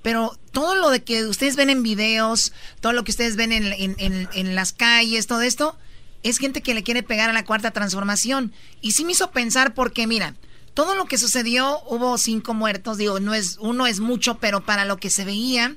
[0.04, 2.52] pero todo lo de que ustedes ven en videos,
[2.82, 5.78] todo lo que ustedes ven en, las calles, todo esto,
[6.22, 8.52] es gente que le quiere pegar a la cuarta transformación.
[8.82, 10.34] Y sí me hizo pensar porque, mira,
[10.74, 14.84] todo lo que sucedió, hubo cinco muertos, digo, no es, uno es mucho, pero para
[14.84, 15.74] lo que se veía,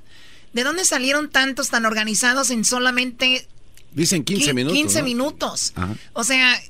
[0.52, 3.48] ¿de dónde salieron tantos tan organizados en solamente...
[3.94, 4.78] Dicen 15 minutos.
[4.78, 5.74] 15 minutos.
[6.12, 6.62] O sea,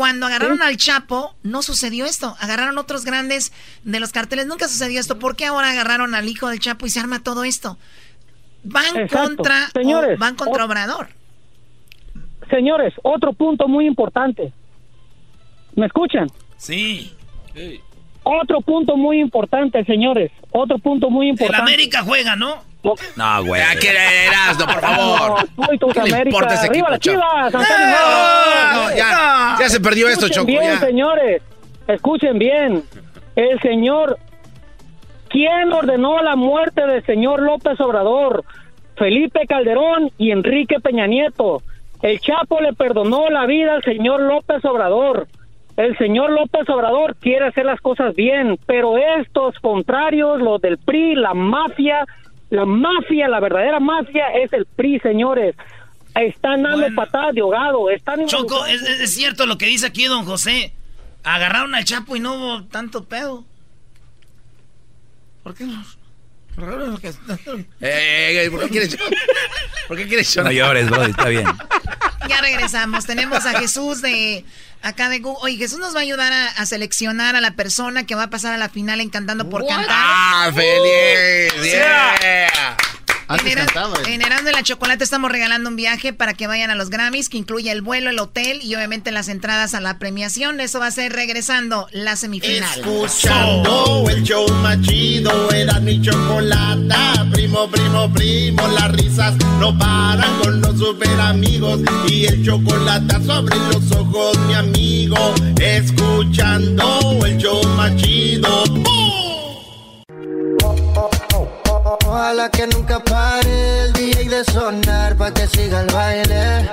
[0.00, 2.34] cuando agarraron al Chapo, no sucedió esto.
[2.40, 3.52] Agarraron otros grandes
[3.84, 4.46] de los carteles.
[4.46, 5.18] Nunca sucedió esto.
[5.18, 7.76] ¿Por qué ahora agarraron al hijo del Chapo y se arma todo esto?
[8.64, 11.08] Van contra señores, van contra Obrador.
[12.48, 14.54] Señores, otro punto muy importante.
[15.76, 16.28] ¿Me escuchan?
[16.56, 17.12] Sí.
[18.22, 20.32] Otro punto muy importante, señores.
[20.50, 21.62] Otro punto muy importante.
[21.62, 22.69] El América juega, ¿no?
[22.82, 23.62] No, güey.
[23.62, 24.58] ¿A qué eras?
[24.58, 25.48] No, por favor.
[25.56, 30.28] No, ¿Qué le importa ese equipo, Arriba las Chivas, no, ya, ya se perdió esto,
[30.28, 30.46] Choco.
[30.46, 30.78] bien, ya.
[30.78, 31.42] señores.
[31.86, 32.84] Escuchen bien.
[33.36, 34.18] El señor...
[35.28, 38.44] ¿Quién ordenó la muerte del señor López Obrador?
[38.96, 41.62] Felipe Calderón y Enrique Peña Nieto.
[42.02, 45.28] El Chapo le perdonó la vida al señor López Obrador.
[45.76, 51.14] El señor López Obrador quiere hacer las cosas bien, pero estos contrarios, los del PRI,
[51.14, 52.04] la mafia,
[52.50, 55.56] la mafia, la verdadera mafia es el PRI, señores.
[56.14, 57.88] Están dando patadas de ahogado.
[57.88, 60.72] Están Choco, es, es, cierto lo que dice aquí don José.
[61.22, 63.44] Agarraron al Chapo y no hubo tanto pedo.
[65.44, 65.82] ¿Por qué no?
[67.80, 68.96] Eh, ¿por qué quieres
[69.88, 71.46] ¿Por qué quieres No llores, bro, está bien.
[72.28, 73.06] Ya regresamos.
[73.06, 74.44] Tenemos a Jesús de
[74.82, 75.40] acá de Google.
[75.42, 78.30] Oye, Jesús nos va a ayudar a, a, seleccionar a la persona que va a
[78.30, 79.86] pasar a la final en Cantando por Cantar.
[79.88, 81.52] ¡Ah, feliz!
[81.62, 82.76] Yeah.
[83.30, 83.56] Antes.
[84.08, 87.28] En Erasmo de la Chocolate estamos regalando un viaje para que vayan a los Grammys,
[87.28, 90.58] que incluye el vuelo, el hotel y obviamente las entradas a la premiación.
[90.58, 92.68] Eso va a ser regresando la semifinal.
[92.80, 97.24] Escuchando el show más chido, era mi chocolata.
[97.30, 101.82] Primo, primo, primo, las risas no paran con los super amigos.
[102.08, 105.34] Y el chocolate sobre los ojos, mi amigo.
[105.60, 108.64] Escuchando el show más chido.
[112.12, 116.68] Ojalá que nunca pare el DJ de sonar para que siga el baile.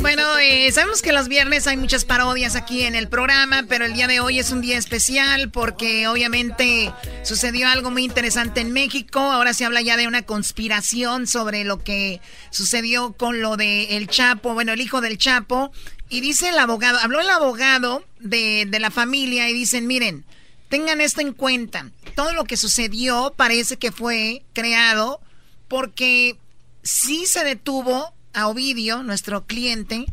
[0.00, 3.94] Bueno, eh, sabemos que los viernes hay muchas parodias aquí en el programa, pero el
[3.94, 6.92] día de hoy es un día especial porque obviamente
[7.22, 9.20] sucedió algo muy interesante en México.
[9.20, 12.20] Ahora se habla ya de una conspiración sobre lo que
[12.50, 15.70] sucedió con lo de el Chapo, bueno, el hijo del Chapo.
[16.08, 20.24] Y dice el abogado, habló el abogado de, de la familia y dicen, miren,
[20.72, 21.90] tengan esto en cuenta.
[22.16, 25.20] Todo lo que sucedió parece que fue creado
[25.68, 26.38] porque
[26.82, 30.06] sí se detuvo a Ovidio, nuestro cliente,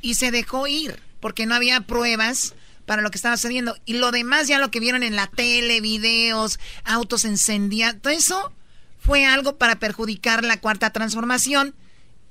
[0.00, 2.54] y se dejó ir porque no había pruebas
[2.86, 3.76] para lo que estaba sucediendo.
[3.84, 8.54] Y lo demás, ya lo que vieron en la tele, videos, autos incendiados, todo eso
[8.98, 11.74] fue algo para perjudicar la cuarta transformación.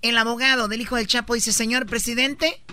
[0.02, 2.64] El abogado del hijo del Chapo dice, señor presidente,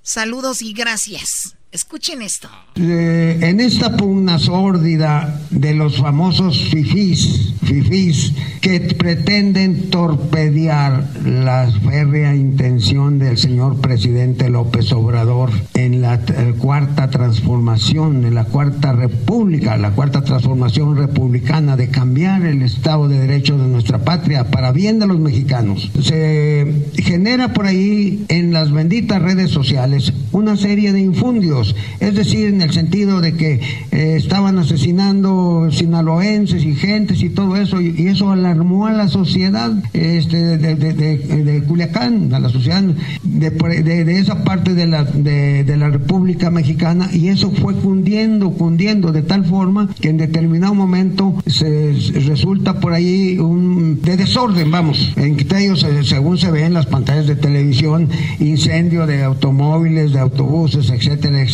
[0.00, 1.56] saludos y gracias.
[1.72, 2.50] Escuchen esto.
[2.74, 12.34] Eh, en esta pugna sórdida de los famosos fifís, fifís que pretenden torpedear la férrea
[12.36, 19.78] intención del señor presidente López Obrador en la eh, cuarta transformación, en la cuarta república,
[19.78, 24.98] la cuarta transformación republicana de cambiar el Estado de Derecho de nuestra patria para bien
[24.98, 25.90] de los mexicanos.
[26.02, 31.61] Se genera por ahí en las benditas redes sociales una serie de infundios
[32.00, 33.60] es decir, en el sentido de que
[33.90, 39.72] eh, estaban asesinando sinaloenses y gentes y todo eso, y, eso alarmó a la sociedad
[39.92, 42.82] este, de, Culiacán, a la sociedad
[43.22, 45.62] de, esa parte de la, de,
[45.92, 51.92] República Mexicana, y eso fue cundiendo, cundiendo de tal forma que en determinado momento se
[52.26, 56.86] resulta por ahí un de desorden, vamos, en que ellos, según se ve en las
[56.86, 58.08] pantallas de televisión,
[58.38, 61.51] incendio de automóviles, de autobuses, etcétera, etcétera.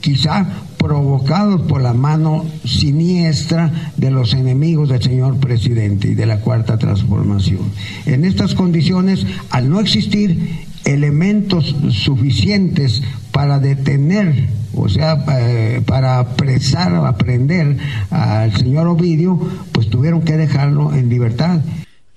[0.00, 0.46] Quizá
[0.78, 6.76] provocados por la mano siniestra de los enemigos del señor presidente y de la cuarta
[6.76, 7.60] transformación.
[8.04, 13.02] En estas condiciones, al no existir elementos suficientes
[13.32, 17.78] para detener, o sea, eh, para apresar o aprender
[18.10, 19.40] al señor Ovidio,
[19.72, 21.60] pues tuvieron que dejarlo en libertad.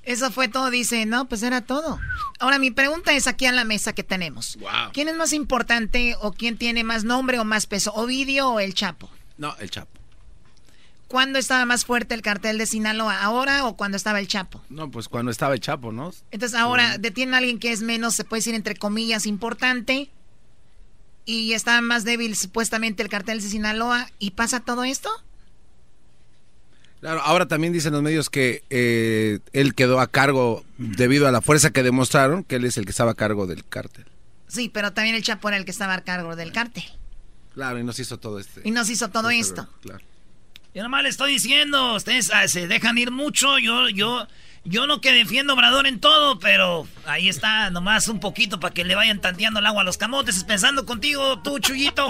[0.08, 2.00] Eso fue todo, dice, no, pues era todo.
[2.40, 4.58] Ahora mi pregunta es aquí a la mesa que tenemos.
[4.94, 8.74] ¿Quién es más importante o quién tiene más nombre o más peso, Ovidio o el
[8.74, 9.10] Chapo?
[9.38, 9.92] No, el Chapo.
[11.10, 13.22] ¿Cuándo estaba más fuerte el cartel de Sinaloa?
[13.22, 14.62] ¿Ahora o cuando estaba el Chapo?
[14.70, 16.14] No, pues cuando estaba el Chapo, ¿no?
[16.32, 20.10] Entonces ahora detiene a alguien que es menos, se puede decir entre comillas, importante
[21.26, 25.10] y está más débil supuestamente el cartel de Sinaloa y pasa todo esto?
[27.00, 31.42] Claro, ahora también dicen los medios que eh, él quedó a cargo debido a la
[31.42, 34.06] fuerza que demostraron que él es el que estaba a cargo del cártel.
[34.48, 36.84] Sí, pero también el Chapo era el que estaba a cargo del cártel.
[37.54, 38.62] Claro, y nos hizo todo este.
[38.64, 39.68] Y nos hizo todo esto.
[39.82, 40.04] Claro.
[40.74, 44.28] Yo nomás le estoy diciendo, ustedes ah, se dejan ir mucho, yo, yo,
[44.64, 48.74] yo no que defiendo a Obrador en todo, pero ahí está, nomás un poquito para
[48.74, 52.08] que le vayan tanteando el agua a los camotes, pensando contigo, tú, Chuyito.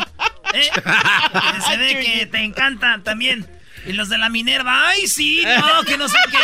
[0.53, 0.69] ¿eh?
[1.67, 3.56] se ve que te encanta también.
[3.87, 6.37] Y los de la Minerva, ay, sí, no, que no sé qué.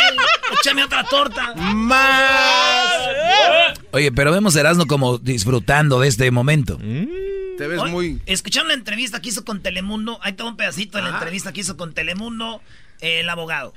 [0.60, 1.54] Échame otra torta.
[1.54, 2.92] Más.
[3.92, 6.78] Oye, pero vemos a Erasmo como disfrutando de este momento.
[7.58, 8.20] Te ves muy.
[8.26, 10.18] Escucharon la entrevista que hizo con Telemundo.
[10.22, 11.14] Ahí está un pedacito de la ah.
[11.14, 12.60] entrevista que hizo con Telemundo
[13.00, 13.72] el abogado.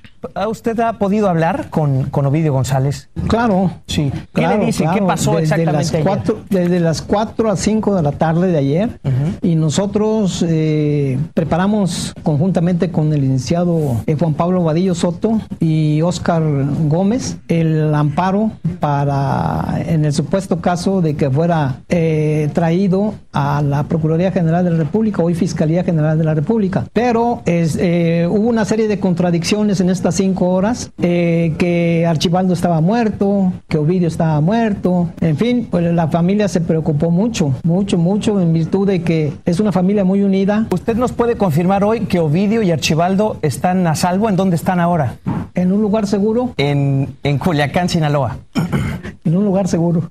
[0.47, 3.09] ¿Usted ha podido hablar con, con Ovidio González?
[3.27, 4.11] Claro, sí.
[4.33, 4.85] ¿Qué le dice?
[4.93, 8.57] ¿Qué pasó desde exactamente las cuatro, Desde las 4 a 5 de la tarde de
[8.57, 8.99] ayer
[9.41, 16.43] y nosotros eh, preparamos conjuntamente con el licenciado eh, Juan Pablo Vadillo Soto y Oscar
[16.87, 23.83] Gómez el amparo para, en el supuesto caso de que fuera eh, traído a la
[23.83, 26.85] Procuraduría General de la República, hoy Fiscalía General de la República.
[26.93, 32.81] Pero es, hubo una serie de contradicciones en estas cinco horas, eh, que Archibaldo estaba
[32.81, 38.41] muerto, que Ovidio estaba muerto, en fin, pues la familia se preocupó mucho, mucho, mucho,
[38.41, 40.67] en virtud de que es una familia muy unida.
[40.71, 44.27] ¿Usted nos puede confirmar hoy que Ovidio y Archibaldo están a salvo?
[44.27, 45.15] ¿En dónde están ahora?
[45.53, 46.53] ¿En un lugar seguro?
[46.57, 48.39] En, en Culiacán, Sinaloa.
[49.27, 50.09] en un lugar seguro.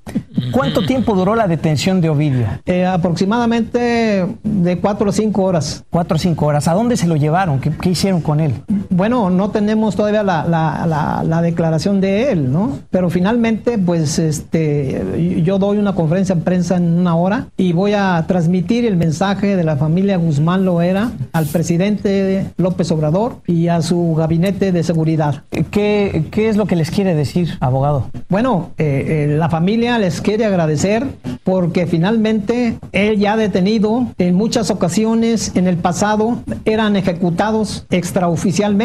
[0.52, 2.47] ¿Cuánto tiempo duró la detención de Ovidio?
[2.66, 5.85] Eh, aproximadamente de cuatro o cinco horas.
[5.90, 6.68] Cuatro o cinco horas.
[6.68, 7.59] ¿A dónde se lo llevaron?
[7.59, 8.52] ¿Qué, hicieron con él?
[8.90, 12.78] Bueno, no tenemos todavía la, declaración de él, ¿no?
[12.90, 17.92] Pero finalmente, pues, este, yo doy una conferencia de prensa en una hora y voy
[17.92, 23.82] a transmitir el mensaje de la familia Guzmán Loera al presidente López Obrador y a
[23.82, 25.42] su gabinete de seguridad.
[25.70, 28.10] ¿Qué, qué es lo que les quiere decir, abogado?
[28.28, 31.06] Bueno, eh, eh, la familia les quiere agradecer
[31.44, 38.76] porque finalmente él ya detenido en muchas ocasiones en el pasado eran ejecutados extraoficialmente.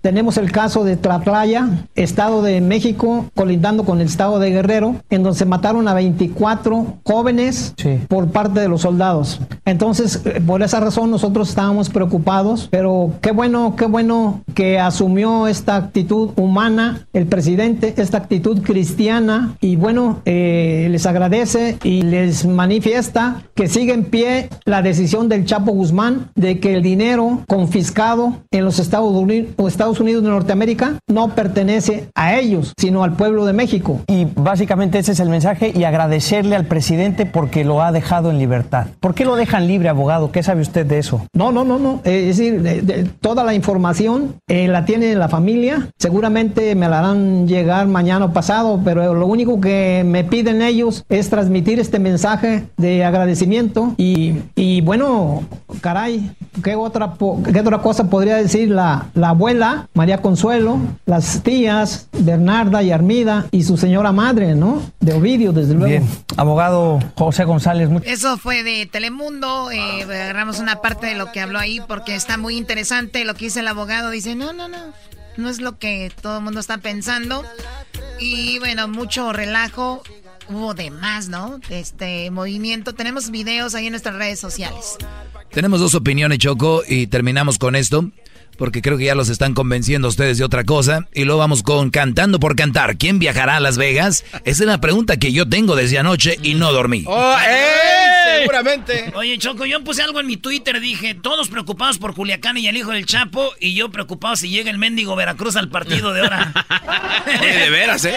[0.00, 5.22] Tenemos el caso de Tlatlaya, Estado de México, colindando con el Estado de Guerrero, en
[5.22, 7.74] donde se mataron a 24 jóvenes
[8.08, 9.40] por parte de los soldados.
[9.64, 15.48] Entonces, eh, por esa razón nosotros estábamos preocupados, pero qué bueno, qué bueno que asumió
[15.48, 22.46] esta actitud humana el presidente, esta actitud cristiana y bueno, eh, les agradece y les
[22.46, 28.36] manifiesta que sigue en pie la decisión del Chapo Guzmán de que el dinero confiscado
[28.50, 29.31] en los Estados Unidos,
[29.66, 34.00] Estados Unidos de Norteamérica no pertenece a ellos, sino al pueblo de México.
[34.06, 38.38] Y básicamente ese es el mensaje y agradecerle al presidente porque lo ha dejado en
[38.38, 38.86] libertad.
[39.00, 40.32] ¿Por qué lo dejan libre, abogado?
[40.32, 41.26] ¿Qué sabe usted de eso?
[41.34, 42.00] No, no, no, no.
[42.04, 45.88] Eh, es decir, toda la información eh, la tiene la familia.
[45.98, 51.04] Seguramente me la harán llegar mañana o pasado, pero lo único que me piden ellos
[51.08, 55.42] es transmitir este mensaje de agradecimiento y, y bueno,
[55.80, 56.32] caray,
[56.62, 57.14] ¿qué otra,
[57.52, 63.46] qué otra cosa podría decir la, la abuela María Consuelo, las tías Bernarda y Armida
[63.50, 64.82] y su señora madre, ¿no?
[65.00, 65.88] De Ovidio, desde luego.
[65.88, 69.70] Bien, abogado José González, muchas Eso fue de Telemundo.
[69.70, 73.46] eh, agarramos una parte de lo que habló ahí porque está muy interesante lo que
[73.46, 74.10] dice el abogado.
[74.10, 74.78] Dice, no, no, no,
[75.36, 77.44] no es lo que todo el mundo está pensando.
[78.20, 80.02] Y bueno, mucho relajo.
[80.48, 81.58] Hubo de más, ¿no?
[81.68, 82.94] De Este movimiento.
[82.94, 84.96] Tenemos videos ahí en nuestras redes sociales.
[85.50, 88.10] Tenemos dos opiniones, Choco, y terminamos con esto,
[88.56, 91.08] porque creo que ya los están convenciendo a ustedes de otra cosa.
[91.12, 92.96] Y luego vamos con Cantando por Cantar.
[92.96, 94.24] ¿Quién viajará a Las Vegas?
[94.44, 97.04] Esa es la pregunta que yo tengo desde anoche y no dormí.
[97.06, 98.38] Oh, ¡eh!
[98.40, 99.12] Seguramente.
[99.14, 102.76] Oye, Choco, yo puse algo en mi Twitter, dije, todos preocupados por Culiacán y el
[102.76, 106.52] hijo del Chapo, y yo preocupado si llega el mendigo Veracruz al partido de ahora.
[107.40, 108.16] Oye, de veras, ¿eh?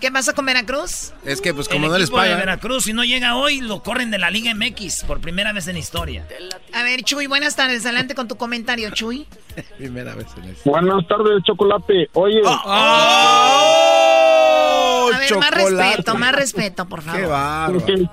[0.00, 1.12] ¿Qué pasó con Veracruz?
[1.24, 2.40] Es que, pues, El como no les equipo de pagan.
[2.40, 5.76] Veracruz, si no llega hoy, lo corren de la Liga MX por primera vez en
[5.76, 6.26] historia.
[6.72, 7.84] A ver, Chuy, buenas tardes.
[7.86, 9.26] Adelante con tu comentario, Chuy.
[9.78, 10.70] Primera vez en eso.
[10.70, 12.08] Buenas tardes, Chocolate.
[12.12, 12.42] Oye.
[12.44, 13.90] ¡Oh!
[15.12, 17.84] A ver, más respeto, más respeto, por favor.
[17.84, 18.08] Qué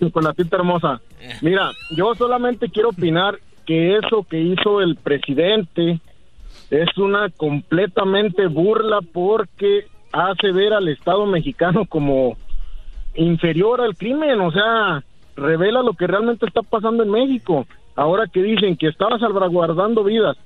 [0.00, 1.00] chocolatita hermosa.
[1.42, 6.00] Mira, yo solamente quiero opinar que eso que hizo el presidente
[6.70, 12.36] es una completamente burla porque hace ver al Estado mexicano como
[13.14, 15.02] inferior al crimen, o sea,
[15.36, 17.66] revela lo que realmente está pasando en México.
[17.96, 20.36] Ahora que dicen que estaba salvaguardando vidas,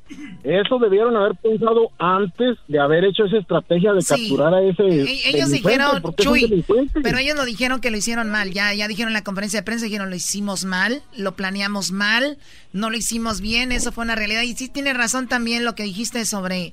[0.44, 4.08] eso debieron haber pensado antes de haber hecho esa estrategia de Sí.
[4.08, 6.64] capturar a ese E- Ellos delincuente, dijeron, Chuy,
[7.02, 8.52] pero ellos lo dijeron que lo hicieron mal.
[8.52, 12.38] Ya, ya dijeron en la conferencia de prensa, dijeron lo hicimos mal, lo planeamos mal,
[12.72, 14.42] no lo hicimos bien, eso fue una realidad.
[14.42, 16.66] Y sí tiene razón también lo que dijiste sobre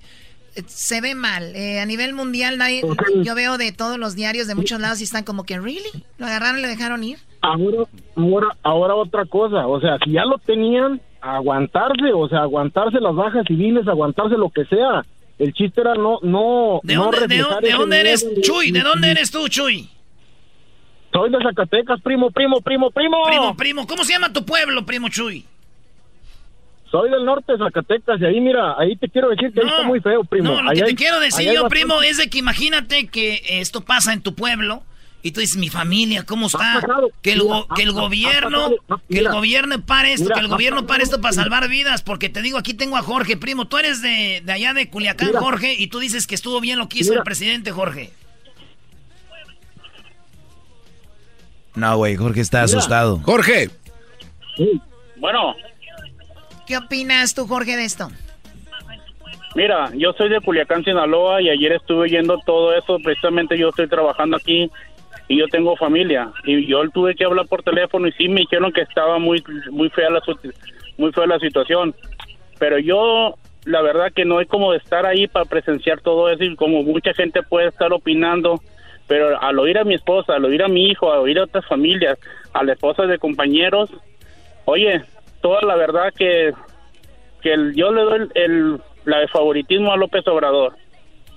[0.56, 1.56] eh, se ve mal.
[1.56, 2.84] Eh, a nivel mundial, nadie,
[3.24, 5.82] yo veo de todos los diarios de muchos lados y están como que, ¿really?
[6.20, 7.18] ¿Lo agarraron y lo dejaron ir?
[7.42, 7.84] Ahora,
[8.16, 13.16] ahora, ahora otra cosa, o sea, si ya lo tenían, aguantarse, o sea, aguantarse las
[13.16, 15.06] bajas civiles, aguantarse lo que sea.
[15.40, 18.42] El chiste era no, no, ¿De no dónde, de, dónde- de dónde eres, miedo.
[18.42, 18.72] Chuy?
[18.72, 19.88] ¿De dónde eres tú, Chuy?
[21.14, 23.24] Soy de Zacatecas, primo, primo, primo, primo.
[23.28, 25.46] Primo, primo, ¿cómo se llama tu pueblo, primo Chuy?
[26.92, 29.84] Soy del norte de Zacatecas y ahí, mira, ahí te quiero decir que ahí está
[29.84, 30.52] muy feo, primo.
[30.54, 33.82] No, lo Ahí que te quiero decir yo, primo, es de que imagínate que esto
[33.82, 34.84] pasa en tu pueblo
[35.24, 36.82] y tú dices, mi familia, ¿cómo está?
[37.22, 37.44] Que el,
[37.76, 38.70] que el gobierno,
[39.10, 42.30] que el gobierno pare esto, Mira, que el gobierno pare esto para salvar vidas, porque
[42.30, 45.40] te digo, aquí tengo a Jorge, primo, tú eres de, de allá de Culiacán, Mira.
[45.42, 47.22] Jorge, y tú dices que estuvo bien lo que hizo Mira.
[47.22, 48.12] el presidente, Jorge.
[51.76, 52.66] No, güey, Jorge está Mira.
[52.66, 53.20] asustado.
[53.24, 53.70] Jorge.
[55.18, 55.56] Bueno,
[56.66, 58.10] ¿Qué opinas tú, Jorge, de esto?
[59.56, 62.98] mira, yo soy de Culiacán, Sinaloa, y ayer estuve yendo todo eso.
[63.04, 64.70] Precisamente yo estoy trabajando aquí
[65.28, 66.32] y yo tengo familia.
[66.46, 69.90] Y yo tuve que hablar por teléfono y sí me dijeron que estaba muy, muy
[69.90, 70.22] fea la,
[70.98, 71.94] muy fea la situación.
[72.60, 73.36] Pero yo,
[73.66, 76.84] la verdad que no hay como de estar ahí para presenciar todo eso y como
[76.84, 78.62] mucha gente puede estar opinando.
[79.08, 81.66] Pero al oír a mi esposa, al oír a mi hijo, al oír a otras
[81.66, 82.18] familias,
[82.54, 83.90] a la esposa de compañeros,
[84.66, 85.02] oye,
[85.42, 86.52] toda la verdad que,
[87.42, 90.74] que el- yo le doy el, el- la de favoritismo a López Obrador,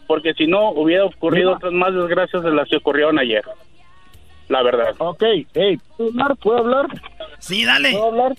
[0.08, 3.44] porque si no hubiera ocurrido otras más desgracias de las que ocurrieron ayer,
[4.50, 4.94] la verdad.
[4.98, 5.22] Ok,
[5.54, 6.36] hey, ¿puedo hablar?
[6.36, 6.86] ¿Puedo hablar?
[7.38, 7.92] Sí, dale.
[7.92, 8.32] ¿Puedo hablar?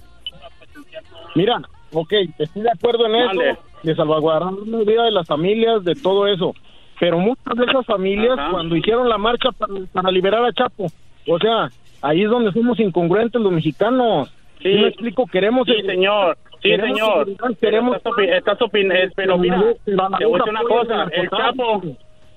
[1.36, 1.62] Mira,
[1.94, 6.28] ok, estoy de acuerdo en eso, de salvaguardar la vida de las familias, de todo
[6.28, 6.54] eso.
[7.00, 8.52] Pero muchas de esas familias, Ajá.
[8.52, 10.86] cuando hicieron la marcha para, para liberar a Chapo,
[11.28, 11.70] o sea,
[12.02, 14.30] ahí es donde somos incongruentes los mexicanos.
[14.62, 14.72] Sí.
[14.74, 15.26] ¿Sí me explico?
[15.26, 15.66] Queremos...
[15.66, 16.38] Sí, señor.
[16.62, 17.58] Sí, queremos señor.
[17.60, 17.96] Queremos...
[17.98, 21.04] Estás, opi- estás opin- pero mira, te voy a decir una cosa.
[21.12, 21.82] El Chapo,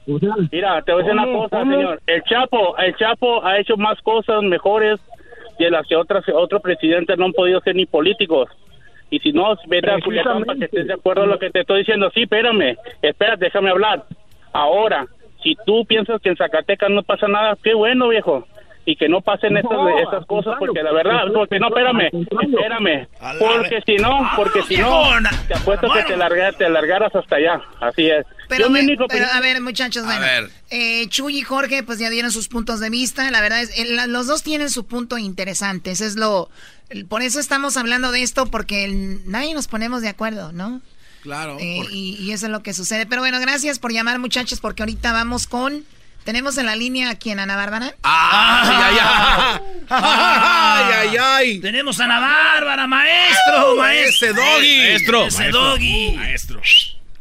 [0.07, 2.01] mira, te voy a decir una cosa, señor.
[2.07, 5.01] El Chapo, el Chapo ha hecho más cosas mejores
[5.59, 8.49] de las que otras otros presidentes no han podido ser ni políticos.
[9.11, 11.61] Y si no, vete a Culiacán para que estés de acuerdo a lo que te
[11.61, 12.11] estoy diciendo.
[12.13, 14.05] Sí, espérame, espérate, déjame hablar.
[14.53, 15.07] Ahora,
[15.43, 18.47] si tú piensas que en Zacatecas no pasa nada, qué bueno, viejo.
[18.87, 23.09] Y que no pasen estas, No, estas cosas, porque la verdad, porque no, espérame, espérame.
[23.21, 25.03] A la Porque si no, porque si no,
[25.49, 27.63] te apuesto que te, larga- te largaras hasta allá.
[27.81, 28.27] Así es.
[28.49, 30.21] Pero, me- único pero, a ver, muchachos, bueno.
[30.21, 30.51] ver.
[30.69, 33.31] eh, Chuy y Jorge, pues ya dieron sus puntos de vista.
[33.31, 35.91] La verdad es, el- los dos tienen su punto interesante.
[35.91, 36.51] Eso es lo.
[36.91, 40.83] el- Por eso estamos hablando de esto, porque el- nadie nos ponemos de acuerdo, ¿no?
[41.23, 41.57] Claro.
[41.59, 43.07] Eh, y, y eso es lo que sucede.
[43.07, 45.85] Pero bueno, gracias por llamar, muchachos, porque ahorita vamos con.
[46.25, 47.95] Tenemos en la línea a quien, Ana Bárbara.
[48.03, 49.61] ¡Ay, ay, ay!
[49.91, 51.59] ¡Ay, ay, ay!
[51.61, 54.29] Tenemos a Ana Bárbara, maestro, maestro.
[54.29, 54.79] ese doggy.
[54.79, 55.61] Maestro, ese Maestro.
[55.63, 56.13] doggy.
[56.17, 56.61] Maestro.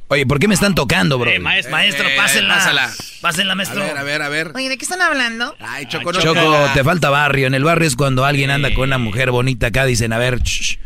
[0.08, 1.32] Oye, ¿por qué me están tocando, bro?
[1.32, 2.56] Eh, maestro, maestro, Eh, pásela.
[2.56, 2.92] pásala.
[3.22, 3.82] Pásenla, maestro.
[3.84, 4.52] A ver, a ver, a ver.
[4.56, 5.56] Oye, ¿de qué están hablando?
[5.60, 7.48] Ay, Choco, no Choco, te- te falta barrio.
[7.48, 10.42] En el barrio es cuando alguien anda con una mujer bonita acá, dicen, a ver,
[10.44, 10.78] shh,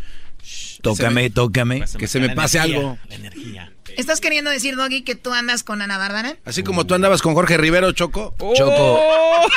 [0.42, 1.84] shh, tócame, tócame.
[1.98, 2.98] Que se me pase algo.
[3.98, 6.36] ¿Estás queriendo decir, Doggy, que tú andas con Ana Bárbara?
[6.44, 8.32] Así como tú andabas con Jorge Rivero, Choco.
[8.54, 9.02] Choco.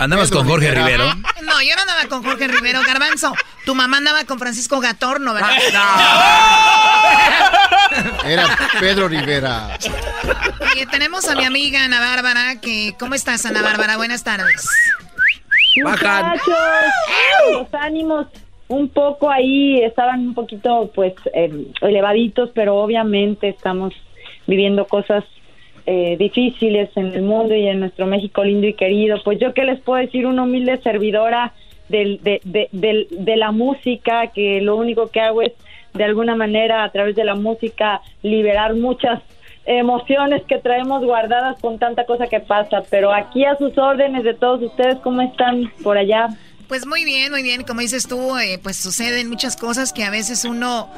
[0.00, 1.14] Andabas con Jorge Rivero.
[1.14, 3.32] No, yo no andaba con Jorge Rivero Garbanzo.
[3.64, 5.52] Tu mamá andaba con Francisco Gatorno, ¿verdad?
[8.24, 8.48] Era
[8.80, 9.78] Pedro Rivera.
[10.72, 12.96] Oye, tenemos a mi amiga Ana Bárbara, que...
[12.98, 13.96] ¿Cómo estás, Ana Bárbara?
[13.96, 14.68] Buenas tardes.
[15.76, 16.42] Muchachos,
[17.52, 18.26] los ánimos
[18.68, 23.94] un poco ahí estaban un poquito pues eh, elevaditos, pero obviamente estamos
[24.46, 25.24] viviendo cosas
[25.86, 29.18] eh, difíciles en el mundo y en nuestro México lindo y querido.
[29.22, 31.52] Pues yo qué les puedo decir, una humilde servidora
[31.88, 35.52] del, de, de, de la música, que lo único que hago es
[35.92, 39.22] de alguna manera a través de la música liberar muchas
[39.66, 44.34] emociones que traemos guardadas con tanta cosa que pasa, pero aquí a sus órdenes de
[44.34, 46.28] todos ustedes, ¿cómo están por allá?
[46.68, 47.62] Pues muy bien, muy bien.
[47.62, 50.90] Como dices tú, eh, pues suceden muchas cosas que a veces uno,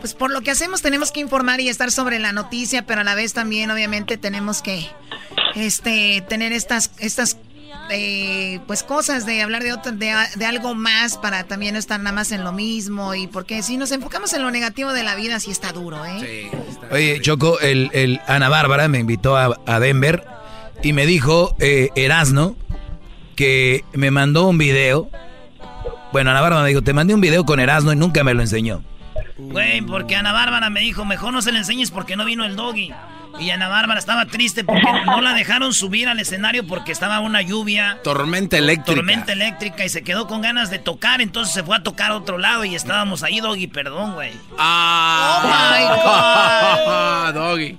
[0.00, 3.04] pues por lo que hacemos tenemos que informar y estar sobre la noticia, pero a
[3.04, 4.86] la vez también obviamente tenemos que,
[5.54, 7.36] este, tener estas, estas,
[7.90, 11.98] eh, pues cosas de hablar de, otro, de, de algo más para también no estar
[12.00, 15.14] nada más en lo mismo y porque si nos enfocamos en lo negativo de la
[15.16, 16.50] vida sí está duro, ¿eh?
[16.90, 20.24] Oye, Choco, el, el Ana Bárbara me invitó a, a Denver
[20.82, 22.56] y me dijo, eh, Erasno,
[23.40, 25.08] que me mandó un video.
[26.12, 28.42] Bueno, Ana Bárbara me dijo, te mandé un video con Erasno y nunca me lo
[28.42, 28.82] enseñó.
[29.38, 32.54] Güey, porque Ana Bárbara me dijo, mejor no se le enseñes porque no vino el
[32.54, 32.92] doggy.
[33.38, 37.40] Y Ana Bárbara estaba triste porque no la dejaron subir al escenario porque estaba una
[37.40, 37.98] lluvia.
[38.04, 38.96] Tormenta eléctrica.
[38.96, 42.16] Tormenta eléctrica y se quedó con ganas de tocar, entonces se fue a tocar a
[42.16, 44.32] otro lado y estábamos ahí, Doggy, perdón, güey.
[44.58, 45.70] Ah,
[47.34, 47.78] Doggy.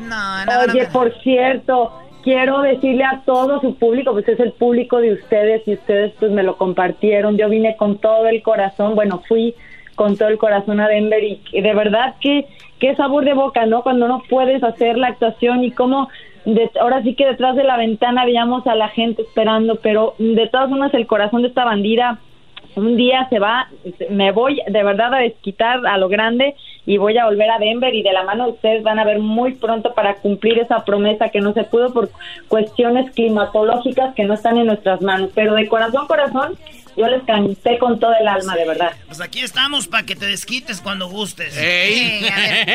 [0.00, 5.12] No, Oye, por cierto, quiero decirle a todo su público, pues es el público de
[5.14, 7.36] ustedes y ustedes pues me lo compartieron.
[7.36, 9.54] Yo vine con todo el corazón, bueno, fui
[9.94, 12.46] con todo el corazón a Denver y, y de verdad que
[12.78, 13.82] qué sabor de boca, ¿no?
[13.82, 16.08] Cuando no puedes hacer la actuación y cómo
[16.44, 20.48] de- ahora sí que detrás de la ventana veíamos a la gente esperando, pero de
[20.48, 22.18] todas formas el corazón de esta bandida
[22.74, 23.68] un día se va,
[24.08, 26.54] me voy de verdad a desquitar a lo grande
[26.84, 29.20] y voy a volver a Denver y de la mano de ustedes van a ver
[29.20, 32.10] muy pronto para cumplir esa promesa que no se pudo por
[32.48, 36.58] cuestiones climatológicas que no están en nuestras manos, pero de corazón corazón
[36.96, 38.92] yo les canté con todo el alma, de verdad.
[39.06, 41.54] Pues aquí estamos para que te desquites cuando gustes.
[41.54, 42.26] Sí,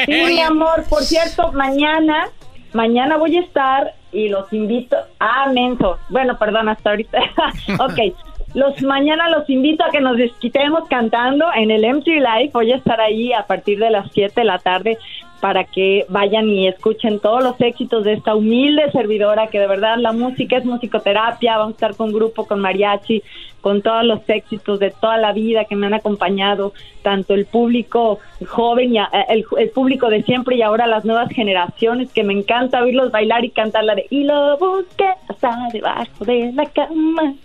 [0.07, 2.29] mi amor, por cierto, mañana,
[2.73, 5.99] mañana voy a estar y los invito a Menso.
[6.09, 7.19] Bueno, perdón, hasta ahorita.
[7.79, 8.15] ok.
[8.53, 12.49] Los mañana los invito a que nos desquitemos cantando en el MTV Live.
[12.53, 14.97] Voy a estar ahí a partir de las 7 de la tarde
[15.41, 19.97] para que vayan y escuchen todos los éxitos de esta humilde servidora que de verdad
[19.99, 23.21] la música es musicoterapia, vamos a estar con grupo, con mariachi,
[23.61, 28.17] con todos los éxitos de toda la vida que me han acompañado, tanto el público
[28.47, 32.33] joven y a- el, el público de siempre y ahora las nuevas generaciones que me
[32.33, 37.35] encanta oírlos bailar y cantar la de y lo busqué hasta debajo de la cama.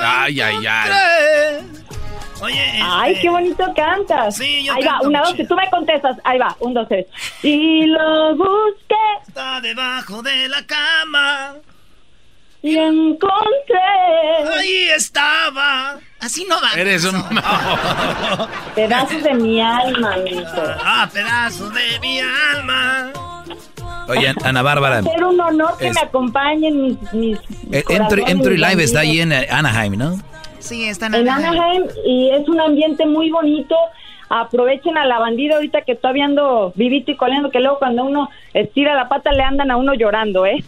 [0.00, 0.90] Ay, ay, ay.
[2.40, 4.36] Oye, Ay, este- qué bonito cantas.
[4.36, 6.16] Sí, yo Ahí va, una, dos, tú me contestas.
[6.24, 7.06] Ahí va, un, dos, tres.
[7.42, 8.94] Y lo busqué
[9.26, 11.54] Está debajo de la cama.
[12.62, 13.78] y encontré.
[14.58, 15.98] Ahí estaba.
[16.20, 16.72] Así no va.
[16.74, 17.22] Eres un...
[18.74, 20.76] Pedazos de mi alma, amito.
[20.84, 23.12] Ah, pedazos de mi alma.
[24.08, 27.82] Oye, Ana Bárbara, Va a ser un honor que Es- me acompañen mis, mis Entry,
[27.82, 30.18] corazones, Entry mis Live está ahí en eh, Anaheim, ¿no?
[30.58, 33.74] Sí, están en Anaheim y es un ambiente muy bonito.
[34.36, 38.28] Aprovechen a la bandida ahorita que todavía ando vivito y coleando, que luego cuando uno
[38.52, 40.64] estira la pata le andan a uno llorando, ¿eh?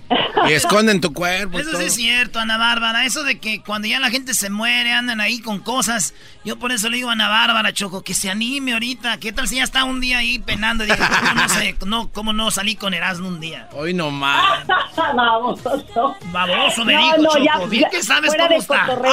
[0.49, 1.59] Y esconden tu cuerpo.
[1.59, 1.81] Eso todo.
[1.81, 3.05] sí es cierto, Ana Bárbara.
[3.05, 6.15] Eso de que cuando ya la gente se muere, andan ahí con cosas.
[6.45, 9.19] Yo por eso le digo a Ana Bárbara, Choco, que se anime ahorita.
[9.19, 10.85] ¿Qué tal si ya está un día ahí penando?
[10.85, 13.69] Y digo, ¿cómo no, sé, no, ¿Cómo no salí con Erasmo un día?
[13.73, 14.65] Hoy no más.
[14.97, 16.15] Baboso.
[16.33, 17.39] Baboso me No, dijo, no, Choco.
[17.45, 18.87] ya- Bien ya, que sabes cómo está.
[18.87, 19.13] cotorreo.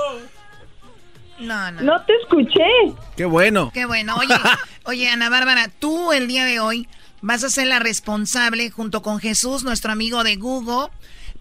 [1.40, 1.80] No, no.
[1.82, 2.64] No te escuché.
[3.16, 3.70] Qué bueno.
[3.72, 4.16] Qué bueno.
[4.16, 4.34] Oye,
[4.84, 6.88] oye, Ana Bárbara, tú el día de hoy
[7.22, 10.88] vas a ser la responsable junto con Jesús, nuestro amigo de Google,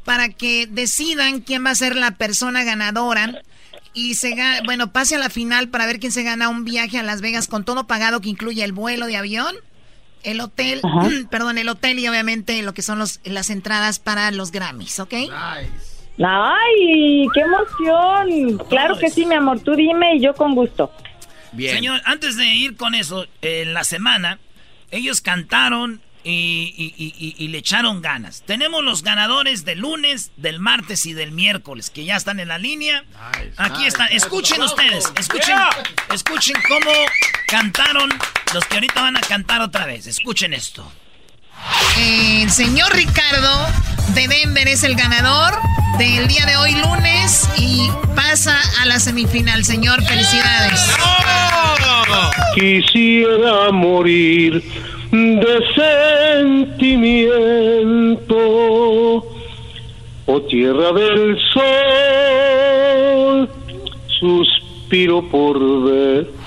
[0.06, 3.42] para que decidan quién va a ser la persona ganadora
[3.94, 6.98] y se ga- bueno, pase a la final para ver quién se gana un viaje
[7.00, 9.56] a Las Vegas con todo pagado que incluye el vuelo de avión,
[10.24, 10.82] el hotel,
[11.30, 15.14] perdón, el hotel y obviamente lo que son los, las entradas para los Grammys, ¿ok?
[16.24, 18.58] Ay, qué emoción.
[18.70, 19.62] Claro que sí, mi amor.
[19.62, 20.92] Tú dime y yo con gusto.
[21.58, 24.38] Señor, antes de ir con eso, en la semana
[24.92, 28.44] Ellos cantaron y, le echaron ganas.
[28.46, 32.58] Tenemos los ganadores del lunes, del martes y del miércoles, que ya están en la
[32.58, 33.04] línea.
[33.58, 34.10] Aquí están.
[34.12, 35.58] Escuchen ustedes, escuchen,
[36.14, 36.92] escuchen cómo
[37.48, 38.10] cantaron
[38.54, 40.08] los que ahorita van a cantar otra vez.
[40.08, 40.92] Escuchen esto.
[41.98, 43.68] El señor Ricardo
[44.14, 45.54] de Denver es el ganador
[45.98, 49.66] del día de hoy lunes y pasa a la semifinal.
[49.66, 50.80] Señor, felicidades.
[52.56, 54.64] Quisiera morir
[55.12, 55.60] de
[56.70, 58.36] sentimiento,
[60.26, 63.50] oh tierra del sol,
[64.20, 66.39] suspiro por ver.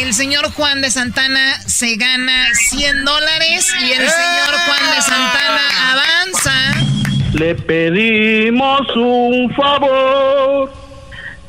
[0.00, 5.60] El señor Juan de Santana se gana 100 dólares y el señor Juan de Santana
[5.92, 6.54] avanza.
[7.34, 10.72] Le pedimos un favor,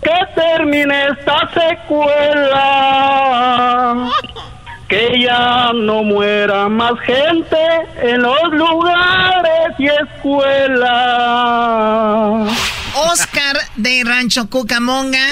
[0.03, 2.61] que termine esta secuela
[4.89, 7.57] que ya no muera más gente
[8.03, 10.91] en los lugares y escuelas.
[12.95, 15.27] Oscar de Rancho Cucamonga.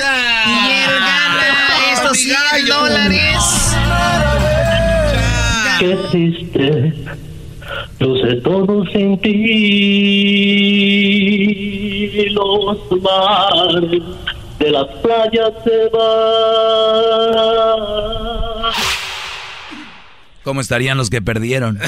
[0.45, 1.43] Y él gana
[1.93, 2.37] estos 100
[2.67, 3.37] dólares.
[5.79, 6.93] Qué triste,
[7.99, 9.29] lo sé todo sin ti.
[12.31, 14.01] Los mares
[14.59, 17.29] de las playas se van
[20.43, 21.79] ¿Cómo estarían los que perdieron?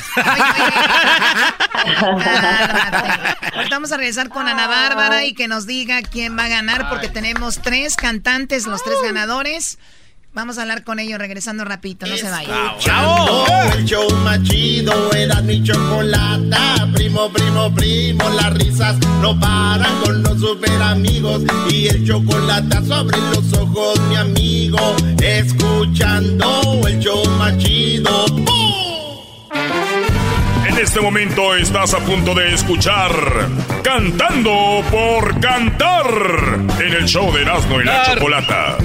[3.70, 7.08] Vamos a regresar con Ana Bárbara y que nos diga quién va a ganar porque
[7.10, 9.78] tenemos tres cantantes, los tres ganadores.
[10.34, 12.78] Vamos a hablar con ellos regresando rapidito, no se vayan.
[12.80, 13.46] ¡Chao!
[13.76, 16.88] El show más chido era mi chocolata.
[16.94, 21.42] Primo, primo, primo, las risas no paran con los super amigos.
[21.70, 24.96] Y el chocolate sobre los ojos, mi amigo.
[25.22, 28.26] Escuchando el show más chido.
[30.66, 33.12] En este momento estás a punto de escuchar
[33.84, 36.06] Cantando por Cantar
[36.80, 38.78] en el show de Erasmo y la Chocolata.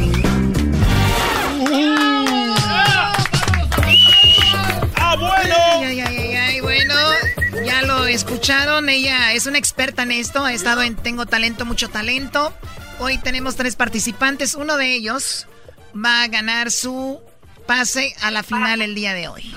[8.16, 8.88] Escucharon.
[8.88, 10.44] Ella es una experta en esto.
[10.44, 12.52] Ha estado en Tengo Talento, Mucho Talento.
[12.98, 14.55] Hoy tenemos tres participantes.
[14.55, 15.47] Uno de ellos
[15.94, 17.20] va a ganar su
[17.66, 19.55] pase a la final el día de hoy.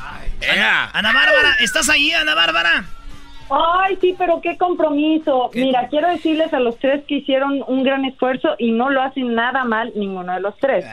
[0.94, 2.86] Ana Bárbara, ¿estás ahí, Ana Bárbara?
[3.49, 5.49] Ay, sí, pero qué compromiso.
[5.53, 9.34] Mira, quiero decirles a los tres que hicieron un gran esfuerzo y no lo hacen
[9.34, 10.86] nada mal ninguno de los tres.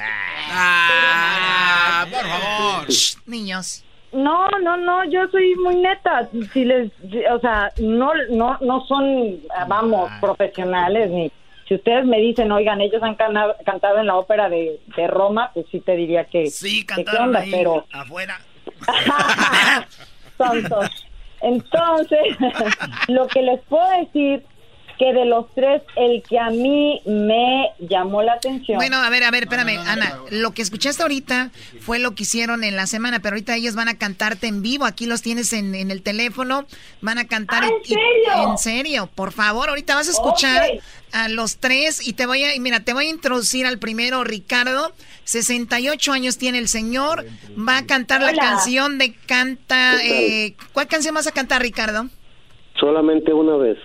[0.53, 2.87] Ah, por favor.
[3.27, 3.83] niños.
[4.17, 6.29] No, no, no, yo soy muy neta.
[6.53, 6.91] Si les,
[7.31, 9.39] o sea, no, no, no son,
[9.69, 11.31] vamos, profesionales ni.
[11.69, 14.79] Si ustedes me dicen, oigan, ellos han cantado en la ópera de,
[15.09, 16.47] Roma, pues sí te diría que.
[16.47, 18.41] Sí, cantaron onda, pero afuera.
[20.37, 21.07] Tontos.
[21.41, 22.37] Entonces,
[23.09, 24.45] lo que les puedo decir
[24.99, 28.79] que de los tres, el que a mí me llamó la atención.
[28.79, 30.19] Bueno, a ver, a ver, espérame, Ana.
[30.31, 31.51] Lo que escuchaste ahorita
[31.81, 34.85] fue lo que hicieron en la semana, pero ahorita ellos van a cantarte en vivo.
[34.85, 36.67] Aquí los tienes en, el teléfono.
[37.01, 37.65] Van a cantar.
[37.65, 38.51] ¿en serio?
[38.51, 39.69] en serio, por favor.
[39.69, 40.65] Ahorita vas a escuchar
[41.13, 44.93] a los tres y te voy a, mira, te voy a introducir al primero, Ricardo.
[45.25, 47.27] 68 años tiene el señor.
[47.57, 50.05] Va a cantar la canción de Canta.
[50.05, 52.07] Eh, ¿Cuál canción vas a cantar, Ricardo?
[52.79, 53.79] Solamente una vez.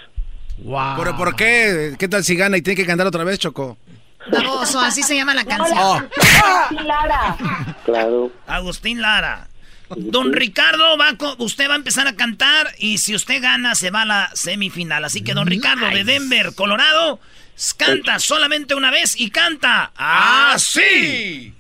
[0.64, 0.96] Wow.
[0.98, 1.96] ¿Pero por qué?
[1.98, 3.78] ¿Qué tal si gana y tiene que cantar otra vez, Choco?
[4.32, 5.78] Baboso, así se llama la canción.
[5.78, 7.38] Agustín Lara.
[7.86, 8.32] Claro.
[8.46, 9.48] Agustín Lara.
[9.98, 14.04] Don Ricardo, va usted va a empezar a cantar y si usted gana se va
[14.04, 15.04] a la semifinal.
[15.04, 17.20] Así que don Ricardo de Denver, Colorado,
[17.78, 21.54] canta solamente una vez y canta así.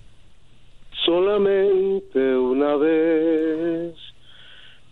[1.03, 3.95] Solamente una vez.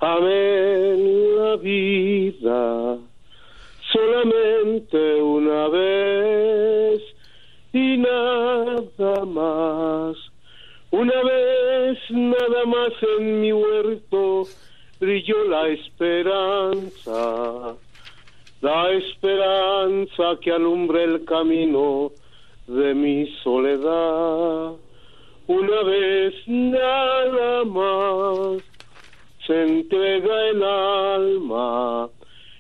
[0.02, 3.09] Amén la vida
[4.10, 7.02] solamente una vez
[7.74, 10.18] y nada más.
[10.92, 14.48] Una vez nada más en mi huerto
[15.00, 17.16] brilló la esperanza,
[18.62, 22.12] la esperanza que alumbra el camino
[22.68, 24.74] de mi soledad.
[25.46, 28.64] Una vez nada más
[29.46, 32.10] se entrega el alma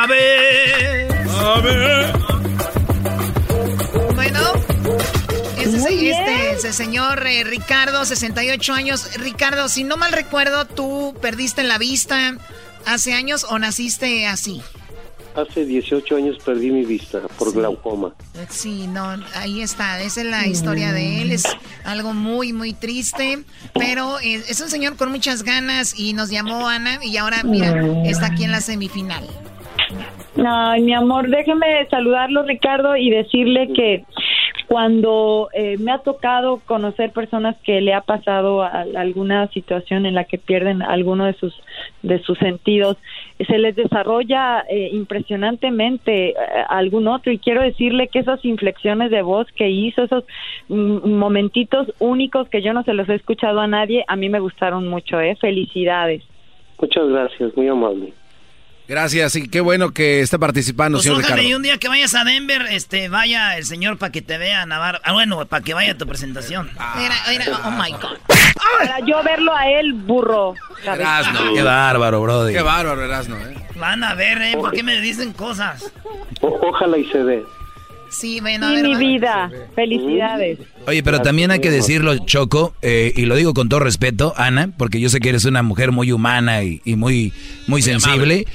[0.00, 1.08] A ver.
[1.28, 2.12] A ver.
[4.14, 4.40] Bueno.
[5.58, 9.14] Ese, este, ese señor eh, Ricardo, 68 años.
[9.16, 12.34] Ricardo, si no mal recuerdo, tú perdiste la vista
[12.86, 14.62] hace años o naciste así.
[15.34, 18.12] Hace 18 años perdí mi vista por glaucoma.
[18.48, 21.44] Sí, no, ahí está, esa es la historia de él, es
[21.84, 23.38] algo muy, muy triste,
[23.74, 27.80] pero es, es un señor con muchas ganas y nos llamó Ana y ahora, mira,
[28.04, 29.24] está aquí en la semifinal.
[30.44, 34.04] Ay, mi amor, déjeme saludarlo, Ricardo, y decirle que
[34.70, 40.22] cuando eh, me ha tocado conocer personas que le ha pasado alguna situación en la
[40.22, 41.60] que pierden alguno de sus
[42.04, 42.96] de sus sentidos,
[43.44, 46.34] se les desarrolla eh, impresionantemente eh,
[46.68, 50.22] algún otro y quiero decirle que esas inflexiones de voz que hizo, esos
[50.68, 54.38] mm, momentitos únicos que yo no se los he escuchado a nadie, a mí me
[54.38, 55.34] gustaron mucho, eh.
[55.40, 56.22] Felicidades.
[56.80, 58.12] Muchas gracias, muy amable.
[58.94, 61.48] Gracias, y qué bueno que esté participando, Pues señor ojalá Ricardo.
[61.48, 64.66] y un día que vayas a Denver, este, vaya el señor para que te vea
[64.66, 64.98] Navarro.
[65.04, 66.68] Ah, bueno, para que vaya a tu presentación.
[66.96, 68.18] Mira, mira, oh my God.
[68.80, 70.54] Para yo verlo a él, burro.
[70.84, 71.54] Erasno.
[71.54, 72.52] Qué bárbaro, brody.
[72.52, 73.54] Qué bárbaro, Erasno, ¿eh?
[73.76, 74.54] Van a ver, ¿eh?
[74.56, 75.92] ¿Por qué me dicen cosas?
[76.40, 77.44] O- ojalá y se dé.
[78.10, 79.52] Sí, bueno, a Sí, ver, mi vida.
[79.76, 80.58] Felicidades.
[80.88, 84.70] Oye, pero también hay que decirlo, Choco, eh, y lo digo con todo respeto, Ana,
[84.76, 87.32] porque yo sé que eres una mujer muy humana y, y muy,
[87.68, 88.46] muy sensible.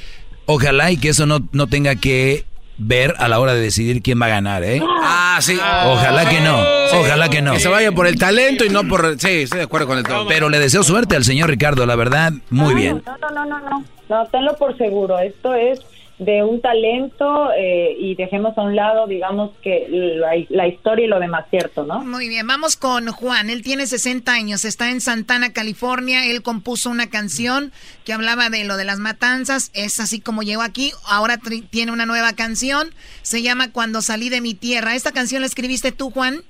[0.46, 2.44] Ojalá y que eso no, no tenga que
[2.78, 4.80] ver a la hora de decidir quién va a ganar, ¿eh?
[5.02, 5.58] Ah, sí.
[5.84, 6.58] Ojalá que no,
[7.00, 7.54] ojalá que no.
[7.54, 9.18] Que se vaya por el talento y no por...
[9.18, 10.26] Sí, estoy de acuerdo con el todo.
[10.28, 13.02] Pero le deseo suerte al señor Ricardo, la verdad, muy bien.
[13.06, 13.84] No, no, no, no, no.
[14.08, 15.18] No, tenlo por seguro.
[15.18, 15.80] Esto es
[16.18, 21.08] de un talento eh, y dejemos a un lado, digamos, que la, la historia y
[21.08, 22.00] lo demás, ¿cierto, no?
[22.00, 23.50] Muy bien, vamos con Juan.
[23.50, 26.26] Él tiene 60 años, está en Santana, California.
[26.26, 27.70] Él compuso una canción
[28.04, 29.70] que hablaba de lo de las matanzas.
[29.74, 30.92] Es así como llegó aquí.
[31.06, 31.38] Ahora
[31.70, 32.88] tiene una nueva canción.
[33.22, 34.94] Se llama Cuando salí de mi tierra.
[34.94, 36.42] ¿Esta canción la escribiste tú, Juan?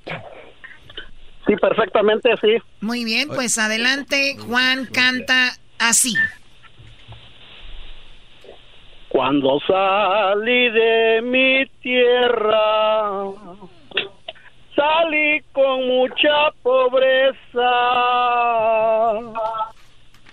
[1.47, 2.57] Sí, perfectamente, sí.
[2.81, 4.37] Muy bien, pues adelante.
[4.47, 6.15] Juan canta así.
[9.17, 13.33] Cuando salí de mi tierra,
[14.75, 17.71] salí con mucha pobreza.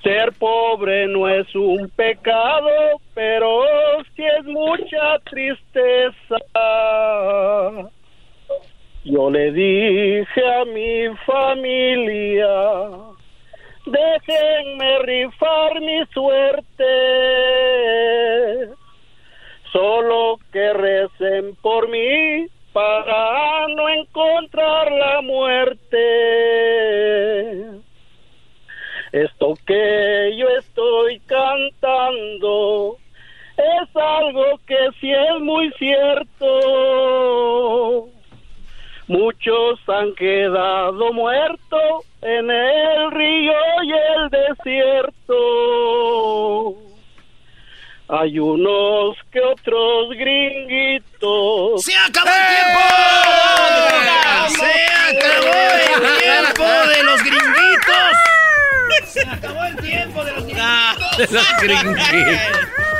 [0.03, 3.63] Ser pobre no es un pecado, pero
[4.17, 6.35] sí es mucha tristeza.
[9.05, 12.49] Yo le dije a mi familia,
[13.85, 16.83] déjenme rifar mi suerte,
[19.71, 25.99] solo que recen por mí para no encontrar la muerte.
[29.11, 32.97] Esto que yo estoy cantando
[33.57, 36.49] es algo que sí es muy cierto.
[39.07, 43.53] Muchos han quedado muertos en el río
[43.83, 45.33] y el desierto.
[48.07, 51.83] Hay unos que otros gringuitos.
[51.83, 52.79] ¡Se acabó el tiempo!
[54.55, 54.71] ¡Se
[55.09, 55.53] acabó
[55.83, 58.13] el tiempo de los gringuitos!
[59.05, 60.45] ¡Se acabó el tiempo de los
[61.61, 62.92] gringuitos!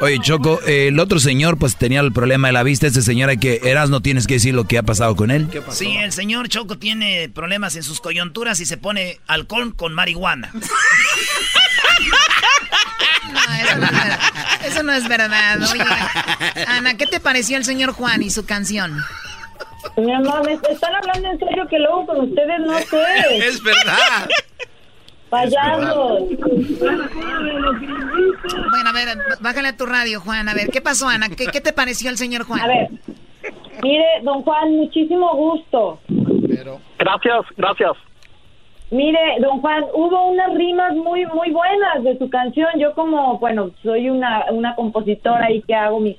[0.00, 2.86] Oye, Choco, el otro señor pues tenía el problema de la vista.
[2.86, 5.48] Ese señor hay que, Eras, no tienes que decir lo que ha pasado con él.
[5.70, 10.52] Sí, el señor Choco tiene problemas en sus coyunturas y se pone alcohol con marihuana.
[13.26, 14.20] No, eso no es verdad.
[14.64, 15.58] Eso no es verdad.
[15.72, 15.84] Oye,
[16.68, 19.02] Ana, ¿qué te pareció el señor Juan y su canción?
[19.96, 23.38] Mi amor, me están hablando en serio que luego con ustedes no sé.
[23.46, 24.28] Es verdad.
[25.30, 26.22] Payasos.
[28.70, 30.48] Bueno, a ver, bájale a tu radio, Juan.
[30.48, 31.28] A ver, ¿qué pasó, Ana?
[31.28, 32.60] ¿Qué, qué te pareció el señor Juan?
[32.60, 32.88] A ver,
[33.82, 35.98] mire, don Juan, muchísimo gusto.
[36.98, 37.92] Gracias, gracias.
[38.90, 42.68] Mire, don Juan, hubo unas rimas muy, muy buenas de su canción.
[42.78, 46.16] Yo como, bueno, soy una, una compositora y que hago mis,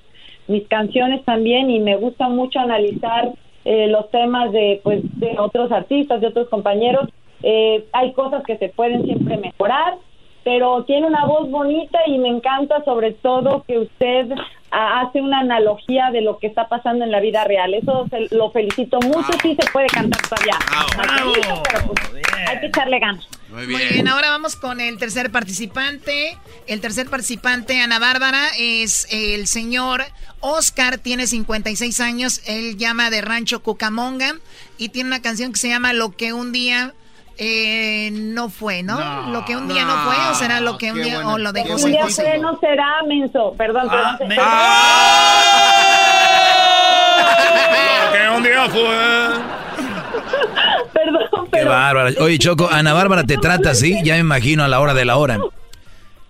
[0.47, 3.31] mis canciones también y me gusta mucho analizar
[3.63, 7.07] eh, los temas de, pues, de otros artistas, de otros compañeros.
[7.43, 9.95] Eh, hay cosas que se pueden siempre mejorar,
[10.43, 14.27] pero tiene una voz bonita y me encanta sobre todo que usted
[14.71, 17.73] ah, hace una analogía de lo que está pasando en la vida real.
[17.73, 20.57] Eso se- lo felicito mucho, sí se puede cantar todavía.
[21.33, 23.27] Pero, pues, hay que echarle ganas.
[23.49, 26.37] Muy Muy bien, ahora vamos con el tercer participante.
[26.67, 30.03] El tercer participante, Ana Bárbara, es el señor
[30.39, 32.41] Oscar, tiene 56 años.
[32.47, 34.33] Él llama de Rancho Cucamonga
[34.77, 36.93] y tiene una canción que se llama Lo que un día
[37.39, 38.97] Eh, no fue, ¿no?
[39.31, 41.61] Lo que un día no, fue, o será lo que un día, o lo de
[41.67, 43.53] José Un día fue, no será, menso.
[43.57, 44.27] Perdón, Ah, perdón.
[44.29, 44.51] me- perdón.
[48.11, 48.97] Que un día fue.
[50.93, 52.11] Perdón, Qué bárbara.
[52.19, 55.17] Oye, Choco, Ana Bárbara te trata así, ya me imagino a la hora de la
[55.17, 55.37] hora.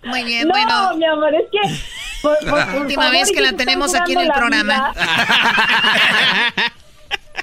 [0.03, 0.95] Muy bien, no, bueno.
[0.97, 1.59] mi amor, es que...
[2.21, 4.93] por- por- por Última favor, vez que la tenemos aquí en el programa.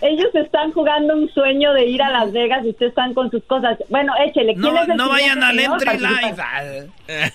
[0.00, 3.42] Ellos están jugando un sueño de ir a Las Vegas y ustedes están con sus
[3.44, 3.78] cosas.
[3.88, 4.54] Bueno, échele.
[4.54, 6.90] ¿quién No, es el no vayan al entry live.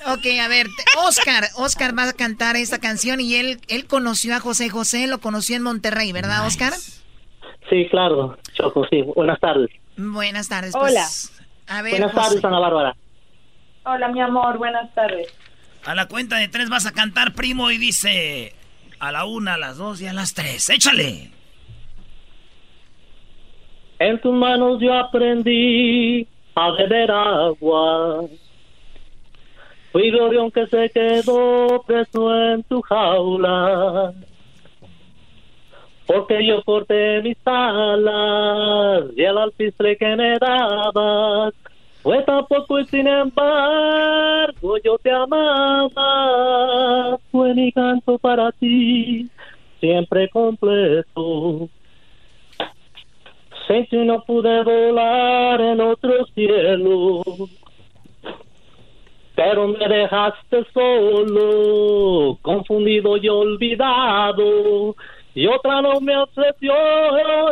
[0.07, 0.67] Ok, a ver,
[1.07, 5.19] Oscar, Oscar va a cantar esta canción y él, él conoció a José José, lo
[5.19, 6.73] conoció en Monterrey, ¿verdad, Oscar?
[7.69, 9.01] Sí, claro, Choco, sí.
[9.15, 9.69] Buenas tardes.
[9.97, 10.73] Buenas tardes.
[10.75, 10.89] Hola.
[10.89, 11.31] Pues,
[11.67, 12.27] a ver, Buenas José.
[12.29, 12.95] tardes, Ana Bárbara.
[13.85, 15.27] Hola, mi amor, buenas tardes.
[15.85, 18.53] A la cuenta de tres vas a cantar, primo, y dice
[18.99, 20.69] a la una, a las dos y a las tres.
[20.69, 21.31] ¡Échale!
[23.99, 28.23] En tus manos yo aprendí a beber agua.
[29.91, 34.13] Fui gorrión que se quedó preso en tu jaula.
[36.05, 41.53] Porque yo corté mis alas y el alpiste que me dabas
[42.01, 45.99] fue tan poco y sin embargo yo te amaba.
[47.31, 49.29] Fue mi canto para ti,
[49.79, 51.69] siempre completo.
[53.69, 57.21] Que no pude volar en otro cielo,
[59.35, 64.95] pero me dejaste solo, confundido y olvidado.
[65.35, 66.73] Y otra no me ofreció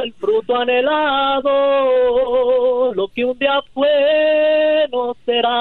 [0.03, 1.51] el fruto anhelado,
[2.95, 5.59] lo que un día fue no será.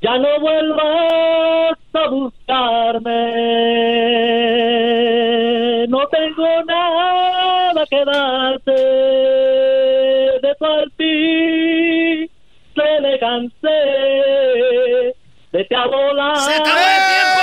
[0.00, 3.12] Ya no vuelvas a buscarme,
[8.64, 12.30] darte de partir,
[12.74, 13.80] se le cansé
[15.52, 16.36] de te volar.
[16.38, 17.40] ¡Se acabó el tiempo!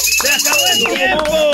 [0.00, 1.24] ¡Se acabó el tiempo!
[1.30, 1.47] Bueno,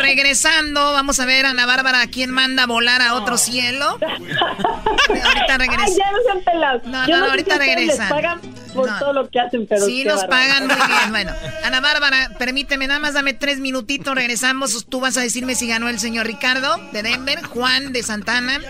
[0.00, 3.98] regresando, vamos a ver a Ana Bárbara a quién manda a volar a otro cielo.
[4.00, 5.84] ahorita regresa.
[5.84, 6.82] Ay, ya no sean pelados.
[6.84, 7.58] No, Yo no, sé ahorita.
[7.58, 8.40] Les pagan
[8.74, 10.30] por todo lo que hacen, pero Sí, nos bárbaro.
[10.30, 11.10] pagan muy bien.
[11.10, 11.32] Bueno,
[11.64, 14.86] Ana Bárbara, permíteme, nada más dame tres minutitos, regresamos.
[14.88, 18.60] Tú vas a decirme si ganó el señor Ricardo de Denver, Juan de Santana,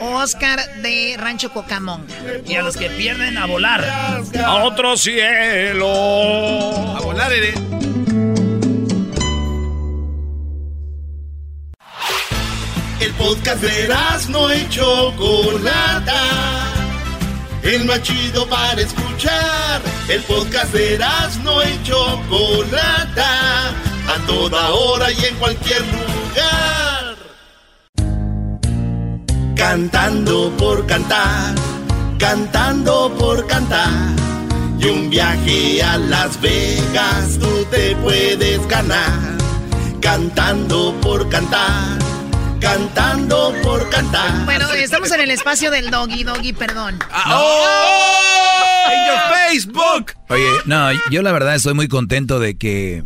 [0.00, 2.06] Oscar de Rancho Cocamón.
[2.46, 3.84] Y a los que pierden, a volar.
[3.84, 5.88] A otro cielo.
[6.96, 7.75] A volar, Ere.
[13.26, 13.88] Podcast de
[14.30, 16.22] no y Chocolata.
[17.62, 19.82] El más chido para escuchar.
[20.08, 20.98] El podcast de
[21.42, 23.70] no y Chocolata.
[24.14, 27.16] A toda hora y en cualquier lugar.
[29.56, 31.54] Cantando por cantar.
[32.18, 34.14] Cantando por cantar.
[34.78, 39.36] Y un viaje a Las Vegas tú te puedes ganar.
[40.00, 42.15] Cantando por cantar.
[42.60, 44.44] Cantando por cantar.
[44.44, 46.98] Bueno, estamos en el espacio del doggy, doggy, perdón.
[48.88, 49.18] ¡En your
[49.50, 50.12] Facebook!
[50.28, 53.04] Oye, no, yo la verdad estoy muy contento de que,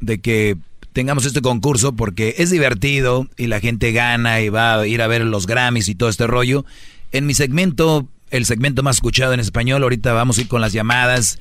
[0.00, 0.56] de que
[0.92, 5.06] tengamos este concurso porque es divertido y la gente gana y va a ir a
[5.06, 6.64] ver los Grammys y todo este rollo.
[7.12, 10.72] En mi segmento, el segmento más escuchado en español, ahorita vamos a ir con las
[10.72, 11.38] llamadas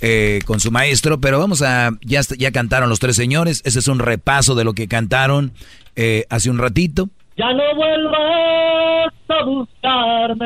[0.00, 3.88] eh, con su maestro, pero vamos a, ya, ya cantaron los tres señores, ese es
[3.88, 5.52] un repaso de lo que cantaron
[5.96, 7.08] eh, hace un ratito.
[7.36, 10.42] Ya no vuelvas a buscarme,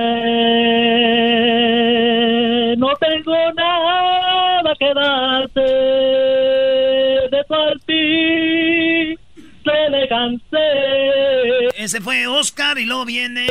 [2.76, 5.60] no tengo nada que darte
[7.30, 9.18] de partir,
[9.64, 11.68] se le cansé.
[11.76, 13.46] Ese fue Oscar y luego viene.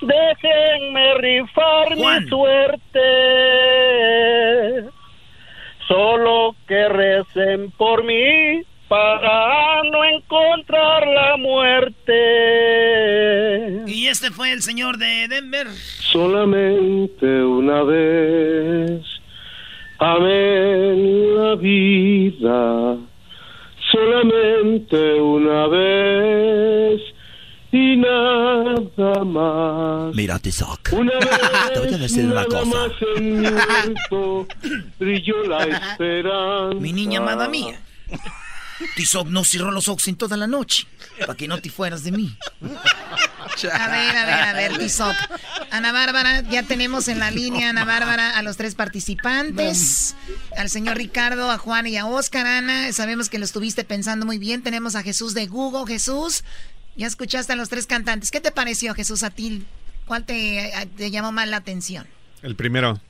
[0.00, 2.24] Déjenme rifar Juan.
[2.24, 3.00] mi suerte,
[5.86, 12.14] solo que recen por mí para no encontrar la muerte.
[13.86, 15.66] Y este fue el señor de Denver.
[16.00, 19.02] Solamente una vez
[19.98, 20.94] amé
[21.36, 22.96] la vida,
[23.92, 27.00] solamente una vez
[27.72, 30.14] y nada más.
[30.14, 30.92] Mira, Tizoc.
[30.92, 31.28] Una vez,
[31.74, 32.88] Te voy a decir una cosa.
[34.98, 36.74] brilló la esperanza.
[36.80, 37.80] Mi niña amada mía.
[38.96, 40.86] Tizoc no cerró los ojos en toda la noche.
[41.20, 42.36] Para que no te fueras de mí.
[42.62, 45.14] A ver, a ver, a ver, Tizoc.
[45.70, 50.14] Ana Bárbara, ya tenemos en la línea, Ana Bárbara, a los tres participantes.
[50.56, 52.46] Al señor Ricardo, a Juan y a Oscar.
[52.46, 54.62] Ana, sabemos que lo estuviste pensando muy bien.
[54.62, 55.92] Tenemos a Jesús de Google.
[55.92, 56.44] Jesús,
[56.96, 58.30] Ya escuchaste a los tres cantantes.
[58.30, 59.64] ¿Qué te pareció, Jesús, a ti?
[60.06, 62.06] ¿Cuál te, te llamó más la atención?
[62.42, 63.00] El primero.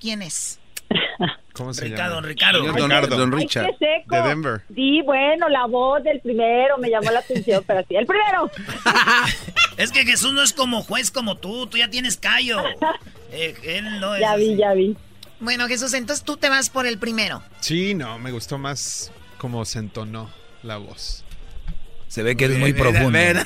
[0.00, 0.58] ¿Quién es?
[1.52, 2.26] ¿Cómo se Ricardo, llama?
[2.28, 2.62] Ricardo.
[2.64, 3.16] Don, Ricardo.
[3.16, 3.66] Don Ay, Richard.
[3.78, 4.14] qué seco.
[4.16, 4.62] De Denver.
[4.74, 8.50] Sí, bueno, la voz del primero me llamó la atención, pero sí, el primero.
[9.76, 12.62] Es que Jesús no es como juez como tú, tú ya tienes callo.
[13.34, 14.20] Eh, él no es.
[14.20, 14.94] Ya vi, ya vi.
[15.40, 17.42] Bueno, Jesús, entonces tú te vas por el primero.
[17.60, 20.30] Sí, no, me gustó más cómo se entonó
[20.62, 21.24] la voz.
[22.08, 23.18] Se ve que eres muy profundo.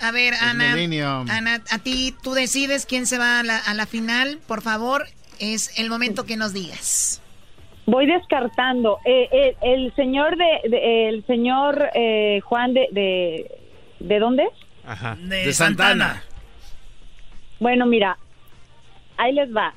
[0.00, 1.28] A ver, Ana, Millennium.
[1.30, 4.38] Ana, a ti tú decides quién se va a la, a la final.
[4.46, 5.08] Por favor,
[5.40, 7.22] es el momento que nos digas.
[7.86, 8.98] Voy descartando.
[9.04, 13.50] Eh, eh, el señor de, de- el señor eh, Juan de, de
[14.00, 14.44] ¿de dónde?
[14.44, 14.50] es?
[14.86, 15.16] Ajá.
[15.20, 16.22] De, Santana.
[17.60, 18.18] Bueno, mira,
[19.16, 19.74] ahí les va.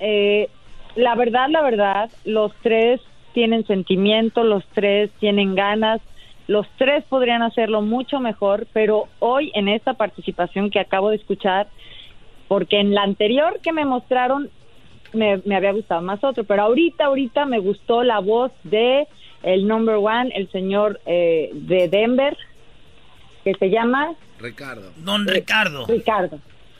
[0.00, 0.48] Eh,
[0.96, 3.00] la verdad, la verdad, los tres
[3.32, 6.00] tienen sentimiento, los tres tienen ganas,
[6.48, 11.68] los tres podrían hacerlo mucho mejor, pero hoy en esta participación que acabo de escuchar,
[12.48, 14.50] porque en la anterior que me mostraron
[15.12, 19.06] me, me había gustado más otro, pero ahorita, ahorita me gustó la voz de
[19.42, 22.36] el number one, el señor eh, de Denver,
[23.44, 24.92] que se llama Ricardo.
[24.96, 25.86] Don Ricardo.
[25.86, 26.38] Ricardo,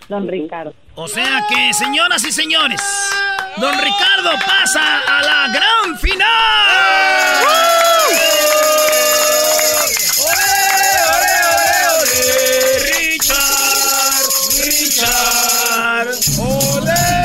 [0.08, 0.74] don Ricardo.
[0.94, 2.80] O sea que, señoras y señores,
[3.56, 6.22] Don Ricardo pasa a la gran final.
[12.84, 14.26] Richard,
[14.64, 17.21] Richard, ole, ole, ole,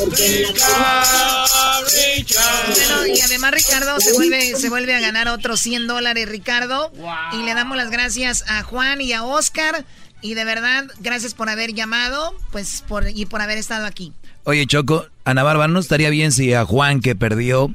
[0.00, 0.16] ole,
[0.48, 2.74] Richard, Richard.
[2.74, 6.92] Bueno, y además Ricardo se vuelve, se vuelve a ganar otros 100 dólares, Ricardo.
[7.32, 9.84] Y le damos las gracias a Juan y a Oscar.
[10.20, 14.12] Y de verdad, gracias por haber llamado pues por, y por haber estado aquí.
[14.44, 17.72] Oye, Choco, Ana Bárbara, ¿no estaría bien si a Juan que perdió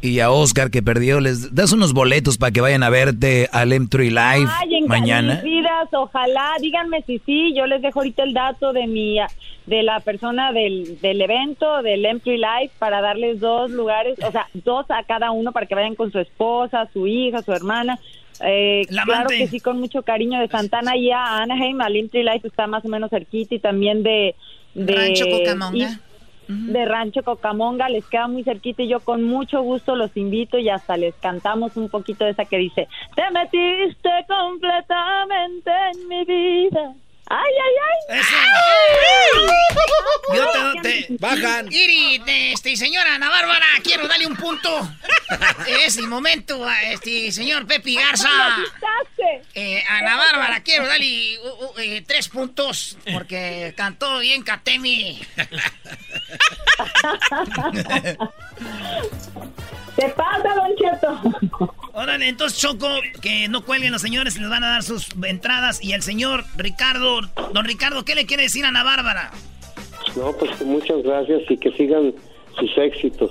[0.00, 3.72] y a Oscar que perdió les das unos boletos para que vayan a verte al
[3.72, 5.40] M3 Live Ay, en mañana?
[5.42, 9.18] vidas, ojalá, díganme si sí, yo les dejo ahorita el dato de mi
[9.70, 14.48] de la persona del, del evento, del Empty Life, para darles dos lugares, o sea,
[14.52, 17.98] dos a cada uno para que vayan con su esposa, su hija, su hermana.
[18.44, 22.22] Eh, La claro que sí, con mucho cariño de Santana y a Anaheim, al Empty
[22.24, 24.34] Life está más o menos cerquita y también de...
[24.74, 25.76] de Rancho Cucamonga.
[25.92, 26.10] y-
[26.48, 30.68] de Rancho Cocamonga, les queda muy cerquita y yo con mucho gusto los invito y
[30.68, 36.92] hasta les cantamos un poquito de esa que dice, te metiste completamente en mi vida.
[37.32, 37.98] Ay, ay, ay.
[38.18, 38.38] Eso.
[40.34, 40.42] Yo
[40.82, 41.70] te, te- Bajan.
[41.72, 44.90] Iri, este, señora Ana Bárbara, quiero darle un punto.
[45.68, 48.28] Es el momento, a este, señor Pepe Garza.
[49.54, 55.22] Eh, Ana Bárbara, quiero darle uh, uh, eh, tres puntos porque cantó bien Katemi.
[60.00, 61.68] ¿Te pasa, Don Cheto?
[61.92, 62.88] Órale, entonces Choco,
[63.20, 65.84] que no cuelguen los señores, les van a dar sus entradas.
[65.84, 67.20] Y el señor Ricardo,
[67.52, 69.30] don Ricardo, ¿qué le quiere decir a Ana Bárbara?
[70.16, 72.14] No, pues que muchas gracias y que sigan
[72.58, 73.30] sus éxitos.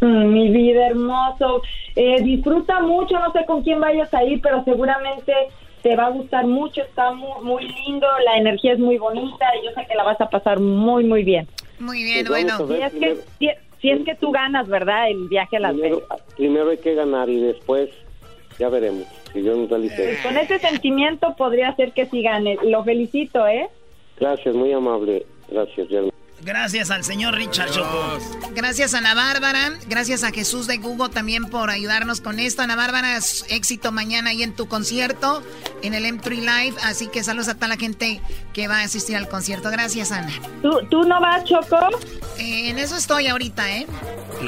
[0.00, 1.62] Mm, Mi vida hermoso.
[1.96, 5.32] Eh, disfruta mucho, no sé con quién vayas a ir, pero seguramente
[5.82, 9.66] te va a gustar mucho, está muy, muy lindo, la energía es muy bonita y
[9.66, 11.48] yo sé que la vas a pasar muy, muy bien.
[11.80, 12.68] Muy bien, Pues bueno.
[12.68, 12.92] Si es
[13.38, 15.10] que, si, es que tú ganas, ¿verdad?
[15.10, 15.98] El viaje a Las Vegas.
[15.98, 17.90] Primero, primero hay que ganar y después
[18.58, 19.06] ya veremos.
[19.32, 20.22] Si da licencia.
[20.22, 22.58] Con ese sentimiento podría ser que sí gane.
[22.64, 23.68] Lo felicito, ¿eh?
[24.18, 25.24] Gracias, muy amable.
[25.48, 26.10] Gracias, Yerno.
[26.42, 28.18] Gracias al señor Richard Choco.
[28.54, 32.62] Gracias Ana Bárbara, gracias a Jesús de Google también por ayudarnos con esto.
[32.62, 33.18] Ana Bárbara,
[33.48, 35.42] éxito mañana ahí en tu concierto,
[35.82, 38.20] en el M3 Live, así que saludos a toda la gente
[38.54, 39.70] que va a asistir al concierto.
[39.70, 40.32] Gracias Ana.
[40.62, 41.78] ¿Tú, tú no vas, Choco?
[42.38, 43.86] Eh, en eso estoy ahorita, ¿eh?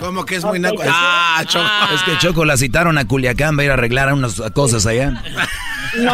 [0.00, 0.62] ¿Cómo que es muy Ok.
[0.62, 0.82] naco?
[0.88, 1.66] Ah, Choco.
[1.94, 5.22] Es que Choco la citaron a Culiacán, va a ir a arreglar unas cosas allá.
[5.98, 6.10] No.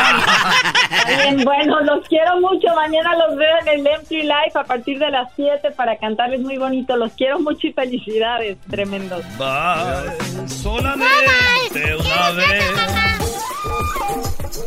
[1.07, 2.67] Bien, bueno, los quiero mucho.
[2.75, 6.57] Mañana los veo en el Empty Life a partir de las 7 para cantarles muy
[6.57, 6.97] bonito.
[6.97, 8.59] Los quiero mucho y felicidades.
[8.71, 9.25] Tremendos.
[9.37, 12.65] Bye, solamente una vez.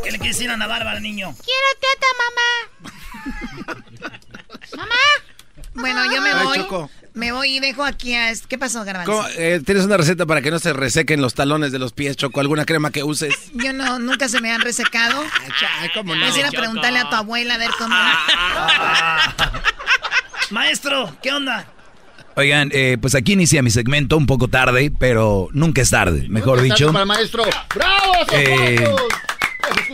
[0.02, 1.34] ¿Qué le quiere decir a Ana Bárbara, niño?
[1.44, 3.80] Quiero teta, mamá.
[4.76, 4.94] mamá.
[5.74, 6.58] Bueno, yo me Ay, voy.
[6.58, 6.90] Choco.
[7.14, 8.32] Me voy y dejo aquí a...
[8.48, 9.26] ¿Qué pasó, Garbanzo?
[9.36, 12.40] Eh, ¿Tienes una receta para que no se resequen los talones de los pies, Choco?
[12.40, 13.34] ¿Alguna crema que uses?
[13.52, 15.22] Yo no, nunca se me han resecado.
[15.80, 16.20] Ay, ¿cómo no?
[16.20, 17.94] Puedes ir a preguntarle a tu abuela a ver cómo...
[20.52, 21.66] Maestro, ¿qué onda?
[22.36, 26.60] Oigan, eh, pues aquí inicia mi segmento un poco tarde, pero nunca es tarde, mejor
[26.60, 26.92] dicho.
[26.92, 27.44] Para el maestro.
[27.74, 28.86] ¡Bravo, Eh!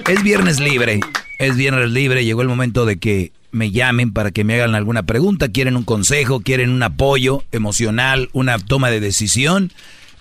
[0.08, 1.00] Es viernes libre,
[1.38, 5.04] es viernes libre, llegó el momento de que me llamen para que me hagan alguna
[5.04, 9.72] pregunta, quieren un consejo, quieren un apoyo emocional, una toma de decisión.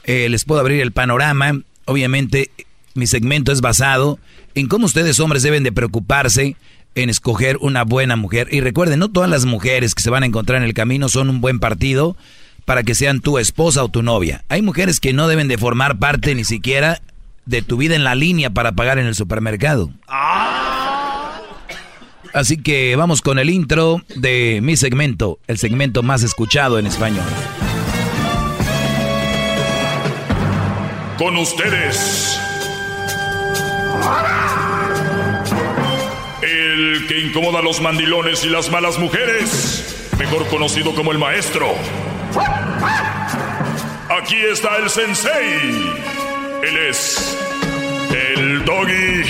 [0.03, 1.61] Eh, les puedo abrir el panorama.
[1.85, 2.51] Obviamente,
[2.93, 4.19] mi segmento es basado
[4.53, 6.55] en cómo ustedes hombres deben de preocuparse
[6.98, 8.48] en escoger una buena mujer.
[8.52, 11.30] Y recuerden, no todas las mujeres que se van a encontrar en el camino son
[11.30, 12.18] un buen partido
[12.65, 14.44] para que sean tu esposa o tu novia.
[14.49, 16.99] Hay mujeres que no deben de formar parte ni siquiera
[17.45, 19.91] de tu vida en la línea para pagar en el supermercado.
[22.34, 27.26] Así que vamos con el intro de mi segmento, el segmento más escuchado en español.
[31.18, 32.40] Con ustedes.
[37.07, 41.73] Que incomoda a los mandilones y las malas mujeres, mejor conocido como el maestro.
[44.09, 45.93] Aquí está el sensei.
[46.63, 47.38] Él es
[48.11, 49.23] el doggy.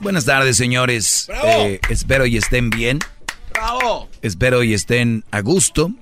[0.00, 1.28] Buenas tardes, señores.
[1.44, 2.98] Eh, espero y estén bien.
[4.22, 5.92] Espero y estén a gusto.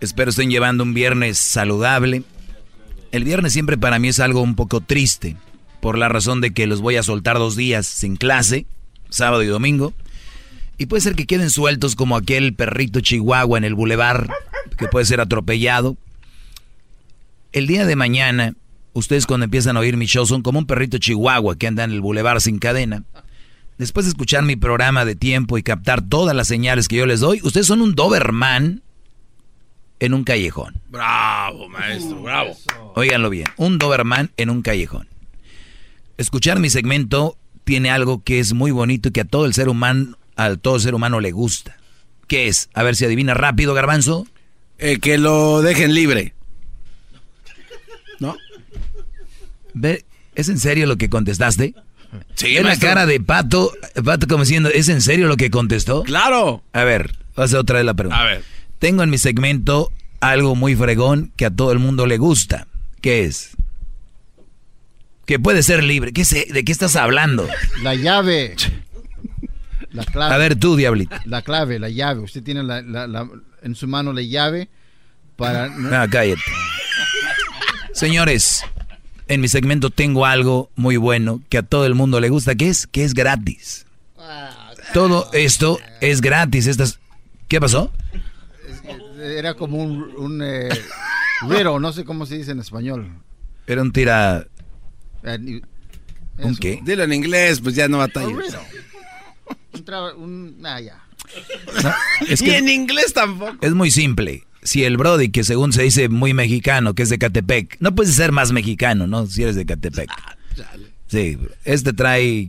[0.00, 2.22] Espero estén llevando un viernes saludable.
[3.12, 5.36] El viernes siempre para mí es algo un poco triste,
[5.80, 8.66] por la razón de que los voy a soltar dos días sin clase,
[9.10, 9.92] sábado y domingo.
[10.78, 14.28] Y puede ser que queden sueltos como aquel perrito chihuahua en el bulevar,
[14.78, 15.96] que puede ser atropellado.
[17.52, 18.54] El día de mañana,
[18.94, 21.92] ustedes cuando empiezan a oír mi show son como un perrito chihuahua que anda en
[21.92, 23.04] el bulevar sin cadena.
[23.82, 27.18] Después de escuchar mi programa de tiempo y captar todas las señales que yo les
[27.18, 28.80] doy, ustedes son un Doberman
[29.98, 30.80] en un callejón.
[30.88, 32.56] Bravo, maestro, bravo.
[32.94, 35.08] Óiganlo bien, un Doberman en un callejón.
[36.16, 39.68] Escuchar mi segmento tiene algo que es muy bonito y que a todo el ser
[39.68, 41.76] humano, a todo ser humano le gusta.
[42.28, 42.70] ¿Qué es?
[42.74, 44.28] A ver si adivina rápido, Garbanzo.
[44.78, 46.34] Eh, que lo dejen libre.
[48.20, 48.36] ¿No?
[49.74, 50.04] Ve,
[50.36, 51.74] ¿Es en serio lo que contestaste?
[52.34, 53.72] Sí, la cara de Pato,
[54.04, 56.02] Pato como diciendo, ¿es en serio lo que contestó?
[56.02, 56.62] ¡Claro!
[56.72, 58.20] A ver, voy a hacer otra vez la pregunta.
[58.20, 58.42] A ver.
[58.78, 59.90] Tengo en mi segmento
[60.20, 62.66] algo muy fregón que a todo el mundo le gusta.
[63.00, 63.50] ¿Qué es?
[65.24, 66.12] Que puede ser libre.
[66.12, 66.46] ¿Qué sé?
[66.52, 67.48] ¿De qué estás hablando?
[67.82, 68.56] La llave.
[69.92, 70.34] La clave.
[70.34, 71.14] A ver tú, Diablito.
[71.26, 72.20] La clave, la llave.
[72.20, 73.28] Usted tiene la- la- la-
[73.62, 74.68] en su mano la llave
[75.36, 75.68] para...
[75.68, 76.40] No, cállate.
[77.92, 78.64] Señores,
[79.28, 82.68] en mi segmento tengo algo muy bueno que a todo el mundo le gusta, que
[82.68, 83.86] es que es gratis.
[84.92, 86.66] Todo esto es gratis.
[86.66, 86.98] Estas...
[87.48, 87.90] ¿Qué pasó?
[89.20, 90.68] Era como un, un eh,
[91.48, 93.10] riddle, no sé cómo se dice en español.
[93.66, 94.46] Era un tira...
[95.22, 95.60] Eh,
[96.38, 96.80] ¿Un qué?
[96.82, 98.56] Dilo en inglés, pues ya no Un batallas.
[99.74, 100.98] Un, tra- un- ah, ya.
[102.28, 103.56] Es Y en inglés tampoco.
[103.60, 104.44] es muy simple.
[104.62, 108.14] Si el Brody, que según se dice muy mexicano, que es de Catepec, no puedes
[108.14, 109.26] ser más mexicano, ¿no?
[109.26, 110.08] Si eres de Catepec.
[111.08, 112.48] Sí, este trae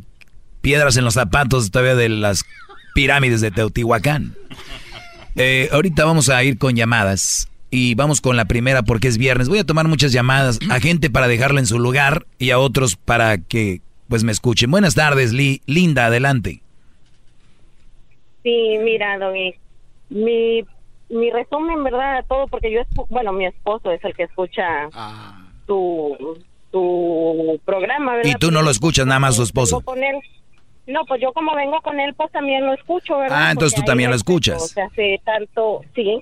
[0.62, 2.46] piedras en los zapatos todavía de las
[2.94, 4.36] pirámides de Teotihuacán.
[5.36, 9.50] Eh, ahorita vamos a ir con llamadas y vamos con la primera porque es viernes.
[9.50, 12.96] Voy a tomar muchas llamadas a gente para dejarla en su lugar y a otros
[12.96, 14.70] para que pues me escuchen.
[14.70, 16.62] Buenas tardes, Li- Linda, adelante.
[18.44, 19.56] Sí, mira, Doggy,
[20.10, 20.64] mi,
[21.14, 22.26] mi resumen, ¿verdad?
[22.28, 24.90] Todo, porque yo, bueno, mi esposo es el que escucha
[25.66, 26.38] tu,
[26.72, 28.32] tu programa, ¿verdad?
[28.32, 29.82] Y tú no lo escuchas, nada más su Vengo esposo.
[29.82, 30.16] con él.
[30.86, 33.38] No, pues yo como vengo con él, pues también lo escucho, ¿verdad?
[33.48, 34.62] Ah, entonces Porque tú también lo escuchas.
[34.64, 36.20] O sea, sí, tanto, sí,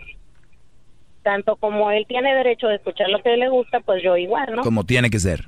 [1.23, 4.61] tanto como él tiene derecho de escuchar lo que le gusta, pues yo igual, ¿no?
[4.61, 5.45] Como tiene que ser.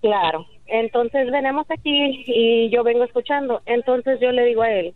[0.00, 0.46] Claro.
[0.66, 3.62] Entonces venimos aquí y yo vengo escuchando.
[3.66, 4.94] Entonces yo le digo a él,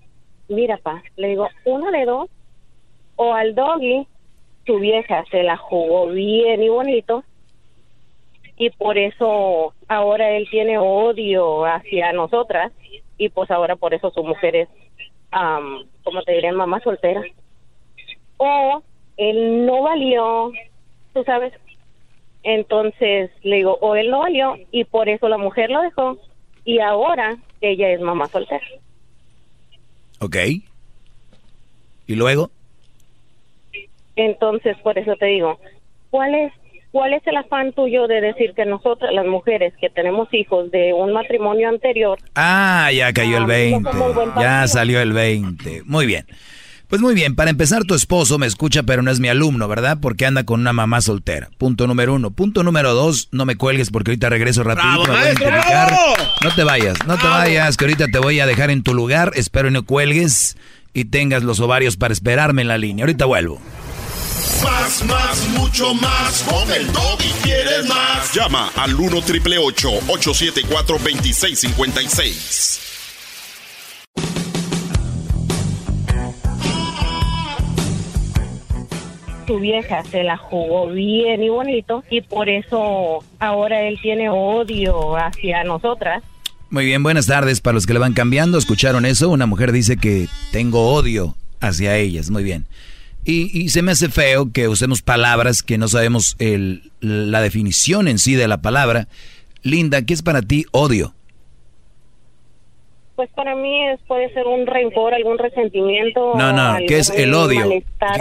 [0.49, 2.29] mira, pa, le digo, una de dos,
[3.23, 4.07] o al doggy,
[4.65, 7.23] su vieja se la jugó bien y bonito,
[8.57, 12.73] y por eso ahora él tiene odio hacia nosotras,
[13.19, 14.69] y pues ahora por eso su mujer es,
[15.33, 17.23] am, como te diré, mamá soltera.
[18.39, 18.83] O
[19.19, 20.51] él no valió,
[21.13, 21.53] tú sabes,
[22.43, 26.17] entonces le digo, o él no valió y por eso la mujer lo dejó
[26.65, 28.65] y ahora ella es mamá soltera.
[30.21, 30.37] ¿Ok?
[32.07, 32.51] ¿Y luego?
[34.27, 35.59] Entonces, por eso te digo,
[36.11, 36.53] ¿cuál es
[36.93, 40.93] cuál es el afán tuyo de decir que nosotras las mujeres que tenemos hijos de
[40.93, 43.81] un matrimonio anterior, Ah, ya cayó el Ah, 20.
[43.81, 45.83] no somos buen Ya salió el 20.
[45.85, 46.27] Muy bien.
[46.89, 49.99] Pues muy bien, para empezar, tu esposo me escucha, pero no es mi alumno, ¿verdad?
[50.03, 51.49] Porque anda con una mamá soltera.
[51.57, 52.33] Punto número uno.
[52.33, 55.03] Punto número dos, no me cuelgues porque ahorita regreso rapidito.
[55.05, 55.87] ¡Bravo, me voy a maestro, identificar.
[55.87, 56.15] bravo!
[56.43, 59.31] No te vayas, no te vayas, que ahorita te voy a dejar en tu lugar.
[59.37, 60.57] Espero y no cuelgues
[60.93, 63.05] y tengas los ovarios para esperarme en la línea.
[63.05, 63.61] Ahorita vuelvo.
[64.63, 66.43] Más, más, mucho más.
[66.43, 68.33] Con el y quieres más.
[68.35, 72.91] Llama al 1 triple 874 2656.
[79.51, 85.17] su vieja se la jugó bien y bonito y por eso ahora él tiene odio
[85.17, 86.23] hacia nosotras.
[86.71, 88.59] Muy bien, buenas tardes para los que le van cambiando.
[88.59, 89.29] ¿Escucharon eso?
[89.29, 92.31] Una mujer dice que tengo odio hacia ellas.
[92.31, 92.67] Muy bien.
[93.25, 98.19] Y, se me hace feo que usemos palabras que no sabemos el, la definición en
[98.19, 99.09] sí de la palabra.
[99.63, 101.15] Linda, ¿qué es para ti odio?
[103.17, 106.33] Pues para mí es, puede ser un rencor, algún resentimiento.
[106.35, 107.69] No, no, ¿qué es el odio?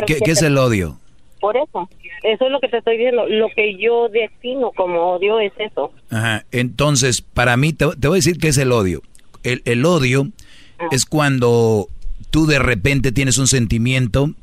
[0.06, 1.00] ¿Qué, es el odio?
[1.40, 1.90] Por eso,
[2.24, 3.26] eso es lo que te estoy diciendo.
[3.26, 5.94] Lo que yo defino como odio es eso.
[6.12, 9.02] Ajá, entonces, para mí, te, voy a decir qué es el odio.
[9.44, 10.28] El, el odio
[10.78, 10.90] ah.
[10.92, 11.88] es cuando
[12.30, 14.34] tú de repente tienes un sentimiento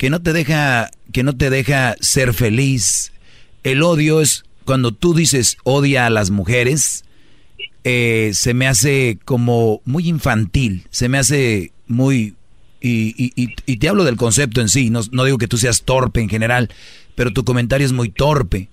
[0.00, 3.12] que no te deja, que no te deja ser feliz.
[3.64, 7.04] El odio es cuando tú dices odia a las mujeres,
[7.84, 12.34] eh, se me hace como muy infantil, se me hace muy...
[12.80, 16.30] Y, te hablo del concepto en sí, no, no digo que tú seas torpe en
[16.30, 16.70] general,
[17.14, 18.70] pero tu comentario es muy torpe,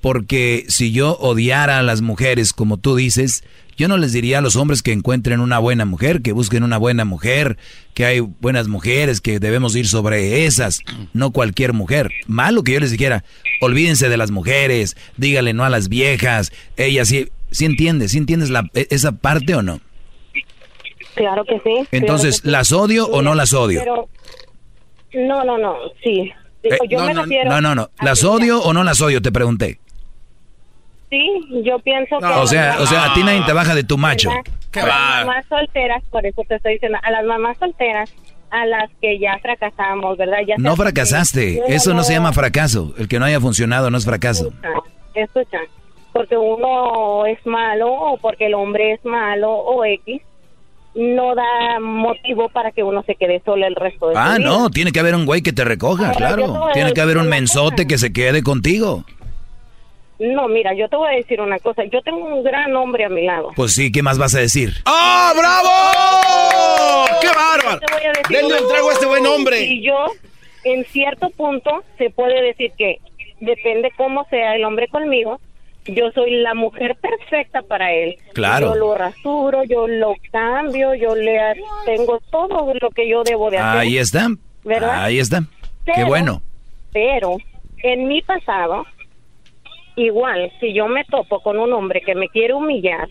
[0.00, 3.44] porque si yo odiara a las mujeres como tú dices,
[3.80, 6.76] yo no les diría a los hombres que encuentren una buena mujer, que busquen una
[6.76, 7.56] buena mujer,
[7.94, 10.80] que hay buenas mujeres, que debemos ir sobre esas,
[11.14, 12.10] no cualquier mujer.
[12.26, 13.24] Malo que yo les dijera,
[13.62, 18.12] olvídense de las mujeres, dígale no a las viejas, ellas sí, ¿Sí entiendes?
[18.12, 19.80] ¿Sí entiendes la, e, esa parte o no?
[21.14, 21.88] Claro que sí.
[21.90, 23.82] Entonces, ¿las odio o no las odio?
[25.14, 26.30] no, no, no, sí.
[26.62, 29.22] Eh, yo no, me no, no, no, ¿Las odio o no las odio?
[29.22, 29.80] Te pregunté.
[31.10, 32.24] Sí, yo pienso que...
[32.24, 34.30] O sea, o sea, a ti nadie te baja de tu macho.
[34.30, 38.14] a las mamás solteras, por eso te estoy diciendo, a las mamás solteras,
[38.50, 40.38] a las que ya fracasamos, ¿verdad?
[40.46, 42.94] Ya no fracasaste, eso no se llama fracaso.
[42.96, 44.52] El que no haya funcionado no es fracaso.
[45.14, 45.58] Escucha,
[46.12, 50.22] porque uno es malo o porque el hombre es malo o X,
[50.94, 54.50] no da motivo para que uno se quede solo el resto de ah, su vida.
[54.50, 56.68] Ah, no, tiene que haber un güey que te recoja, claro.
[56.72, 59.04] Tiene que haber un mensote que se quede contigo.
[60.20, 61.82] No, mira, yo te voy a decir una cosa.
[61.84, 63.52] Yo tengo un gran hombre a mi lado.
[63.56, 64.74] Pues sí, ¿qué más vas a decir?
[64.84, 67.20] ¡Ah, bravo!
[67.20, 67.80] ¡Qué bárbaro!
[68.28, 69.62] Denle un trago a este buen hombre.
[69.62, 69.96] Y yo,
[70.64, 72.98] en cierto punto, se puede decir que
[73.40, 75.40] depende cómo sea el hombre conmigo,
[75.86, 78.16] yo soy la mujer perfecta para él.
[78.34, 78.74] Claro.
[78.74, 81.38] Yo lo rasuro, yo lo cambio, yo le
[81.86, 83.80] tengo todo lo que yo debo de hacer.
[83.80, 84.28] Ahí está.
[84.64, 85.04] ¿verdad?
[85.04, 85.42] Ahí está.
[85.94, 86.42] Qué bueno.
[86.92, 87.36] Pero
[87.82, 88.84] en mi pasado,
[89.96, 93.08] igual, si yo me topo con un hombre que me quiere humillar,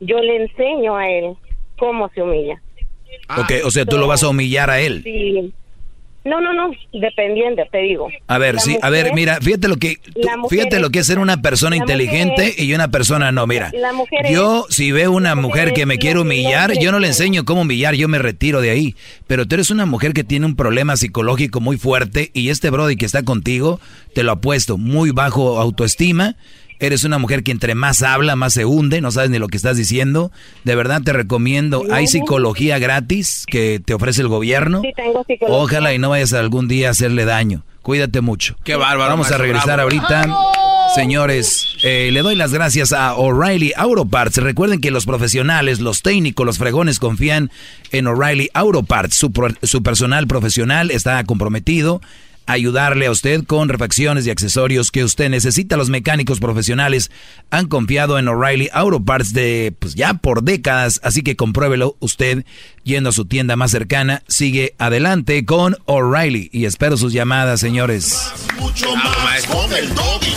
[0.00, 1.36] yo le enseño a él
[1.78, 2.60] cómo se humilla.
[3.28, 5.02] ok, o sea, tú lo vas a humillar a él.
[5.02, 5.52] Sí,
[6.24, 8.08] no, no, no, dependiendo, te digo.
[8.26, 9.98] A ver, sí, a ver, mira, fíjate lo que
[10.50, 13.72] fíjate lo que es ser una persona inteligente y una persona no, mira.
[14.30, 17.94] Yo si veo una mujer que me quiere humillar, yo no le enseño cómo humillar,
[17.94, 18.94] yo me retiro de ahí.
[19.26, 22.96] Pero tú eres una mujer que tiene un problema psicológico muy fuerte y este brody
[22.96, 23.80] que está contigo,
[24.14, 26.36] te lo apuesto, muy bajo autoestima
[26.80, 29.56] Eres una mujer que entre más habla, más se hunde, no sabes ni lo que
[29.56, 30.30] estás diciendo.
[30.64, 34.80] De verdad te recomiendo, hay psicología gratis que te ofrece el gobierno.
[34.82, 35.58] Sí, tengo psicología.
[35.58, 37.64] Ojalá y no vayas algún día a hacerle daño.
[37.82, 38.56] Cuídate mucho.
[38.64, 39.10] Qué bárbaro.
[39.10, 40.28] Vamos a regresar ahorita.
[40.94, 44.38] Señores, eh, le doy las gracias a O'Reilly Auto Parts.
[44.38, 47.50] Recuerden que los profesionales, los técnicos, los fregones confían
[47.92, 49.16] en O'Reilly Auto Parts.
[49.16, 49.32] Su,
[49.62, 52.00] su personal profesional está comprometido
[52.48, 55.76] ayudarle a usted con refacciones y accesorios que usted necesita.
[55.76, 57.10] Los mecánicos profesionales
[57.50, 62.44] han confiado en O'Reilly Auto Parts de pues ya por décadas, así que compruébelo usted
[62.82, 64.22] yendo a su tienda más cercana.
[64.28, 68.32] Sigue adelante con O'Reilly y espero sus llamadas, señores.
[68.58, 69.88] Mucho más, con el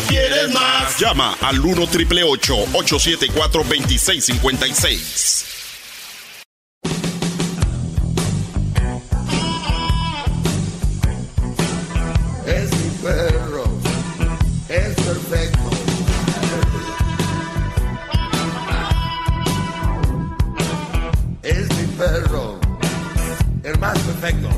[0.07, 0.99] quieres más.
[0.99, 5.60] Llama al 1 874 2656.
[23.80, 24.49] Perfecto.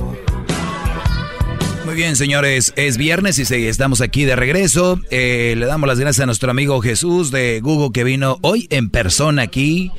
[1.85, 4.99] Muy bien, señores, es viernes y estamos aquí de regreso.
[5.11, 8.89] Eh, le damos las gracias a nuestro amigo Jesús de Google que vino hoy en
[8.89, 9.91] persona aquí.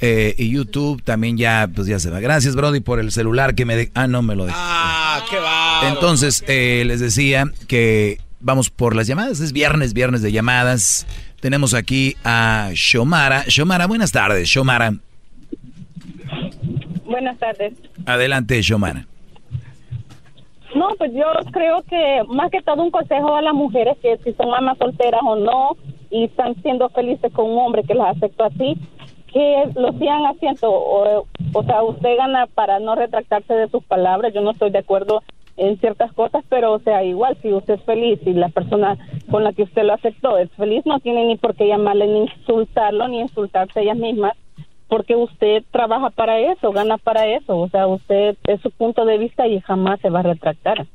[0.00, 2.20] Eh, y YouTube también ya, pues ya se va.
[2.20, 3.76] Gracias, Brody, por el celular que me...
[3.76, 3.90] De...
[3.94, 4.58] Ah, no me lo dejó.
[4.60, 5.88] Ah, qué va.
[5.88, 9.40] Entonces, eh, les decía que vamos por las llamadas.
[9.40, 11.06] Es viernes, viernes de llamadas.
[11.40, 13.44] Tenemos aquí a Shomara.
[13.48, 14.94] Shomara, buenas tardes, Shomara.
[17.12, 17.74] Buenas tardes.
[18.06, 19.06] Adelante, Shomara.
[20.74, 24.32] No, pues yo creo que más que todo un consejo a las mujeres que si
[24.32, 25.76] son mamás solteras o no
[26.10, 28.78] y están siendo felices con un hombre que las aceptó así,
[29.30, 30.70] que lo sigan haciendo.
[30.72, 34.32] O, o sea, usted gana para no retractarse de sus palabras.
[34.32, 35.22] Yo no estoy de acuerdo
[35.58, 38.96] en ciertas cosas, pero o sea, igual si usted es feliz y la persona
[39.30, 42.20] con la que usted lo aceptó es feliz, no tiene ni por qué llamarle ni
[42.20, 44.32] insultarlo ni insultarse ellas mismas,
[44.92, 49.16] porque usted trabaja para eso, gana para eso, o sea, usted es su punto de
[49.16, 50.86] vista y jamás se va a retractar.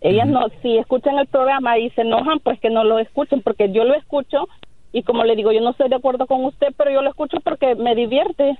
[0.00, 3.72] Ellas no, si escuchan el programa y se enojan, pues que no lo escuchen, porque
[3.72, 4.46] yo lo escucho
[4.92, 7.38] y como le digo, yo no estoy de acuerdo con usted, pero yo lo escucho
[7.42, 8.56] porque me divierte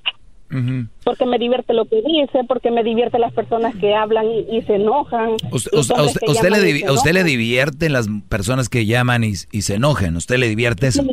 [1.05, 4.75] porque me divierte lo que dice, porque me divierte las personas que hablan y, se
[4.75, 5.37] enojan.
[5.53, 10.17] Usted, usted, le, usted le divierte las personas que llaman y, y, se enojan?
[10.17, 11.05] ¿Usted le divierte eso?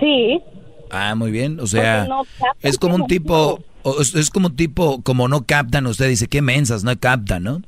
[0.00, 0.42] Sí.
[0.90, 1.60] Ah, muy bien.
[1.60, 2.06] O sea,
[2.60, 3.60] es como un tipo,
[4.14, 7.62] es como un tipo, como no captan, usted dice, qué mensas, no captan, ¿no?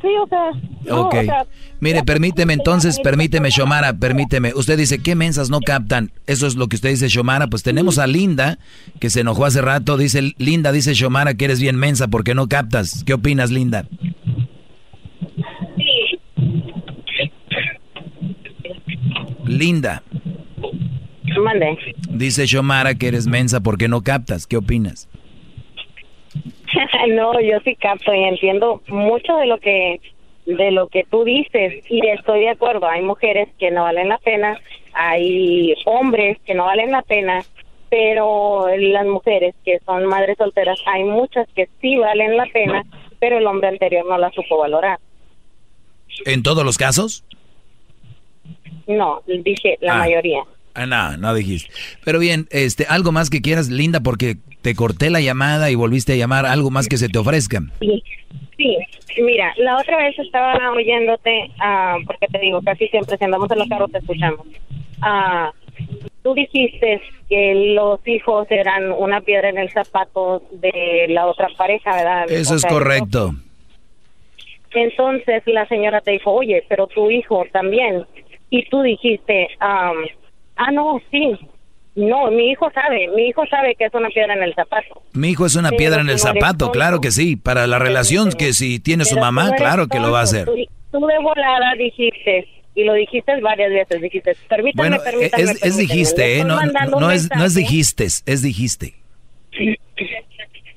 [0.00, 0.96] sí, o sea.
[0.96, 1.14] ok.
[1.80, 4.52] Mire, permíteme entonces, permíteme, Shomara, permíteme.
[4.54, 6.10] Usted dice, ¿qué mensas no captan?
[6.26, 7.46] Eso es lo que usted dice, Shomara.
[7.46, 8.58] Pues tenemos a Linda,
[9.00, 9.96] que se enojó hace rato.
[9.96, 13.04] Dice, Linda, dice Shomara que eres bien mensa porque no captas.
[13.04, 13.86] ¿Qué opinas, Linda?
[19.44, 20.02] Linda.
[21.40, 21.78] Mande.
[22.10, 24.46] Dice Shomara que eres mensa porque no captas.
[24.46, 25.08] ¿Qué opinas?
[27.08, 30.00] no, yo sí capto y entiendo mucho de lo que
[30.46, 32.86] de lo que tú dices y estoy de acuerdo.
[32.86, 34.60] Hay mujeres que no valen la pena,
[34.92, 37.42] hay hombres que no valen la pena,
[37.88, 42.84] pero las mujeres que son madres solteras, hay muchas que sí valen la pena,
[43.18, 44.98] pero el hombre anterior no la supo valorar.
[46.26, 47.24] ¿En todos los casos?
[48.86, 49.98] No, dije la ah.
[49.98, 50.44] mayoría.
[50.74, 51.72] Ah, no, no dijiste.
[52.04, 56.14] Pero bien, este, algo más que quieras, Linda, porque te corté la llamada y volviste
[56.14, 57.60] a llamar, algo más que se te ofrezca.
[57.80, 58.02] Sí,
[58.56, 58.76] sí.
[59.22, 63.58] Mira, la otra vez estaba oyéndote, uh, porque te digo, casi siempre si andamos en
[63.58, 64.46] los carros te escuchamos.
[64.98, 65.52] Uh,
[66.22, 71.94] tú dijiste que los hijos eran una piedra en el zapato de la otra pareja,
[71.94, 72.30] ¿verdad?
[72.30, 73.34] Eso es correcto.
[74.72, 78.04] Entonces la señora te dijo, oye, pero tu hijo también.
[78.50, 80.04] Y tú dijiste, um,
[80.56, 81.38] Ah, no, sí.
[81.96, 85.02] No, mi hijo sabe, mi hijo sabe que es una piedra en el zapato.
[85.12, 87.36] Mi hijo es una piedra en el zapato, claro que sí.
[87.36, 90.46] Para la relación que si tiene su mamá, claro que lo va a hacer.
[90.90, 95.76] Tú, de volada dijiste, y lo dijiste varias veces, dijiste, permítame, bueno, permítame, es, es
[95.76, 96.44] dijiste, ¿eh?
[96.44, 96.60] No,
[96.98, 98.94] no, es, no es dijiste, es dijiste.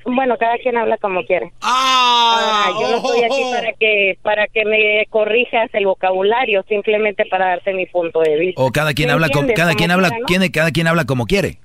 [0.10, 1.52] Bueno, cada quien habla como quiere.
[1.62, 7.48] Ah, yo no estoy aquí para que para que me corrijas el vocabulario, simplemente para
[7.48, 8.62] darte mi punto de vista.
[8.62, 10.10] O cada quien habla como cada quien habla,
[10.54, 11.60] cada quien habla como quiere.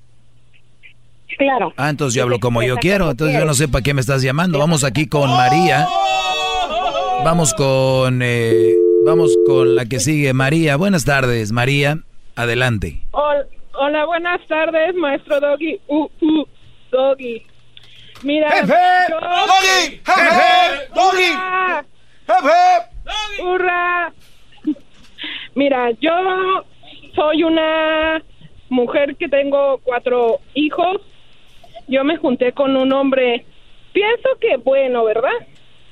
[1.37, 1.71] Claro.
[1.77, 4.21] Ah, entonces yo hablo como yo quiero, entonces yo no sé para qué me estás
[4.21, 4.59] llamando.
[4.59, 5.87] Vamos aquí con María.
[7.23, 8.73] Vamos con eh,
[9.05, 10.75] vamos con la que sigue, María.
[10.75, 11.99] Buenas tardes, María.
[12.35, 13.03] Adelante.
[13.11, 15.79] Hola, buenas tardes, maestro Doggy.
[15.87, 16.45] Uh, uh,
[16.91, 17.52] Doggy.
[18.23, 18.73] Mira, ¡Jefe!
[19.09, 20.01] ¡Doggy!
[20.05, 20.87] ¡Jefe!
[20.95, 21.31] ¡Doggy!
[22.27, 23.43] ¡Jefe!
[23.43, 24.13] ¡Hurra!
[25.55, 26.11] Mira, yo
[27.15, 28.23] soy una
[28.69, 31.01] mujer que tengo cuatro hijos.
[31.87, 33.45] Yo me junté con un hombre,
[33.91, 35.31] pienso que bueno, ¿verdad?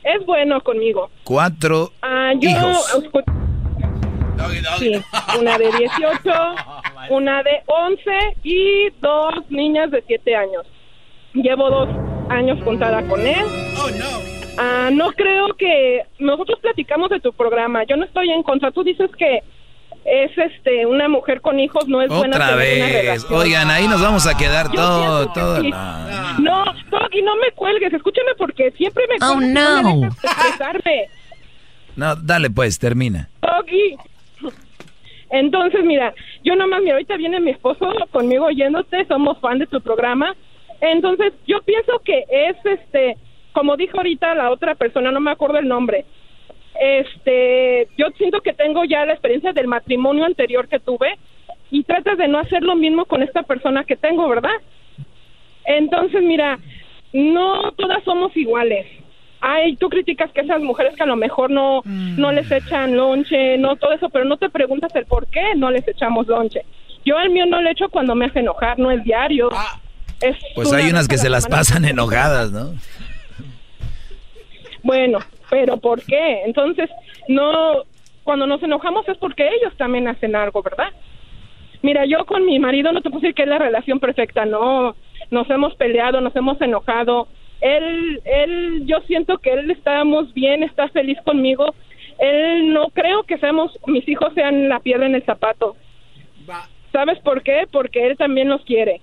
[0.03, 1.12] Es bueno conmigo.
[1.26, 3.02] Cuatro ah, hijos.
[4.80, 4.94] Sí,
[5.40, 6.20] una de 18,
[7.10, 8.12] una de 11
[8.44, 10.66] y dos niñas de 7 años.
[11.34, 11.90] Llevo dos
[12.30, 13.45] años contada con él.
[13.78, 14.32] Oh, no.
[14.58, 17.84] Ah, no creo que nosotros platicamos de tu programa.
[17.86, 18.72] Yo no estoy en contra.
[18.72, 19.41] Tú dices que
[20.03, 23.24] es este una mujer con hijos no es buena otra vez.
[23.30, 27.94] oigan ahí nos vamos a quedar todo todo no Toki no me cuelgues.
[27.94, 30.10] Escúchame porque siempre me oh no
[31.95, 32.16] no.
[32.16, 33.30] dale pues termina.
[33.41, 33.95] Toki
[35.30, 36.14] entonces mira
[36.44, 40.36] yo nomás mira ahorita viene mi esposo conmigo oyéndote somos fan de tu programa
[40.82, 43.16] entonces, yo pienso que es este,
[43.53, 46.06] como dijo ahorita la otra persona, no me acuerdo el nombre.
[46.80, 51.20] Este, yo siento que tengo ya la experiencia del matrimonio anterior que tuve
[51.70, 54.49] y tratas de no hacer lo mismo con esta persona que tengo, ¿verdad?
[55.66, 56.58] Entonces, mira,
[57.14, 58.88] no todas somos iguales.
[59.40, 61.84] Ay, tú criticas que esas mujeres que a lo mejor no,
[62.18, 65.70] no les echan lonche, no todo eso, pero no te preguntas el por qué no
[65.70, 66.62] les echamos lonche.
[67.06, 69.49] Yo el mío no le echo cuando me hace enojar, no es diario.
[69.52, 69.81] Ah
[70.56, 72.73] pues hay unas que se las pasan enojadas, ¿no?
[74.84, 75.19] Bueno,
[75.49, 76.43] pero ¿por qué?
[76.45, 76.89] Entonces,
[77.27, 77.84] no,
[78.23, 80.89] cuando nos enojamos es porque ellos también hacen algo, ¿verdad?
[81.81, 84.95] Mira, yo con mi marido no te puedo decir que es la relación perfecta, no,
[85.30, 87.27] nos hemos peleado, nos hemos enojado.
[87.60, 91.73] Él, él, yo siento que él estamos bien, está feliz conmigo.
[92.19, 95.76] Él no creo que seamos, mis hijos sean la piedra en el zapato.
[96.91, 97.68] ¿Sabes por qué?
[97.72, 99.02] Porque él también los quiere.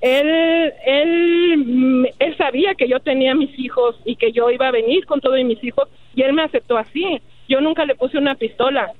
[0.00, 4.72] Él, él, mm, él sabía que yo tenía mis hijos y que yo iba a
[4.72, 7.20] venir con todos mis hijos y él me aceptó así.
[7.48, 8.92] Yo nunca le puse una pistola.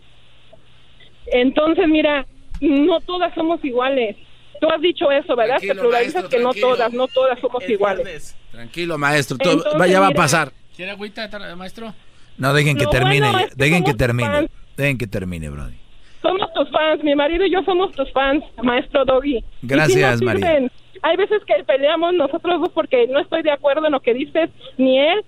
[1.27, 2.27] Entonces, mira,
[2.61, 4.16] no todas somos iguales.
[4.61, 5.57] Tú has dicho eso, ¿verdad?
[5.57, 8.37] Tranquilo, Te pluralizas maestro, que no todas, no todas somos iguales.
[8.51, 9.37] Tranquilo, maestro.
[9.39, 10.53] todo- Entonces, vaya, va a pasar.
[10.77, 11.95] ¿Quiere agüita, maestro?
[12.37, 13.27] No, dejen que termine.
[13.27, 13.45] bueno ya.
[13.47, 14.29] es que dejen que somos termine.
[14.29, 14.51] fans.
[14.77, 15.75] Dejen que termine, Brody.
[16.23, 19.45] Somos tus fans, mi marido y yo somos tus fans, maestro Doggy.
[19.62, 20.69] Gracias, nos María.
[21.05, 24.48] Hay veces que peleamos nosotros dos porque no estoy de acuerdo en lo que dices,
[24.78, 25.22] ni él.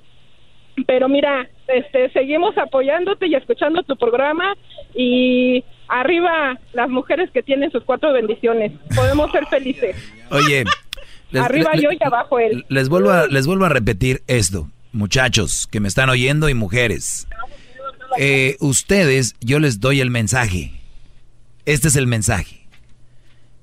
[0.87, 4.55] Pero mira, este, seguimos apoyándote y escuchando tu programa
[4.95, 8.73] y arriba las mujeres que tienen sus cuatro bendiciones.
[8.95, 9.97] Podemos ser felices.
[10.31, 10.65] Oye,
[11.31, 12.65] les, arriba yo y abajo él.
[12.71, 17.29] les vuelvo a, les vuelvo a repetir esto, muchachos que me están oyendo y mujeres.
[18.19, 20.73] Eh, ustedes, yo les doy el mensaje.
[21.67, 22.66] Este es el mensaje.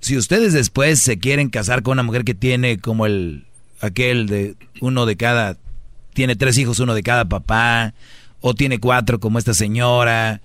[0.03, 3.45] Si ustedes después se quieren casar con una mujer que tiene como el
[3.79, 5.57] aquel de uno de cada
[6.13, 7.93] tiene tres hijos, uno de cada papá,
[8.41, 10.41] o tiene cuatro como esta señora,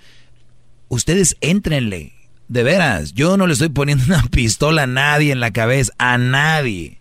[0.86, 2.12] ustedes éntrenle.
[2.46, 6.18] De veras, yo no le estoy poniendo una pistola a nadie en la cabeza, a
[6.18, 7.00] nadie.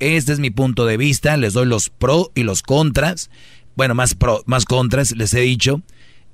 [0.00, 3.30] Este es mi punto de vista, les doy los pro y los contras.
[3.76, 5.82] Bueno, más pro, más contras, les he dicho.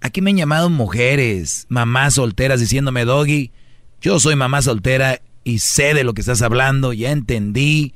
[0.00, 3.52] Aquí me han llamado mujeres, mamás solteras diciéndome, Doggy,
[4.00, 7.94] yo soy mamá soltera y sé de lo que estás hablando, ya entendí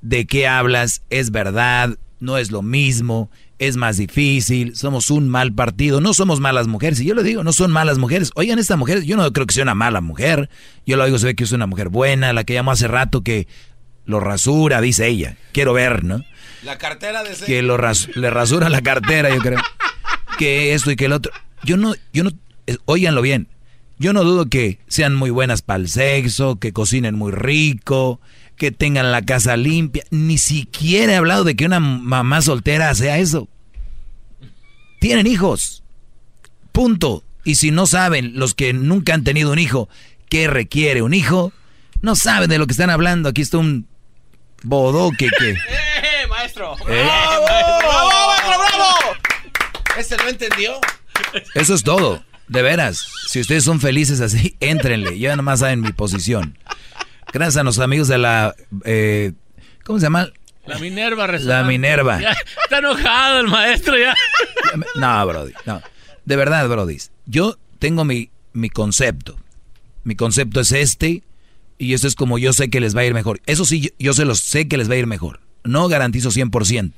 [0.00, 5.52] de qué hablas, es verdad, no es lo mismo, es más difícil, somos un mal
[5.52, 8.30] partido, no somos malas mujeres, y yo lo digo, no son malas mujeres.
[8.34, 10.50] Oigan, esta mujer, yo no creo que sea una mala mujer,
[10.86, 13.22] yo lo digo, se ve que es una mujer buena, la que llamó hace rato
[13.22, 13.46] que
[14.04, 16.22] lo rasura, dice ella, quiero ver, ¿no?
[16.62, 19.60] La cartera de ese- Que lo ras- le rasura la cartera, yo creo.
[20.38, 21.32] Que esto y que el otro.
[21.64, 22.30] Yo no, yo no,
[22.66, 23.48] eh, óiganlo bien.
[23.98, 28.20] Yo no dudo que sean muy buenas para el sexo, que cocinen muy rico,
[28.56, 30.04] que tengan la casa limpia.
[30.10, 33.48] Ni siquiera he hablado de que una mamá soltera sea eso.
[35.00, 35.82] Tienen hijos.
[36.72, 37.24] Punto.
[37.44, 39.88] Y si no saben, los que nunca han tenido un hijo,
[40.28, 41.52] qué requiere un hijo,
[42.02, 43.28] no saben de lo que están hablando.
[43.28, 43.86] Aquí está un
[44.62, 45.50] bodoque que...
[45.52, 46.76] ¡Eh, maestro!
[46.88, 47.04] ¿Eh?
[47.04, 48.94] ¡Bravo, maestro, bravo!
[49.96, 50.80] ¿Ese no entendió?
[51.54, 52.22] Eso es todo.
[52.48, 53.06] De veras.
[53.28, 55.18] Si ustedes son felices así, éntrenle.
[55.18, 56.58] Ya nomás saben mi posición.
[57.32, 58.54] Gracias a los amigos de la...
[58.84, 59.32] eh,
[59.84, 60.28] ¿Cómo se llama?
[60.66, 61.62] La Minerva La.
[61.64, 62.20] Minerva.
[62.20, 64.14] Ya, está enojado el maestro ya.
[64.96, 65.52] No, Brody.
[65.64, 65.80] No.
[66.24, 66.98] De verdad, Brody.
[67.26, 69.36] Yo tengo mi, mi concepto.
[70.02, 71.22] Mi concepto es este.
[71.78, 73.40] Y eso es como yo sé que les va a ir mejor.
[73.46, 75.40] Eso sí, yo, yo se los sé que les va a ir mejor.
[75.62, 76.92] No garantizo 100%.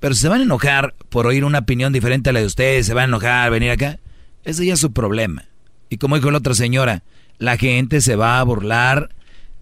[0.00, 2.86] Pero si se van a enojar por oír una opinión diferente a la de ustedes,
[2.86, 3.98] se van a enojar, venir acá,
[4.44, 5.44] ese ya es su problema.
[5.88, 7.02] Y como dijo la otra señora,
[7.38, 9.10] la gente se va a burlar,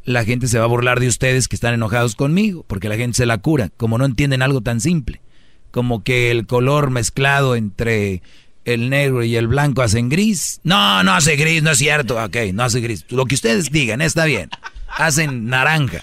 [0.04, 3.16] la gente se va a burlar de ustedes que están enojados conmigo, porque la gente
[3.16, 5.20] se la cura, como no entienden algo tan simple,
[5.70, 8.22] como que el color mezclado entre
[8.64, 10.60] el negro y el blanco hacen gris.
[10.64, 12.22] No, no hace gris, no es cierto.
[12.22, 13.04] Ok, no hace gris.
[13.08, 14.50] Lo que ustedes digan, está bien.
[14.88, 16.02] Hacen naranja,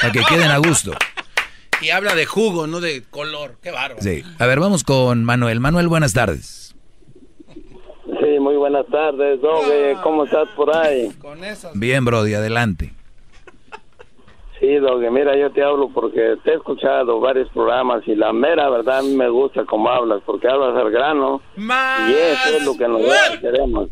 [0.00, 0.92] para que queden a gusto.
[1.82, 3.58] Y habla de jugo, no de color.
[3.62, 4.02] Qué bárbaro.
[4.02, 4.22] Sí.
[4.38, 5.60] A ver, vamos con Manuel.
[5.60, 6.65] Manuel, buenas tardes.
[8.56, 9.96] Sí, muy buenas tardes, Doge.
[10.02, 11.10] ¿Cómo estás por ahí?
[11.74, 12.92] Bien, Brody, adelante.
[14.58, 18.70] Sí, Doge, mira, yo te hablo porque te he escuchado varios programas y la mera
[18.70, 22.76] verdad a mí me gusta cómo hablas, porque hablas al grano y eso es lo
[22.76, 23.88] que nosotros queremos.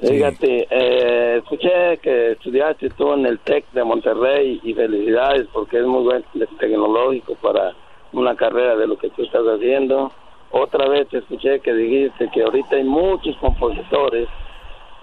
[0.00, 5.86] Fíjate, eh, escuché que estudiaste tú en el TEC de Monterrey y felicidades porque es
[5.86, 6.24] muy buen
[6.58, 7.74] tecnológico para
[8.12, 10.10] una carrera de lo que tú estás haciendo.
[10.52, 14.28] Otra vez escuché que dijiste que ahorita hay muchos compositores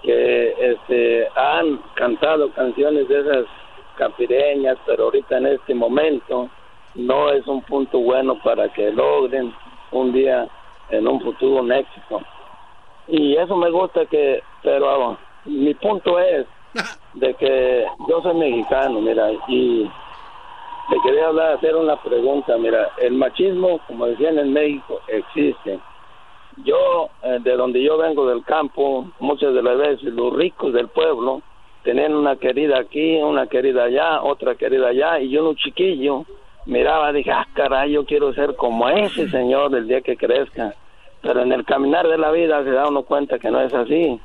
[0.02, 3.46] que este, han cantado canciones de esas
[3.96, 6.48] capireñas, pero ahorita en este momento
[6.94, 9.52] no es un punto bueno para que logren
[9.90, 10.48] un día
[10.90, 12.22] en un futuro un éxito.
[13.08, 16.46] Y eso me gusta que, pero mi punto es
[17.14, 19.90] de que yo soy mexicano, mira, y
[20.90, 25.78] te quería hablar, hacer una pregunta, mira, el machismo, como decían en México, existe.
[26.64, 30.88] Yo, eh, de donde yo vengo del campo, muchas de las veces los ricos del
[30.88, 31.42] pueblo
[31.84, 36.24] tenían una querida aquí, una querida allá, otra querida allá, y yo, un chiquillo,
[36.66, 40.74] miraba, dije, ah, caray, yo quiero ser como ese señor el día que crezca.
[41.22, 44.18] Pero en el caminar de la vida se da uno cuenta que no es así.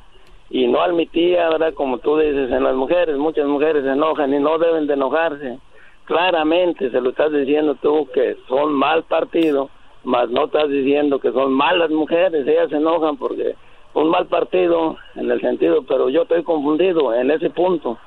[0.50, 1.74] Y no admitía, ¿verdad?
[1.74, 5.58] Como tú dices, en las mujeres, muchas mujeres se enojan y no deben de enojarse.
[6.06, 9.68] Claramente se lo estás diciendo tú que son mal partido,
[10.04, 13.56] mas no estás diciendo que son malas mujeres, ellas se enojan porque
[13.92, 17.98] un mal partido en el sentido, pero yo estoy confundido en ese punto.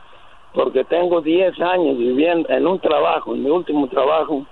[0.51, 4.47] porque tengo 10 años viviendo en un trabajo, en mi último trabajo,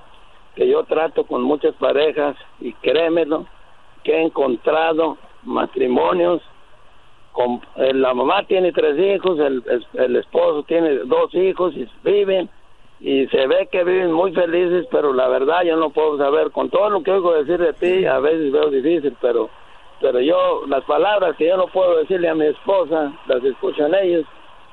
[0.56, 3.48] que yo trato con muchas parejas y créemelo,
[4.04, 6.44] que he encontrado matrimonios,
[7.32, 12.48] con, eh, la mamá tiene tres hijos, el esposo tiene dos hijos y viven
[13.00, 16.70] y se ve que viven muy felices, pero la verdad yo no puedo saber, con
[16.70, 19.50] todo lo que oigo decir de ti, a veces veo difícil, pero
[20.00, 24.26] pero yo, las palabras que yo no puedo decirle a mi esposa, las escuchan ellos.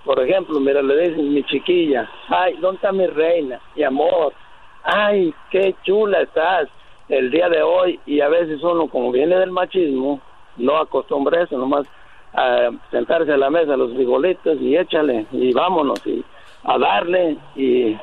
[0.04, 3.58] Por ejemplo, mira, le dicen mi chiquilla, ay, ¿dónde está mi reina?
[3.74, 4.34] Mi amor,
[4.82, 6.68] ay, qué chula estás
[7.08, 7.98] el día de hoy.
[8.04, 10.20] Y a veces uno, como viene del machismo,
[10.58, 11.86] no acostumbra eso, nomás
[12.34, 16.22] a sentarse a la mesa, los frijolitos y échale, y vámonos, y
[16.64, 17.96] a darle, y,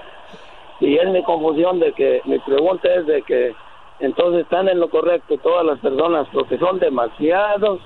[0.82, 3.54] y es mi confusión de que, mi pregunta es de que
[4.00, 7.80] entonces están en lo correcto todas las personas, porque son demasiados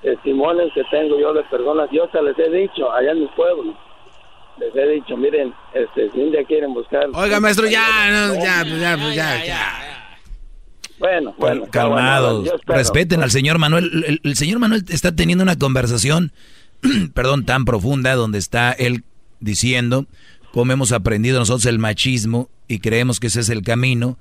[0.00, 3.74] testimonios que tengo yo de personas, yo hasta les he dicho allá en mi pueblo,
[4.60, 7.08] les he dicho, miren, este, si un día quieren buscar...
[7.14, 10.16] Oiga, maestro, ya, no, ya, pues, ya, pues, ya, ya.
[10.98, 11.66] Bueno, bueno.
[11.70, 12.44] Calmados.
[12.44, 12.60] bueno.
[12.66, 14.04] Respeten al señor Manuel.
[14.06, 16.32] El, el señor Manuel está teniendo una conversación,
[17.14, 19.02] perdón, tan profunda donde está él
[19.40, 20.06] diciendo
[20.64, 24.18] hemos aprendido nosotros el machismo y creemos que ese es el camino.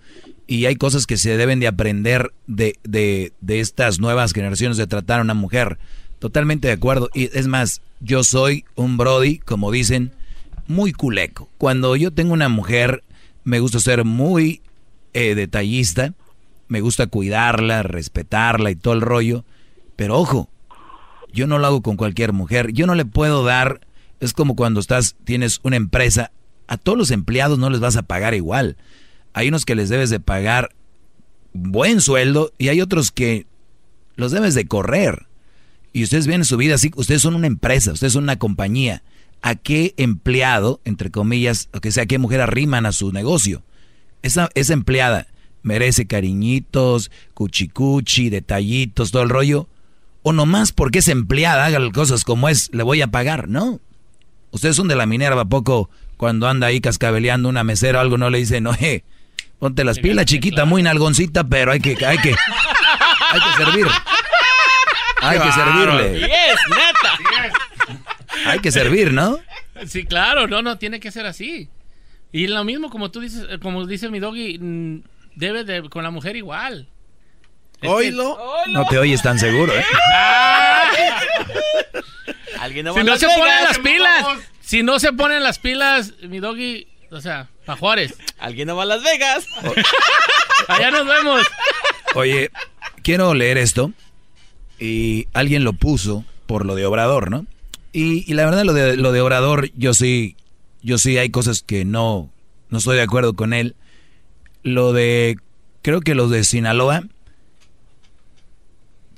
[0.47, 4.87] Y hay cosas que se deben de aprender de, de, de estas nuevas generaciones de
[4.87, 5.77] tratar a una mujer.
[6.19, 7.09] Totalmente de acuerdo.
[7.13, 10.11] Y es más, yo soy un Brody, como dicen,
[10.67, 11.49] muy culeco.
[11.57, 13.03] Cuando yo tengo una mujer,
[13.43, 14.61] me gusta ser muy
[15.13, 16.13] eh, detallista,
[16.67, 19.45] me gusta cuidarla, respetarla y todo el rollo.
[19.95, 20.49] Pero ojo,
[21.31, 22.71] yo no lo hago con cualquier mujer.
[22.73, 23.81] Yo no le puedo dar,
[24.19, 26.31] es como cuando estás, tienes una empresa,
[26.67, 28.77] a todos los empleados no les vas a pagar igual.
[29.33, 30.69] Hay unos que les debes de pagar
[31.53, 33.45] buen sueldo y hay otros que
[34.15, 35.27] los debes de correr.
[35.93, 39.03] Y ustedes ven su vida así, ustedes son una empresa, ustedes son una compañía.
[39.41, 43.63] ¿A qué empleado, entre comillas, o que sea, qué mujer arriman a su negocio?
[44.23, 45.27] Esa, esa empleada
[45.61, 49.67] merece cariñitos, cuchicuchi, detallitos, todo el rollo.
[50.23, 53.79] O nomás porque es empleada, haga cosas como es, le voy a pagar, ¿no?
[54.55, 58.17] Ustedes son de la Minerva, ¿a poco cuando anda ahí cascabeleando una mesera o algo
[58.17, 59.03] no le dicen, oye,
[59.59, 62.29] ponte las pilas, chiquita, muy nalgoncita, pero hay que, hay que,
[63.31, 63.85] hay que servir.
[65.19, 66.19] Hay que servirle.
[66.19, 67.99] Yes, neta.
[68.45, 69.39] Hay que servir, ¿no?
[69.87, 71.67] Sí, claro, no, no, tiene que ser así.
[72.31, 75.03] Y lo mismo como tú dices, eh, como dice mi doggy, mm,
[75.35, 76.87] debe de con la mujer igual.
[77.83, 78.37] Oílo.
[78.67, 79.83] No te oyes tan seguro, ¿eh?
[82.59, 84.25] Alguien Si no se ponen las pilas,
[84.61, 88.15] si no se ponen las pilas, mi doggy, o sea, pa' Juárez.
[88.39, 89.45] Alguien no va a Las Vegas.
[90.67, 91.45] Allá nos vemos.
[92.15, 92.49] Oye,
[93.03, 93.91] quiero leer esto.
[94.79, 97.45] Y alguien lo puso por lo de Obrador, ¿no?
[97.93, 100.35] Y, y la verdad, lo de, lo de Obrador, yo sí,
[100.81, 102.29] yo sí hay cosas que no,
[102.69, 103.75] no estoy de acuerdo con él.
[104.63, 105.37] Lo de,
[105.81, 107.03] creo que los de Sinaloa,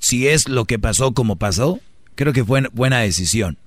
[0.08, 1.80] si es lo que pasó como pasó,
[2.14, 3.58] creo que fue buena decisión.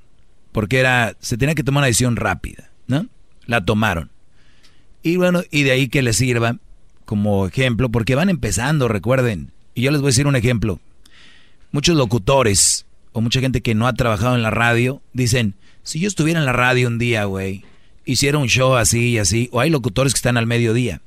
[0.51, 3.05] Porque era, se tenía que tomar una decisión rápida, ¿no?
[3.45, 4.09] La tomaron.
[5.03, 6.57] Y bueno, y de ahí que les sirva
[7.05, 9.51] como ejemplo, porque van empezando, recuerden.
[9.75, 10.79] Y yo les voy a decir un ejemplo.
[11.71, 15.53] Muchos locutores o mucha gente que no ha trabajado en la radio dicen,
[15.83, 17.65] si yo estuviera en la radio un día, güey,
[18.03, 21.01] hiciera un show así y así, o hay locutores que están al mediodía.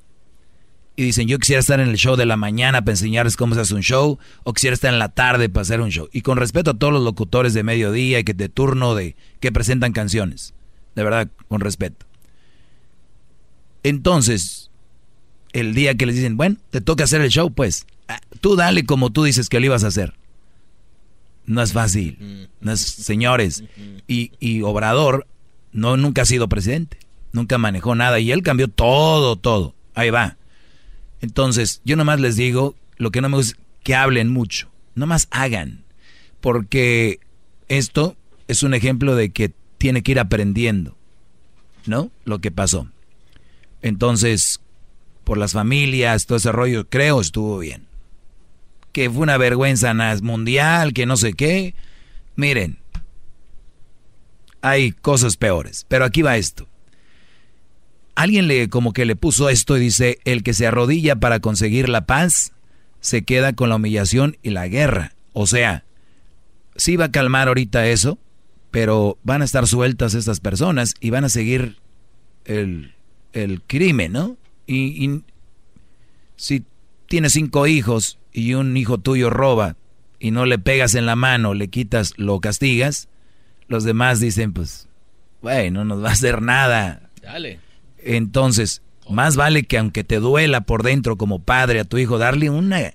[0.97, 3.63] Y dicen, yo quisiera estar en el show de la mañana para enseñarles cómo se
[3.63, 6.09] hace un show, o quisiera estar en la tarde para hacer un show.
[6.13, 9.51] Y con respeto a todos los locutores de mediodía y que de turno de que
[9.51, 10.55] presentan canciones.
[10.95, 12.07] De verdad, con respeto.
[13.83, 14.71] Entonces,
[15.53, 18.87] el día que les dicen, bueno, te toca hacer el show, pues, ah, tú dale
[18.87, 20.15] como tú dices que lo ibas a hacer.
[21.47, 22.49] No es fácil.
[22.61, 23.65] No es, señores.
[24.07, 25.27] Y, y Obrador
[25.73, 26.99] no, nunca ha sido presidente.
[27.33, 28.19] Nunca manejó nada.
[28.21, 29.75] Y él cambió todo, todo.
[29.95, 30.39] Ahí va.
[31.25, 34.69] Entonces, yo nomás les digo, lo que no me gusta es que hablen mucho.
[34.95, 35.83] Nomás hagan.
[36.43, 37.19] Porque
[37.69, 38.15] esto
[38.47, 40.99] es un ejemplo de que tiene que ir aprendiendo.
[41.87, 42.11] ¿No?
[42.27, 42.89] Lo que pasó.
[43.81, 44.61] Entonces,
[45.25, 47.87] por las familias, todo ese rollo, creo estuvo bien.
[48.93, 51.75] Que fue una vergüenza mundial, que no sé qué.
[52.37, 52.77] Miren,
[54.61, 56.69] hay cosas peores, pero aquí va esto.
[58.15, 61.89] Alguien le como que le puso esto y dice, el que se arrodilla para conseguir
[61.89, 62.53] la paz
[63.01, 65.13] se queda con la humillación y la guerra.
[65.33, 65.85] O sea,
[66.77, 68.19] sí va a calmar ahorita eso,
[68.71, 71.77] pero van a estar sueltas estas personas y van a seguir
[72.45, 72.95] el,
[73.33, 74.37] el crimen, ¿no?
[74.67, 75.23] Y, y
[76.37, 76.65] si
[77.07, 79.77] tienes cinco hijos y un hijo tuyo roba
[80.19, 83.09] y no le pegas en la mano, le quitas, lo castigas,
[83.69, 84.89] los demás dicen, pues,
[85.45, 87.11] Güey, no nos va a hacer nada.
[87.21, 87.61] Dale.
[88.05, 92.51] Entonces, más vale que aunque te duela por dentro como padre a tu hijo, darle
[92.51, 92.95] una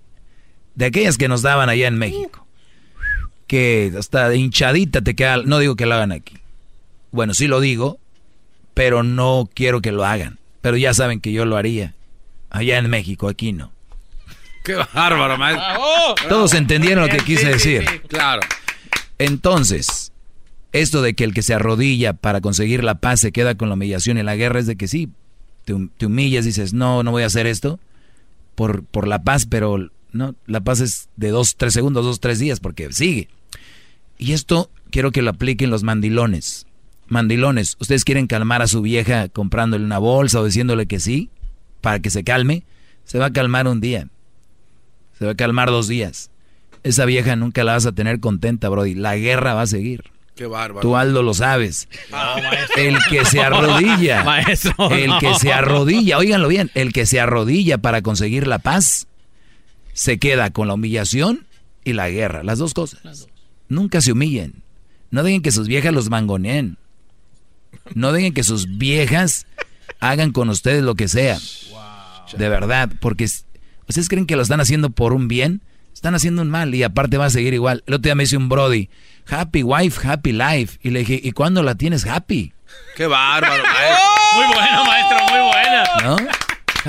[0.76, 2.46] de aquellas que nos daban allá en México.
[3.48, 5.38] Que hasta hinchadita te queda.
[5.38, 6.38] No digo que lo hagan aquí.
[7.12, 8.00] Bueno, sí lo digo,
[8.74, 10.40] pero no quiero que lo hagan.
[10.62, 11.96] Pero ya saben que yo lo haría.
[12.50, 13.72] Allá en México, aquí no.
[14.64, 15.66] Qué bárbaro, maestro.
[16.28, 18.04] Todos entendieron lo que quise decir.
[18.08, 18.42] Claro.
[19.18, 20.09] Entonces,
[20.72, 23.76] esto de que el que se arrodilla para conseguir la paz se queda con la
[23.76, 25.10] humillación y la guerra es de que sí,
[25.66, 27.80] te, te humillas, dices, no, no voy a hacer esto
[28.56, 32.40] por, por la paz, pero no, la paz es de dos, tres segundos, dos, tres
[32.40, 33.30] días, porque sigue.
[34.18, 36.66] Y esto quiero que lo apliquen los mandilones.
[37.08, 41.30] Mandilones, ¿ustedes quieren calmar a su vieja comprándole una bolsa o diciéndole que sí?
[41.82, 42.64] Para que se calme.
[43.06, 44.10] Se va a calmar un día.
[45.18, 46.30] Se va a calmar dos días.
[46.84, 48.94] Esa vieja nunca la vas a tener contenta, Brody.
[48.94, 50.04] La guerra va a seguir.
[50.40, 50.80] Qué bárbaro.
[50.80, 51.90] Tú, Aldo, lo sabes.
[52.10, 52.82] No, maestro.
[52.82, 54.24] El que se arrodilla.
[54.24, 59.08] Maestro, El que se arrodilla, óiganlo bien, el que se arrodilla para conseguir la paz,
[59.92, 61.46] se queda con la humillación
[61.84, 63.28] y la guerra, las dos cosas.
[63.68, 64.64] Nunca se humillen.
[65.12, 66.78] No dejen que sus viejas los mangoneen.
[67.94, 69.46] No dejen que sus viejas
[70.00, 71.38] hagan con ustedes lo que sea.
[72.38, 75.62] De verdad, porque ustedes creen que lo están haciendo por un bien,
[76.00, 77.84] están haciendo un mal y aparte va a seguir igual.
[77.86, 78.90] El otro día me dice un Brody,
[79.30, 80.80] happy wife, happy life.
[80.82, 82.54] Y le dije, ¿y cuándo la tienes happy?
[82.96, 84.06] Qué bárbaro, maestro.
[84.34, 85.84] Muy buena, maestro, muy buena.
[86.02, 86.18] ¿No?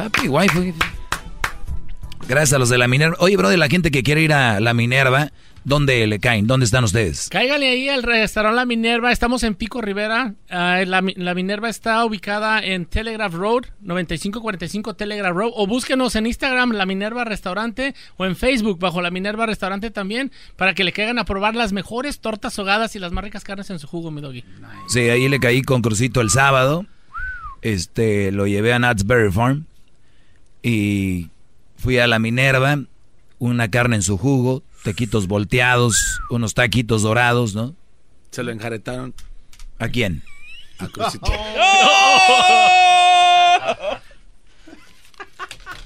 [0.00, 0.56] Happy wife.
[0.56, 0.74] oye.
[2.28, 3.16] Gracias a los de la Minerva.
[3.18, 5.32] Oye, Brody, la gente que quiere ir a la Minerva,
[5.64, 6.46] ¿dónde le caen?
[6.46, 7.28] ¿Dónde están ustedes?
[7.30, 9.12] Cáigale ahí al restaurante La Minerva.
[9.12, 10.34] Estamos en Pico Rivera.
[10.48, 15.52] Ah, la, Mi- la Minerva está ubicada en Telegraph Road, 9545 Telegraph Road.
[15.54, 20.32] O búsquenos en Instagram, La Minerva Restaurante, o en Facebook, bajo La Minerva Restaurante también,
[20.56, 23.70] para que le caigan a probar las mejores tortas ahogadas y las más ricas carnes
[23.70, 24.44] en su jugo, mi doggy.
[24.88, 26.86] Sí, ahí le caí con Crucito el sábado.
[27.62, 29.66] Este, lo llevé a Knott's Berry Farm.
[30.62, 31.28] Y
[31.76, 32.78] fui a la Minerva,
[33.38, 37.74] una carne en su jugo, taquitos volteados, unos taquitos dorados, ¿no?
[38.30, 39.14] Se lo enjaretaron
[39.78, 40.22] ¿A quién?
[40.78, 41.30] a Crucito.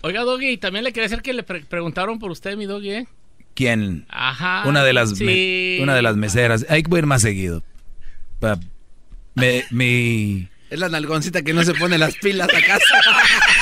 [0.03, 3.09] Oiga, Doggy, también le quería decir que le pre- preguntaron por usted, mi Doggy, ¿eh?
[3.55, 4.05] ¿Quién?
[4.11, 4.65] Ajá.
[4.67, 5.25] Una de las Sí.
[5.25, 6.67] me- una de las meseras.
[6.69, 7.63] Hay que ir más seguido.
[8.41, 8.59] Pa-
[9.35, 12.85] me- mi Es la nalgoncita que no se pone las pilas a casa.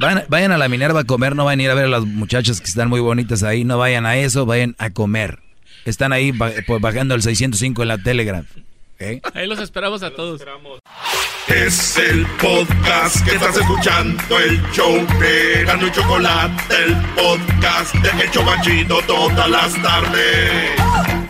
[0.00, 2.04] Vayan, vayan a la Minerva a comer, no vayan a ir a ver a las
[2.04, 5.38] muchachas que están muy bonitas ahí, no vayan a eso, vayan a comer.
[5.84, 8.44] Están ahí pues, bajando el 605 en la Telegram.
[8.94, 9.34] ¿ok?
[9.34, 10.42] Ahí los esperamos a todos.
[11.46, 18.22] Es el podcast que estás escuchando, el show de Gano y Chocolate, el podcast de
[18.22, 21.23] El Chobachito todas las tardes.